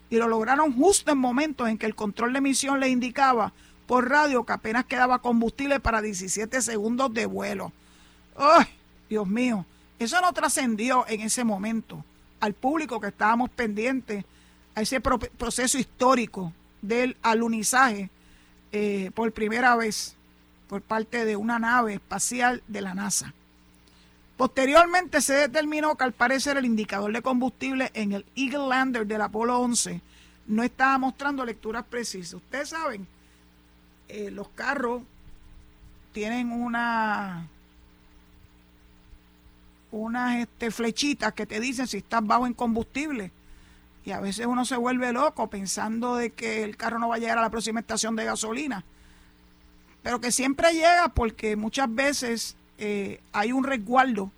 y 0.09 0.17
lo 0.17 0.27
lograron 0.27 0.73
justo 0.73 1.11
en 1.11 1.17
momentos 1.17 1.67
en 1.67 1.77
que 1.77 1.85
el 1.85 1.95
control 1.95 2.33
de 2.33 2.39
emisión 2.39 2.79
le 2.79 2.89
indicaba 2.89 3.53
por 3.87 4.09
radio 4.09 4.45
que 4.45 4.53
apenas 4.53 4.85
quedaba 4.85 5.19
combustible 5.19 5.79
para 5.79 6.01
17 6.01 6.61
segundos 6.61 7.13
de 7.13 7.25
vuelo. 7.25 7.71
¡Ay, 8.37 8.65
Dios 9.09 9.27
mío! 9.27 9.65
Eso 9.99 10.19
no 10.21 10.33
trascendió 10.33 11.05
en 11.07 11.21
ese 11.21 11.43
momento 11.43 12.03
al 12.39 12.53
público 12.53 12.99
que 12.99 13.07
estábamos 13.07 13.49
pendientes 13.49 14.25
a 14.75 14.81
ese 14.81 14.99
proceso 14.99 15.77
histórico 15.77 16.51
del 16.81 17.17
alunizaje 17.21 18.09
eh, 18.71 19.09
por 19.15 19.31
primera 19.31 19.75
vez 19.75 20.15
por 20.67 20.81
parte 20.81 21.25
de 21.25 21.35
una 21.35 21.59
nave 21.59 21.93
espacial 21.93 22.61
de 22.67 22.81
la 22.81 22.93
NASA. 22.93 23.33
Posteriormente 24.37 25.21
se 25.21 25.33
determinó 25.33 25.95
que 25.95 26.03
al 26.03 26.11
parecer 26.11 26.57
el 26.57 26.65
indicador 26.65 27.13
de 27.13 27.21
combustible 27.21 27.89
en 27.93 28.11
el 28.11 28.25
Eagle 28.35 28.67
Lander 28.67 29.07
del 29.07 29.21
Apolo 29.21 29.59
11 29.59 30.01
no 30.47 30.63
estaba 30.63 30.97
mostrando 30.97 31.45
lecturas 31.45 31.85
precisas. 31.85 32.33
Ustedes 32.33 32.69
saben, 32.69 33.07
eh, 34.09 34.29
los 34.31 34.49
carros 34.49 35.03
tienen 36.11 36.51
una 36.51 37.47
unas 39.91 40.41
este, 40.41 40.71
flechitas 40.71 41.33
que 41.33 41.45
te 41.45 41.59
dicen 41.59 41.87
si 41.87 41.97
estás 41.97 42.25
bajo 42.25 42.45
en 42.45 42.53
combustible. 42.53 43.31
Y 44.03 44.11
a 44.11 44.19
veces 44.19 44.45
uno 44.45 44.65
se 44.65 44.75
vuelve 44.75 45.13
loco 45.13 45.49
pensando 45.49 46.17
de 46.17 46.31
que 46.31 46.63
el 46.63 46.77
carro 46.77 46.99
no 46.99 47.07
va 47.07 47.15
a 47.15 47.19
llegar 47.19 47.37
a 47.37 47.41
la 47.41 47.49
próxima 47.49 47.79
estación 47.79 48.15
de 48.15 48.25
gasolina. 48.25 48.83
Pero 50.03 50.19
que 50.19 50.31
siempre 50.31 50.73
llega 50.73 51.07
porque 51.09 51.55
muchas 51.55 51.93
veces 51.93 52.55
eh, 52.77 53.19
hay 53.31 53.51
un 53.51 53.63
resguardo 53.63 54.31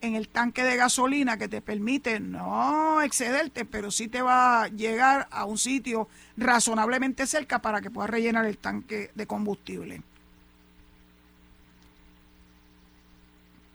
en 0.00 0.14
el 0.14 0.28
tanque 0.28 0.62
de 0.62 0.76
gasolina 0.76 1.38
que 1.38 1.48
te 1.48 1.62
permite 1.62 2.20
no 2.20 3.00
excederte, 3.02 3.64
pero 3.64 3.90
sí 3.90 4.08
te 4.08 4.20
va 4.20 4.64
a 4.64 4.68
llegar 4.68 5.28
a 5.30 5.44
un 5.46 5.56
sitio 5.56 6.08
razonablemente 6.36 7.26
cerca 7.26 7.60
para 7.60 7.80
que 7.80 7.90
puedas 7.90 8.10
rellenar 8.10 8.44
el 8.44 8.58
tanque 8.58 9.10
de 9.14 9.26
combustible. 9.26 10.02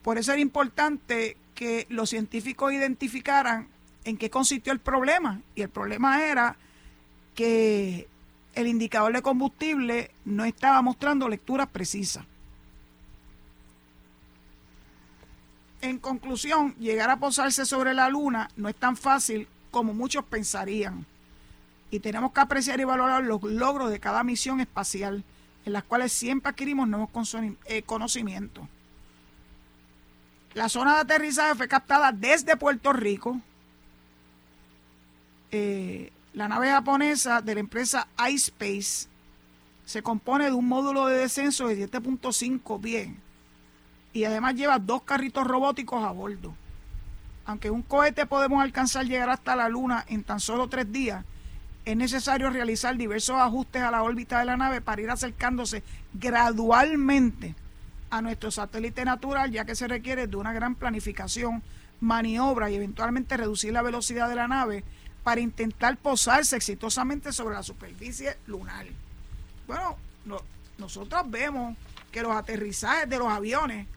Por 0.04 0.18
eso 0.18 0.32
era 0.32 0.42
importante 0.42 1.36
que 1.56 1.88
los 1.90 2.10
científicos 2.10 2.72
identificaran 2.74 3.68
en 4.06 4.18
qué 4.18 4.30
consistió 4.30 4.72
el 4.72 4.80
problema. 4.80 5.42
Y 5.56 5.62
el 5.62 5.70
problema 5.70 6.24
era 6.24 6.56
que 7.36 8.08
el 8.56 8.68
indicador 8.68 9.14
de 9.14 9.22
combustible 9.22 10.12
no 10.26 10.46
estaba 10.46 10.82
mostrando 10.82 11.28
lecturas 11.28 11.68
precisas. 11.68 12.26
En 15.82 15.98
conclusión, 15.98 16.76
llegar 16.76 17.10
a 17.10 17.18
posarse 17.18 17.66
sobre 17.66 17.94
la 17.94 18.10
luna 18.10 18.50
no 18.58 18.68
es 18.68 18.76
tan 18.76 18.98
fácil 18.98 19.48
como 19.72 19.94
muchos 19.94 20.26
pensarían. 20.26 21.06
Y 21.90 22.00
tenemos 22.00 22.34
que 22.34 22.42
apreciar 22.42 22.80
y 22.80 22.84
valorar 22.84 23.24
los 23.24 23.42
logros 23.44 23.90
de 23.90 24.00
cada 24.00 24.24
misión 24.24 24.60
espacial, 24.60 25.24
en 25.66 25.74
las 25.74 25.84
cuales 25.84 26.12
siempre 26.12 26.50
adquirimos 26.50 26.88
nuevos 26.88 27.10
eh, 27.66 27.82
conocimientos. 27.84 28.68
La 30.54 30.68
zona 30.68 30.96
de 30.96 31.02
aterrizaje 31.02 31.56
fue 31.56 31.68
captada 31.68 32.12
desde 32.12 32.58
Puerto 32.58 32.92
Rico. 32.92 33.40
Eh, 35.52 36.12
la 36.34 36.48
nave 36.48 36.70
japonesa 36.70 37.42
de 37.42 37.54
la 37.54 37.60
empresa 37.62 38.08
iSpace 38.30 39.08
se 39.86 40.04
compone 40.04 40.46
de 40.46 40.52
un 40.52 40.68
módulo 40.68 41.08
de 41.08 41.20
descenso 41.20 41.68
de 41.68 41.90
7.5 41.90 42.82
pies 42.82 43.10
y 44.14 44.24
además 44.24 44.56
lleva 44.56 44.80
dos 44.80 45.04
carritos 45.04 45.46
robóticos 45.46 46.04
a 46.04 46.12
bordo. 46.12 46.54
Aunque 47.46 47.72
un 47.72 47.82
cohete 47.82 48.26
podemos 48.26 48.62
alcanzar 48.62 49.06
llegar 49.06 49.30
hasta 49.30 49.56
la 49.56 49.70
Luna 49.70 50.06
en 50.08 50.24
tan 50.24 50.40
solo 50.40 50.68
tres 50.68 50.92
días, 50.92 51.26
es 51.86 51.98
necesario 51.98 52.50
realizar 52.50 52.96
diversos 52.98 53.38
ajustes 53.38 53.82
a 53.82 53.90
la 53.90 54.04
órbita 54.04 54.40
de 54.40 54.46
la 54.46 54.58
nave 54.58 54.82
para 54.82 55.02
ir 55.02 55.10
acercándose 55.10 55.84
gradualmente 56.14 57.56
a 58.12 58.22
nuestro 58.22 58.52
satélite 58.52 59.06
natural, 59.06 59.52
ya 59.52 59.66
que 59.66 59.76
se 59.76 59.88
requiere 59.88 60.28
de 60.28 60.36
una 60.36 60.54
gran 60.54 60.76
planificación, 60.76 61.64
maniobra 62.00 62.70
y 62.70 62.76
eventualmente 62.76 63.38
reducir 63.38 63.74
la 63.74 63.82
velocidad 63.82 64.30
de 64.30 64.36
la 64.36 64.48
nave 64.48 64.84
para 65.24 65.42
intentar 65.42 65.98
posarse 65.98 66.56
exitosamente 66.56 67.32
sobre 67.32 67.56
la 67.56 67.64
superficie 67.64 68.38
lunar. 68.48 68.86
Bueno, 69.68 69.98
nosotros 70.78 71.24
vemos 71.30 71.76
que 72.12 72.22
los 72.22 72.36
aterrizajes 72.36 73.10
de 73.10 73.18
los 73.18 73.28
aviones 73.28 73.88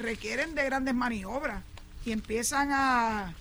requieren 0.00 0.54
de 0.54 0.64
grandes 0.64 0.94
maniobras 0.94 1.62
y 2.04 2.12
empiezan 2.12 2.72
a, 2.72 3.34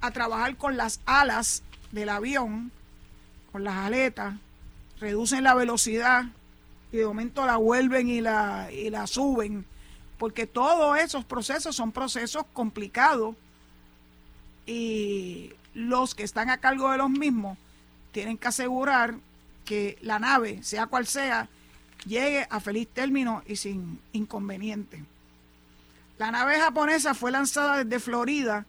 a 0.00 0.10
trabajar 0.10 0.56
con 0.56 0.76
las 0.76 1.00
alas 1.04 1.62
del 1.92 2.08
avión, 2.08 2.70
con 3.52 3.64
las 3.64 3.76
aletas, 3.76 4.34
reducen 5.00 5.44
la 5.44 5.54
velocidad 5.54 6.24
y 6.92 6.98
de 6.98 7.06
momento 7.06 7.44
la 7.46 7.56
vuelven 7.56 8.08
y 8.08 8.20
la, 8.20 8.70
y 8.72 8.90
la 8.90 9.06
suben, 9.06 9.64
porque 10.18 10.46
todos 10.46 10.98
esos 10.98 11.24
procesos 11.24 11.76
son 11.76 11.92
procesos 11.92 12.44
complicados 12.52 13.36
y 14.66 15.52
los 15.74 16.14
que 16.14 16.24
están 16.24 16.50
a 16.50 16.58
cargo 16.58 16.90
de 16.90 16.98
los 16.98 17.10
mismos 17.10 17.58
tienen 18.12 18.38
que 18.38 18.48
asegurar 18.48 19.14
que 19.64 19.98
la 20.00 20.18
nave, 20.18 20.62
sea 20.62 20.86
cual 20.86 21.06
sea, 21.06 21.48
llegue 22.06 22.46
a 22.50 22.60
feliz 22.60 22.88
término 22.88 23.42
y 23.46 23.56
sin 23.56 24.00
inconveniente. 24.12 25.04
La 26.18 26.32
nave 26.32 26.58
japonesa 26.58 27.14
fue 27.14 27.30
lanzada 27.30 27.84
desde 27.84 28.00
Florida 28.00 28.66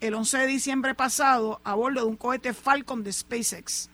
el 0.00 0.14
11 0.14 0.38
de 0.38 0.46
diciembre 0.48 0.96
pasado 0.96 1.60
a 1.62 1.74
bordo 1.74 2.00
de 2.00 2.06
un 2.06 2.16
cohete 2.16 2.52
Falcon 2.52 3.04
de 3.04 3.12
SpaceX 3.12 3.88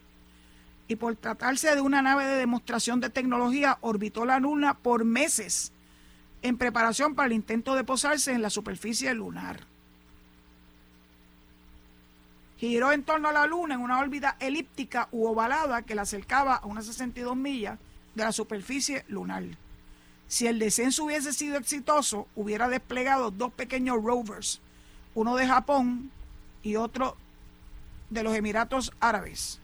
y 0.89 0.97
por 0.97 1.15
tratarse 1.17 1.75
de 1.75 1.83
una 1.83 2.01
nave 2.01 2.25
de 2.25 2.37
demostración 2.37 2.99
de 3.01 3.11
tecnología 3.11 3.77
orbitó 3.83 4.25
la 4.25 4.41
Luna 4.41 4.73
por 4.73 5.05
meses 5.05 5.71
en 6.41 6.57
preparación 6.57 7.15
para 7.15 7.27
el 7.27 7.35
intento 7.35 7.75
de 7.75 7.85
posarse 7.85 8.33
en 8.33 8.41
la 8.41 8.49
superficie 8.49 9.13
lunar. 9.13 9.67
Giró 12.57 12.91
en 12.91 13.03
torno 13.03 13.29
a 13.29 13.33
la 13.33 13.47
Luna 13.47 13.75
en 13.75 13.83
una 13.83 13.99
órbita 13.99 14.37
elíptica 14.41 15.09
u 15.13 15.27
ovalada 15.27 15.83
que 15.83 15.95
la 15.95 16.03
acercaba 16.03 16.57
a 16.57 16.67
unas 16.67 16.87
62 16.87 17.37
millas 17.37 17.79
de 18.15 18.25
la 18.25 18.33
superficie 18.33 19.05
lunar. 19.09 19.45
Si 20.29 20.47
el 20.47 20.59
descenso 20.59 21.05
hubiese 21.05 21.33
sido 21.33 21.57
exitoso, 21.57 22.29
hubiera 22.37 22.69
desplegado 22.69 23.31
dos 23.31 23.53
pequeños 23.53 24.03
rovers, 24.03 24.61
uno 25.15 25.37
de 25.37 25.47
Japón 25.47 26.11
y 26.63 26.77
otro 26.77 27.17
de 28.11 28.23
los 28.23 28.37
Emiratos 28.37 28.93
Árabes 29.01 29.61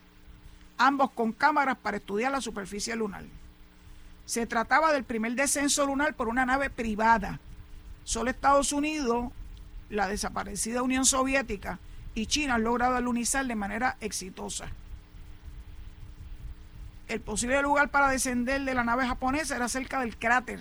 ambos 0.79 1.11
con 1.13 1.33
cámaras 1.33 1.77
para 1.79 1.99
estudiar 1.99 2.33
la 2.33 2.41
superficie 2.41 2.97
lunar. 2.97 3.25
Se 4.27 4.47
trataba 4.47 4.93
del 4.93 5.05
primer 5.05 5.35
descenso 5.35 5.87
lunar 5.87 6.15
por 6.15 6.29
una 6.29 6.47
nave 6.47 6.71
privada. 6.71 7.41
Solo 8.05 8.31
Estados 8.31 8.73
Unidos, 8.73 9.31
la 9.91 10.09
desaparecida 10.09 10.83
Unión 10.83 11.05
Soviética 11.05 11.79
y 12.15 12.27
China 12.27 12.55
han 12.55 12.65
logrado 12.65 12.97
alunizar 12.97 13.47
de 13.47 13.55
manera 13.55 13.97
exitosa. 14.01 14.69
El 17.09 17.21
posible 17.21 17.61
lugar 17.61 17.91
para 17.91 18.09
descender 18.09 18.63
de 18.63 18.75
la 18.75 18.85
nave 18.85 19.07
japonesa 19.07 19.57
era 19.57 19.69
cerca 19.69 20.01
del 20.01 20.17
cráter 20.17 20.61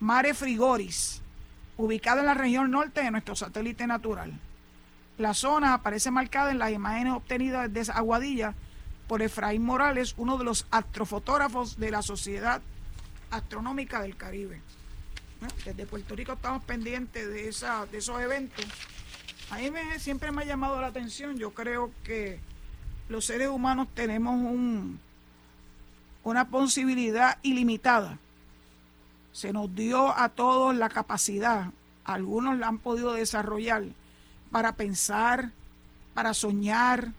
Mare 0.00 0.32
Frigoris, 0.32 1.20
ubicado 1.76 2.20
en 2.20 2.26
la 2.26 2.34
región 2.34 2.70
norte 2.70 3.02
de 3.02 3.10
nuestro 3.10 3.36
satélite 3.36 3.86
natural. 3.86 4.32
La 5.18 5.34
zona 5.34 5.74
aparece 5.74 6.10
marcada 6.10 6.52
en 6.52 6.58
las 6.58 6.70
imágenes 6.70 7.12
obtenidas 7.12 7.72
desde 7.72 7.92
Aguadilla 7.92 8.54
por 9.08 9.20
Efraín 9.20 9.62
Morales, 9.62 10.14
uno 10.16 10.38
de 10.38 10.44
los 10.44 10.66
astrofotógrafos 10.70 11.78
de 11.78 11.90
la 11.90 12.02
Sociedad 12.02 12.62
Astronómica 13.30 14.00
del 14.00 14.16
Caribe. 14.16 14.60
Desde 15.64 15.86
Puerto 15.86 16.16
Rico 16.16 16.32
estamos 16.32 16.64
pendientes 16.64 17.28
de, 17.28 17.48
esa, 17.48 17.86
de 17.86 17.98
esos 17.98 18.20
eventos. 18.20 18.64
A 19.50 19.58
mí 19.58 19.70
me, 19.70 19.98
siempre 19.98 20.30
me 20.30 20.42
ha 20.42 20.46
llamado 20.46 20.80
la 20.80 20.88
atención, 20.88 21.36
yo 21.36 21.52
creo 21.52 21.90
que 22.04 22.40
los 23.08 23.24
seres 23.24 23.48
humanos 23.48 23.88
tenemos 23.94 24.34
un, 24.34 25.00
una 26.28 26.48
posibilidad 26.48 27.38
ilimitada. 27.42 28.18
Se 29.32 29.52
nos 29.52 29.74
dio 29.74 30.16
a 30.16 30.28
todos 30.28 30.74
la 30.74 30.88
capacidad, 30.88 31.70
algunos 32.04 32.58
la 32.58 32.68
han 32.68 32.78
podido 32.78 33.12
desarrollar, 33.12 33.84
para 34.50 34.72
pensar, 34.72 35.50
para 36.14 36.34
soñar, 36.34 37.12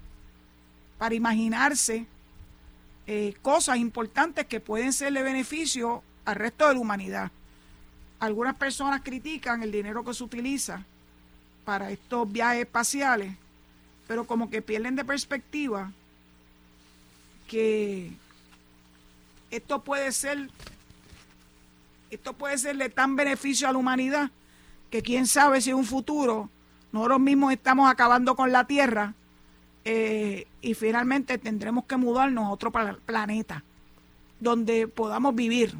para 0.97 1.16
imaginarse 1.16 2.05
eh, 3.07 3.34
cosas 3.41 3.78
importantes 3.78 4.45
que 4.45 4.60
pueden 4.60 4.93
ser 4.93 5.14
de 5.14 5.24
beneficio 5.24 6.03
al 6.26 6.36
resto 6.36 6.68
de 6.68 6.74
la 6.74 6.80
humanidad. 6.80 7.32
Algunas 8.20 8.55
personas 8.55 9.01
critican 9.01 9.64
el 9.64 9.72
dinero 9.72 10.03
que 10.03 10.14
se 10.14 10.24
utiliza 10.24 10.84
para 11.66 11.91
estos 11.91 12.30
viajes 12.32 12.62
espaciales, 12.62 13.34
pero 14.07 14.26
como 14.28 14.49
que 14.49 14.62
pierden 14.62 14.95
de 14.95 15.05
perspectiva 15.05 15.91
que 17.47 18.12
esto 19.52 19.84
puede 19.84 20.12
ser 20.12 20.50
esto 22.12 22.34
puede 22.34 22.74
de 22.74 22.89
tan 22.89 23.16
beneficio 23.16 23.68
a 23.68 23.72
la 23.72 23.78
humanidad 23.78 24.32
que 24.89 25.02
quién 25.02 25.28
sabe 25.28 25.62
si 25.62 25.70
en 25.70 25.76
un 25.76 25.86
futuro 25.86 26.50
nosotros 26.91 27.20
mismos 27.20 27.54
estamos 27.54 27.89
acabando 27.89 28.36
con 28.36 28.52
la 28.52 28.66
Tierra 28.66 29.14
eh, 29.86 30.47
y 30.62 30.74
finalmente 30.74 31.38
tendremos 31.38 31.86
que 31.86 31.97
mudarnos 31.97 32.45
a 32.45 32.50
otro 32.50 32.72
planeta 32.72 33.64
donde 34.39 34.88
podamos 34.88 35.36
vivir. 35.36 35.76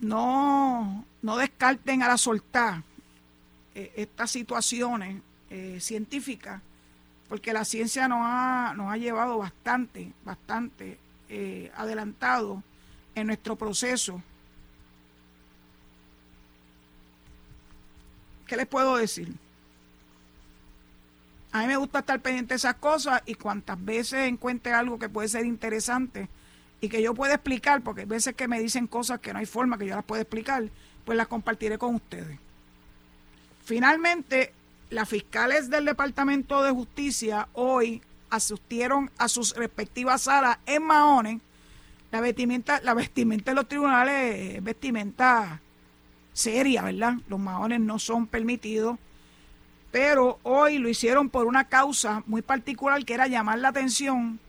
No, 0.00 1.04
no 1.20 1.36
descarten 1.36 2.02
a 2.02 2.08
la 2.08 2.18
soltar 2.18 2.82
eh, 3.74 3.92
estas 3.96 4.30
situaciones 4.30 5.22
eh, 5.50 5.78
científicas, 5.80 6.60
porque 7.28 7.52
la 7.52 7.64
ciencia 7.64 8.08
nos 8.08 8.20
ha, 8.22 8.74
nos 8.76 8.92
ha 8.92 8.96
llevado 8.96 9.38
bastante, 9.38 10.12
bastante 10.24 10.98
adelantado 11.74 12.62
en 13.14 13.26
nuestro 13.26 13.56
proceso. 13.56 14.22
¿Qué 18.46 18.56
les 18.56 18.66
puedo 18.66 18.96
decir? 18.96 19.32
A 21.52 21.60
mí 21.60 21.66
me 21.66 21.76
gusta 21.76 22.00
estar 22.00 22.20
pendiente 22.20 22.54
de 22.54 22.56
esas 22.56 22.74
cosas 22.76 23.22
y 23.26 23.34
cuantas 23.34 23.82
veces 23.84 24.28
encuentre 24.28 24.72
algo 24.72 24.98
que 24.98 25.08
puede 25.08 25.28
ser 25.28 25.44
interesante, 25.44 26.28
y 26.82 26.88
que 26.88 27.00
yo 27.00 27.14
pueda 27.14 27.34
explicar, 27.34 27.80
porque 27.82 28.00
hay 28.00 28.06
veces 28.08 28.34
que 28.34 28.48
me 28.48 28.60
dicen 28.60 28.88
cosas 28.88 29.20
que 29.20 29.32
no 29.32 29.38
hay 29.38 29.46
forma 29.46 29.78
que 29.78 29.86
yo 29.86 29.94
las 29.94 30.04
pueda 30.04 30.22
explicar, 30.22 30.64
pues 31.04 31.16
las 31.16 31.28
compartiré 31.28 31.78
con 31.78 31.94
ustedes. 31.94 32.38
Finalmente, 33.64 34.52
las 34.90 35.08
fiscales 35.08 35.70
del 35.70 35.84
Departamento 35.84 36.60
de 36.62 36.72
Justicia 36.72 37.48
hoy 37.52 38.02
asistieron 38.32 39.10
a 39.18 39.28
sus 39.28 39.54
respectivas 39.54 40.22
salas 40.22 40.58
en 40.64 40.82
Mahones. 40.82 41.40
La 42.10 42.20
vestimenta, 42.20 42.80
la 42.82 42.94
vestimenta 42.94 43.50
de 43.50 43.54
los 43.54 43.68
tribunales 43.68 44.56
es 44.56 44.64
vestimenta 44.64 45.60
seria, 46.32 46.82
¿verdad? 46.82 47.14
Los 47.28 47.38
maones 47.38 47.80
no 47.80 47.98
son 47.98 48.26
permitidos. 48.26 48.98
Pero 49.90 50.38
hoy 50.42 50.78
lo 50.78 50.88
hicieron 50.88 51.28
por 51.28 51.46
una 51.46 51.68
causa 51.68 52.22
muy 52.26 52.40
particular 52.40 53.04
que 53.04 53.12
era 53.12 53.26
llamar 53.26 53.58
la 53.58 53.68
atención 53.68 54.40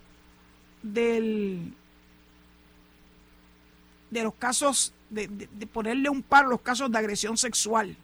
del, 0.82 1.74
de 4.12 4.24
los 4.24 4.34
casos, 4.36 4.94
de, 5.10 5.28
de 5.28 5.68
ponerle 5.68 6.10
un 6.10 6.22
paro 6.22 6.48
a 6.48 6.52
los 6.52 6.62
casos 6.62 6.90
de 6.90 6.98
agresión 6.98 7.36
sexual 7.36 7.98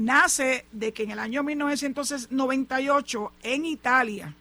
nace 0.00 0.64
de 0.72 0.92
que 0.92 1.02
en 1.02 1.10
el 1.10 1.18
año 1.18 1.42
1998 1.42 3.32
en 3.42 3.66
Italia, 3.66 4.34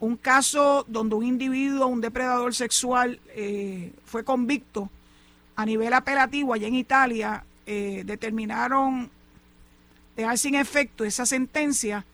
un 0.00 0.16
caso 0.16 0.84
donde 0.86 1.14
un 1.14 1.24
individuo, 1.24 1.86
un 1.86 2.02
depredador 2.02 2.54
sexual, 2.54 3.20
eh, 3.28 3.92
fue 4.04 4.22
convicto 4.22 4.90
a 5.56 5.64
nivel 5.64 5.92
apelativo 5.94 6.52
allá 6.52 6.68
en 6.68 6.74
Italia, 6.74 7.42
eh, 7.64 8.02
determinaron 8.04 9.10
dejar 10.14 10.36
sin 10.36 10.54
efecto 10.54 11.04
esa 11.04 11.24
sentencia 11.24 12.04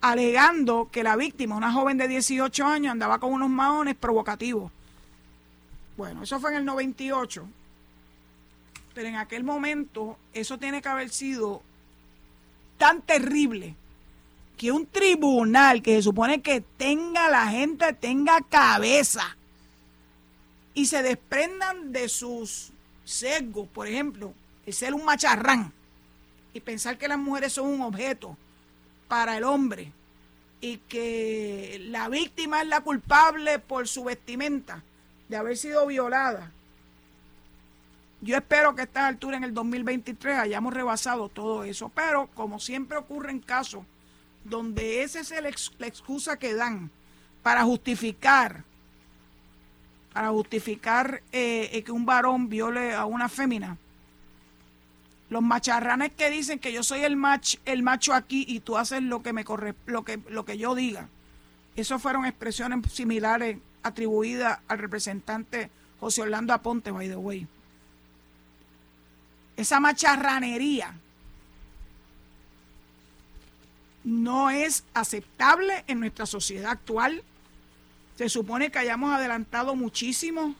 alegando 0.00 0.88
que 0.90 1.04
la 1.04 1.14
víctima, 1.14 1.56
una 1.56 1.72
joven 1.72 1.98
de 1.98 2.08
18 2.08 2.66
años, 2.66 2.90
andaba 2.90 3.20
con 3.20 3.32
unos 3.32 3.50
maones 3.50 3.94
provocativos. 3.94 4.72
Bueno, 5.96 6.24
eso 6.24 6.40
fue 6.40 6.50
en 6.50 6.56
el 6.58 6.64
98. 6.64 7.46
Pero 8.94 9.08
en 9.08 9.16
aquel 9.16 9.44
momento 9.44 10.18
eso 10.32 10.58
tiene 10.58 10.82
que 10.82 10.88
haber 10.88 11.10
sido 11.10 11.62
tan 12.78 13.02
terrible 13.02 13.76
que 14.56 14.72
un 14.72 14.86
tribunal 14.86 15.82
que 15.82 15.96
se 15.96 16.02
supone 16.02 16.42
que 16.42 16.60
tenga 16.60 17.28
la 17.30 17.46
gente, 17.46 17.92
tenga 17.92 18.40
cabeza 18.42 19.36
y 20.74 20.86
se 20.86 21.02
desprendan 21.02 21.92
de 21.92 22.08
sus 22.08 22.72
sesgos, 23.04 23.68
por 23.68 23.86
ejemplo, 23.86 24.34
el 24.66 24.74
ser 24.74 24.94
un 24.94 25.04
macharrán 25.04 25.72
y 26.52 26.60
pensar 26.60 26.98
que 26.98 27.08
las 27.08 27.18
mujeres 27.18 27.52
son 27.52 27.68
un 27.68 27.82
objeto 27.82 28.36
para 29.08 29.36
el 29.36 29.44
hombre 29.44 29.92
y 30.60 30.76
que 30.76 31.80
la 31.88 32.08
víctima 32.08 32.62
es 32.62 32.68
la 32.68 32.82
culpable 32.82 33.58
por 33.58 33.88
su 33.88 34.04
vestimenta 34.04 34.82
de 35.28 35.36
haber 35.36 35.56
sido 35.56 35.86
violada 35.86 36.52
yo 38.22 38.36
espero 38.36 38.74
que 38.74 38.82
a 38.82 38.84
esta 38.84 39.06
altura, 39.06 39.38
en 39.38 39.44
el 39.44 39.54
2023, 39.54 40.38
hayamos 40.38 40.74
rebasado 40.74 41.28
todo 41.28 41.64
eso. 41.64 41.88
Pero, 41.94 42.28
como 42.34 42.60
siempre 42.60 42.98
ocurre 42.98 43.30
en 43.30 43.40
casos 43.40 43.84
donde 44.44 45.02
esa 45.02 45.20
es 45.20 45.32
la 45.78 45.86
excusa 45.86 46.38
que 46.38 46.54
dan 46.54 46.90
para 47.42 47.62
justificar, 47.62 48.64
para 50.12 50.30
justificar 50.30 51.22
eh, 51.32 51.70
eh, 51.72 51.82
que 51.82 51.92
un 51.92 52.04
varón 52.04 52.48
viole 52.48 52.94
a 52.94 53.06
una 53.06 53.28
fémina, 53.28 53.76
los 55.30 55.42
macharranes 55.42 56.12
que 56.12 56.28
dicen 56.30 56.58
que 56.58 56.72
yo 56.72 56.82
soy 56.82 57.04
el 57.04 57.16
macho, 57.16 57.58
el 57.64 57.82
macho 57.82 58.12
aquí 58.12 58.44
y 58.48 58.60
tú 58.60 58.76
haces 58.76 59.02
lo 59.02 59.22
que 59.22 59.32
me 59.32 59.44
corre, 59.44 59.74
lo 59.86 60.04
que, 60.04 60.18
lo 60.28 60.44
que 60.44 60.58
yo 60.58 60.74
diga. 60.74 61.08
Esas 61.76 62.02
fueron 62.02 62.26
expresiones 62.26 62.92
similares 62.92 63.58
atribuidas 63.82 64.58
al 64.68 64.78
representante 64.78 65.70
José 66.00 66.22
Orlando 66.22 66.52
Aponte, 66.52 66.90
by 66.90 67.08
the 67.08 67.16
way 67.16 67.46
esa 69.60 69.78
macharranería 69.78 70.94
no 74.04 74.50
es 74.50 74.84
aceptable 74.94 75.84
en 75.86 76.00
nuestra 76.00 76.24
sociedad 76.24 76.70
actual. 76.70 77.22
Se 78.16 78.28
supone 78.28 78.70
que 78.70 78.78
hayamos 78.78 79.12
adelantado 79.12 79.76
muchísimo 79.76 80.54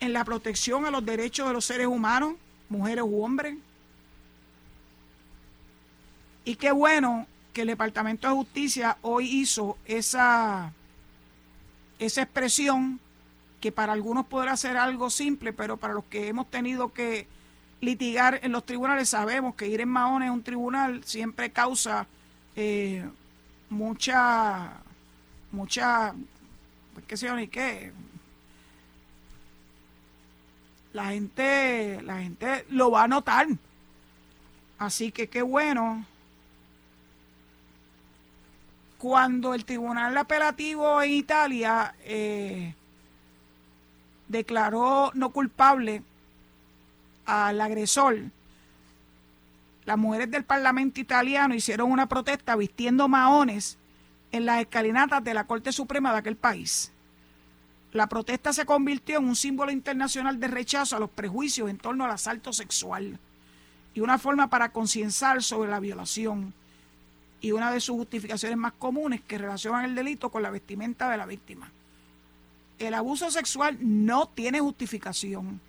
en 0.00 0.12
la 0.12 0.24
protección 0.24 0.86
a 0.86 0.90
los 0.90 1.04
derechos 1.04 1.46
de 1.46 1.52
los 1.52 1.64
seres 1.64 1.86
humanos, 1.86 2.34
mujeres 2.68 3.04
u 3.06 3.22
hombres. 3.22 3.56
Y 6.44 6.56
qué 6.56 6.72
bueno 6.72 7.26
que 7.52 7.62
el 7.62 7.68
Departamento 7.68 8.28
de 8.28 8.34
Justicia 8.34 8.96
hoy 9.02 9.28
hizo 9.28 9.76
esa, 9.84 10.72
esa 11.98 12.22
expresión 12.22 12.98
que 13.62 13.70
para 13.70 13.92
algunos 13.92 14.26
podrá 14.26 14.56
ser 14.56 14.76
algo 14.76 15.08
simple, 15.08 15.52
pero 15.52 15.76
para 15.76 15.94
los 15.94 16.04
que 16.06 16.26
hemos 16.26 16.50
tenido 16.50 16.92
que 16.92 17.28
litigar 17.80 18.40
en 18.42 18.50
los 18.50 18.66
tribunales 18.66 19.08
sabemos 19.08 19.54
que 19.54 19.68
ir 19.68 19.80
en 19.80 19.88
Mahón 19.88 20.24
en 20.24 20.30
un 20.30 20.42
tribunal 20.42 21.04
siempre 21.04 21.52
causa 21.52 22.08
eh, 22.56 23.08
mucha, 23.70 24.72
mucha, 25.52 26.12
pues, 26.92 27.06
qué 27.06 27.16
sé 27.16 27.26
yo 27.26 27.36
ni 27.36 27.46
qué. 27.46 27.92
La 30.92 31.10
gente, 31.10 32.02
la 32.02 32.18
gente 32.18 32.66
lo 32.68 32.90
va 32.90 33.04
a 33.04 33.08
notar. 33.08 33.46
Así 34.78 35.12
que 35.12 35.28
qué 35.28 35.42
bueno. 35.42 36.04
Cuando 38.98 39.54
el 39.54 39.64
tribunal 39.64 40.16
apelativo 40.16 41.00
en 41.00 41.12
Italia 41.12 41.94
eh, 42.00 42.74
declaró 44.32 45.12
no 45.14 45.30
culpable 45.30 46.02
al 47.24 47.60
agresor, 47.60 48.18
las 49.84 49.98
mujeres 49.98 50.30
del 50.30 50.44
Parlamento 50.44 51.00
italiano 51.00 51.54
hicieron 51.54 51.90
una 51.90 52.08
protesta 52.08 52.56
vistiendo 52.56 53.08
maones 53.08 53.78
en 54.30 54.46
las 54.46 54.60
escalinatas 54.60 55.22
de 55.22 55.34
la 55.34 55.46
Corte 55.46 55.72
Suprema 55.72 56.12
de 56.12 56.18
aquel 56.18 56.36
país. 56.36 56.92
La 57.92 58.08
protesta 58.08 58.52
se 58.52 58.64
convirtió 58.64 59.18
en 59.18 59.26
un 59.26 59.36
símbolo 59.36 59.70
internacional 59.70 60.40
de 60.40 60.48
rechazo 60.48 60.96
a 60.96 61.00
los 61.00 61.10
prejuicios 61.10 61.68
en 61.68 61.78
torno 61.78 62.04
al 62.04 62.12
asalto 62.12 62.52
sexual 62.52 63.18
y 63.92 64.00
una 64.00 64.18
forma 64.18 64.48
para 64.48 64.70
concienciar 64.70 65.42
sobre 65.42 65.70
la 65.70 65.80
violación 65.80 66.54
y 67.42 67.52
una 67.52 67.70
de 67.70 67.80
sus 67.80 67.96
justificaciones 67.96 68.56
más 68.56 68.72
comunes 68.72 69.20
que 69.20 69.36
relacionan 69.36 69.84
el 69.84 69.94
delito 69.94 70.30
con 70.30 70.42
la 70.42 70.50
vestimenta 70.50 71.10
de 71.10 71.18
la 71.18 71.26
víctima. 71.26 71.70
El 72.78 72.94
abuso 72.94 73.30
sexual 73.30 73.78
no 73.80 74.28
tiene 74.28 74.60
justificación. 74.60 75.60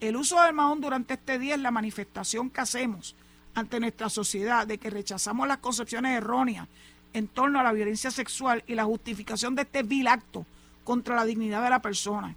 El 0.00 0.16
uso 0.16 0.40
del 0.42 0.54
mahón 0.54 0.80
durante 0.80 1.14
este 1.14 1.38
día 1.38 1.54
es 1.54 1.60
la 1.60 1.70
manifestación 1.70 2.50
que 2.50 2.60
hacemos 2.60 3.14
ante 3.54 3.80
nuestra 3.80 4.08
sociedad 4.08 4.66
de 4.66 4.78
que 4.78 4.90
rechazamos 4.90 5.48
las 5.48 5.58
concepciones 5.58 6.16
erróneas 6.16 6.68
en 7.12 7.28
torno 7.28 7.60
a 7.60 7.62
la 7.62 7.72
violencia 7.72 8.10
sexual 8.10 8.62
y 8.66 8.74
la 8.74 8.84
justificación 8.84 9.54
de 9.54 9.62
este 9.62 9.82
vil 9.82 10.08
acto 10.08 10.46
contra 10.84 11.16
la 11.16 11.24
dignidad 11.24 11.62
de 11.62 11.70
la 11.70 11.82
persona. 11.82 12.34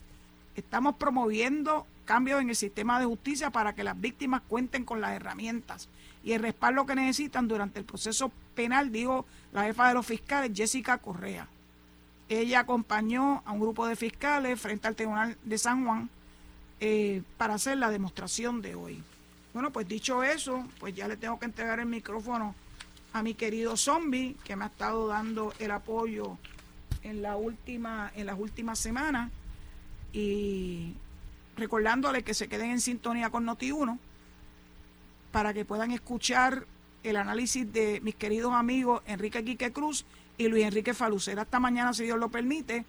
Estamos 0.55 0.95
promoviendo 0.95 1.85
cambios 2.05 2.41
en 2.41 2.49
el 2.49 2.55
sistema 2.55 2.99
de 2.99 3.05
justicia 3.05 3.49
para 3.49 3.73
que 3.73 3.83
las 3.83 3.99
víctimas 3.99 4.41
cuenten 4.47 4.83
con 4.83 5.01
las 5.01 5.11
herramientas 5.11 5.89
y 6.23 6.33
el 6.33 6.41
respaldo 6.41 6.85
que 6.85 6.95
necesitan 6.95 7.47
durante 7.47 7.79
el 7.79 7.85
proceso 7.85 8.31
penal, 8.55 8.91
dijo 8.91 9.25
la 9.51 9.63
jefa 9.63 9.87
de 9.87 9.93
los 9.93 10.05
fiscales, 10.05 10.51
Jessica 10.53 10.97
Correa. 10.97 11.47
Ella 12.29 12.61
acompañó 12.61 13.43
a 13.45 13.51
un 13.51 13.59
grupo 13.59 13.85
de 13.85 13.95
fiscales 13.95 14.59
frente 14.59 14.87
al 14.87 14.95
Tribunal 14.95 15.37
de 15.43 15.57
San 15.57 15.85
Juan 15.85 16.09
eh, 16.79 17.21
para 17.37 17.55
hacer 17.55 17.77
la 17.77 17.89
demostración 17.89 18.61
de 18.61 18.75
hoy. 18.75 19.03
Bueno, 19.53 19.71
pues 19.71 19.87
dicho 19.87 20.23
eso, 20.23 20.65
pues 20.79 20.95
ya 20.95 21.07
le 21.07 21.17
tengo 21.17 21.39
que 21.39 21.45
entregar 21.45 21.79
el 21.79 21.85
micrófono 21.85 22.55
a 23.13 23.21
mi 23.21 23.35
querido 23.35 23.77
zombie, 23.77 24.35
que 24.43 24.55
me 24.55 24.63
ha 24.65 24.67
estado 24.67 25.07
dando 25.07 25.53
el 25.59 25.71
apoyo 25.71 26.37
en, 27.03 27.21
la 27.21 27.35
última, 27.35 28.11
en 28.15 28.25
las 28.25 28.39
últimas 28.39 28.79
semanas. 28.79 29.31
Y 30.11 30.95
recordándole 31.55 32.23
que 32.23 32.33
se 32.33 32.47
queden 32.47 32.71
en 32.71 32.81
sintonía 32.81 33.29
con 33.29 33.45
Noti1 33.45 33.99
para 35.31 35.53
que 35.53 35.65
puedan 35.65 35.91
escuchar 35.91 36.65
el 37.03 37.17
análisis 37.17 37.71
de 37.71 37.99
mis 38.01 38.15
queridos 38.15 38.53
amigos 38.53 39.01
Enrique 39.05 39.43
Quique 39.43 39.71
Cruz 39.71 40.05
y 40.37 40.47
Luis 40.47 40.65
Enrique 40.65 40.93
Falucera. 40.93 41.43
Hasta 41.43 41.59
mañana, 41.59 41.93
si 41.93 42.03
Dios 42.03 42.17
lo 42.17 42.29
permite, 42.29 42.85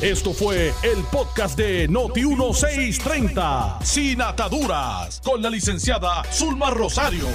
Esto 0.00 0.32
fue 0.32 0.72
el 0.82 1.04
podcast 1.12 1.58
de 1.58 1.88
Noti1630, 1.88 3.82
Sin 3.82 4.22
Ataduras, 4.22 5.20
con 5.22 5.42
la 5.42 5.50
licenciada 5.50 6.24
Zulma 6.32 6.70
Rosario. 6.70 7.26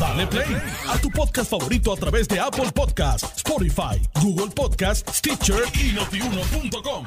Dale 0.00 0.26
play 0.26 0.56
a 0.88 0.98
tu 0.98 1.10
podcast 1.10 1.48
favorito 1.50 1.92
a 1.92 1.96
través 1.96 2.26
de 2.28 2.40
Apple 2.40 2.72
Podcasts, 2.72 3.36
Spotify, 3.36 4.00
Google 4.20 4.50
Podcasts, 4.54 5.18
Stitcher 5.18 5.62
y 5.74 5.92
notiuno.com. 5.92 7.04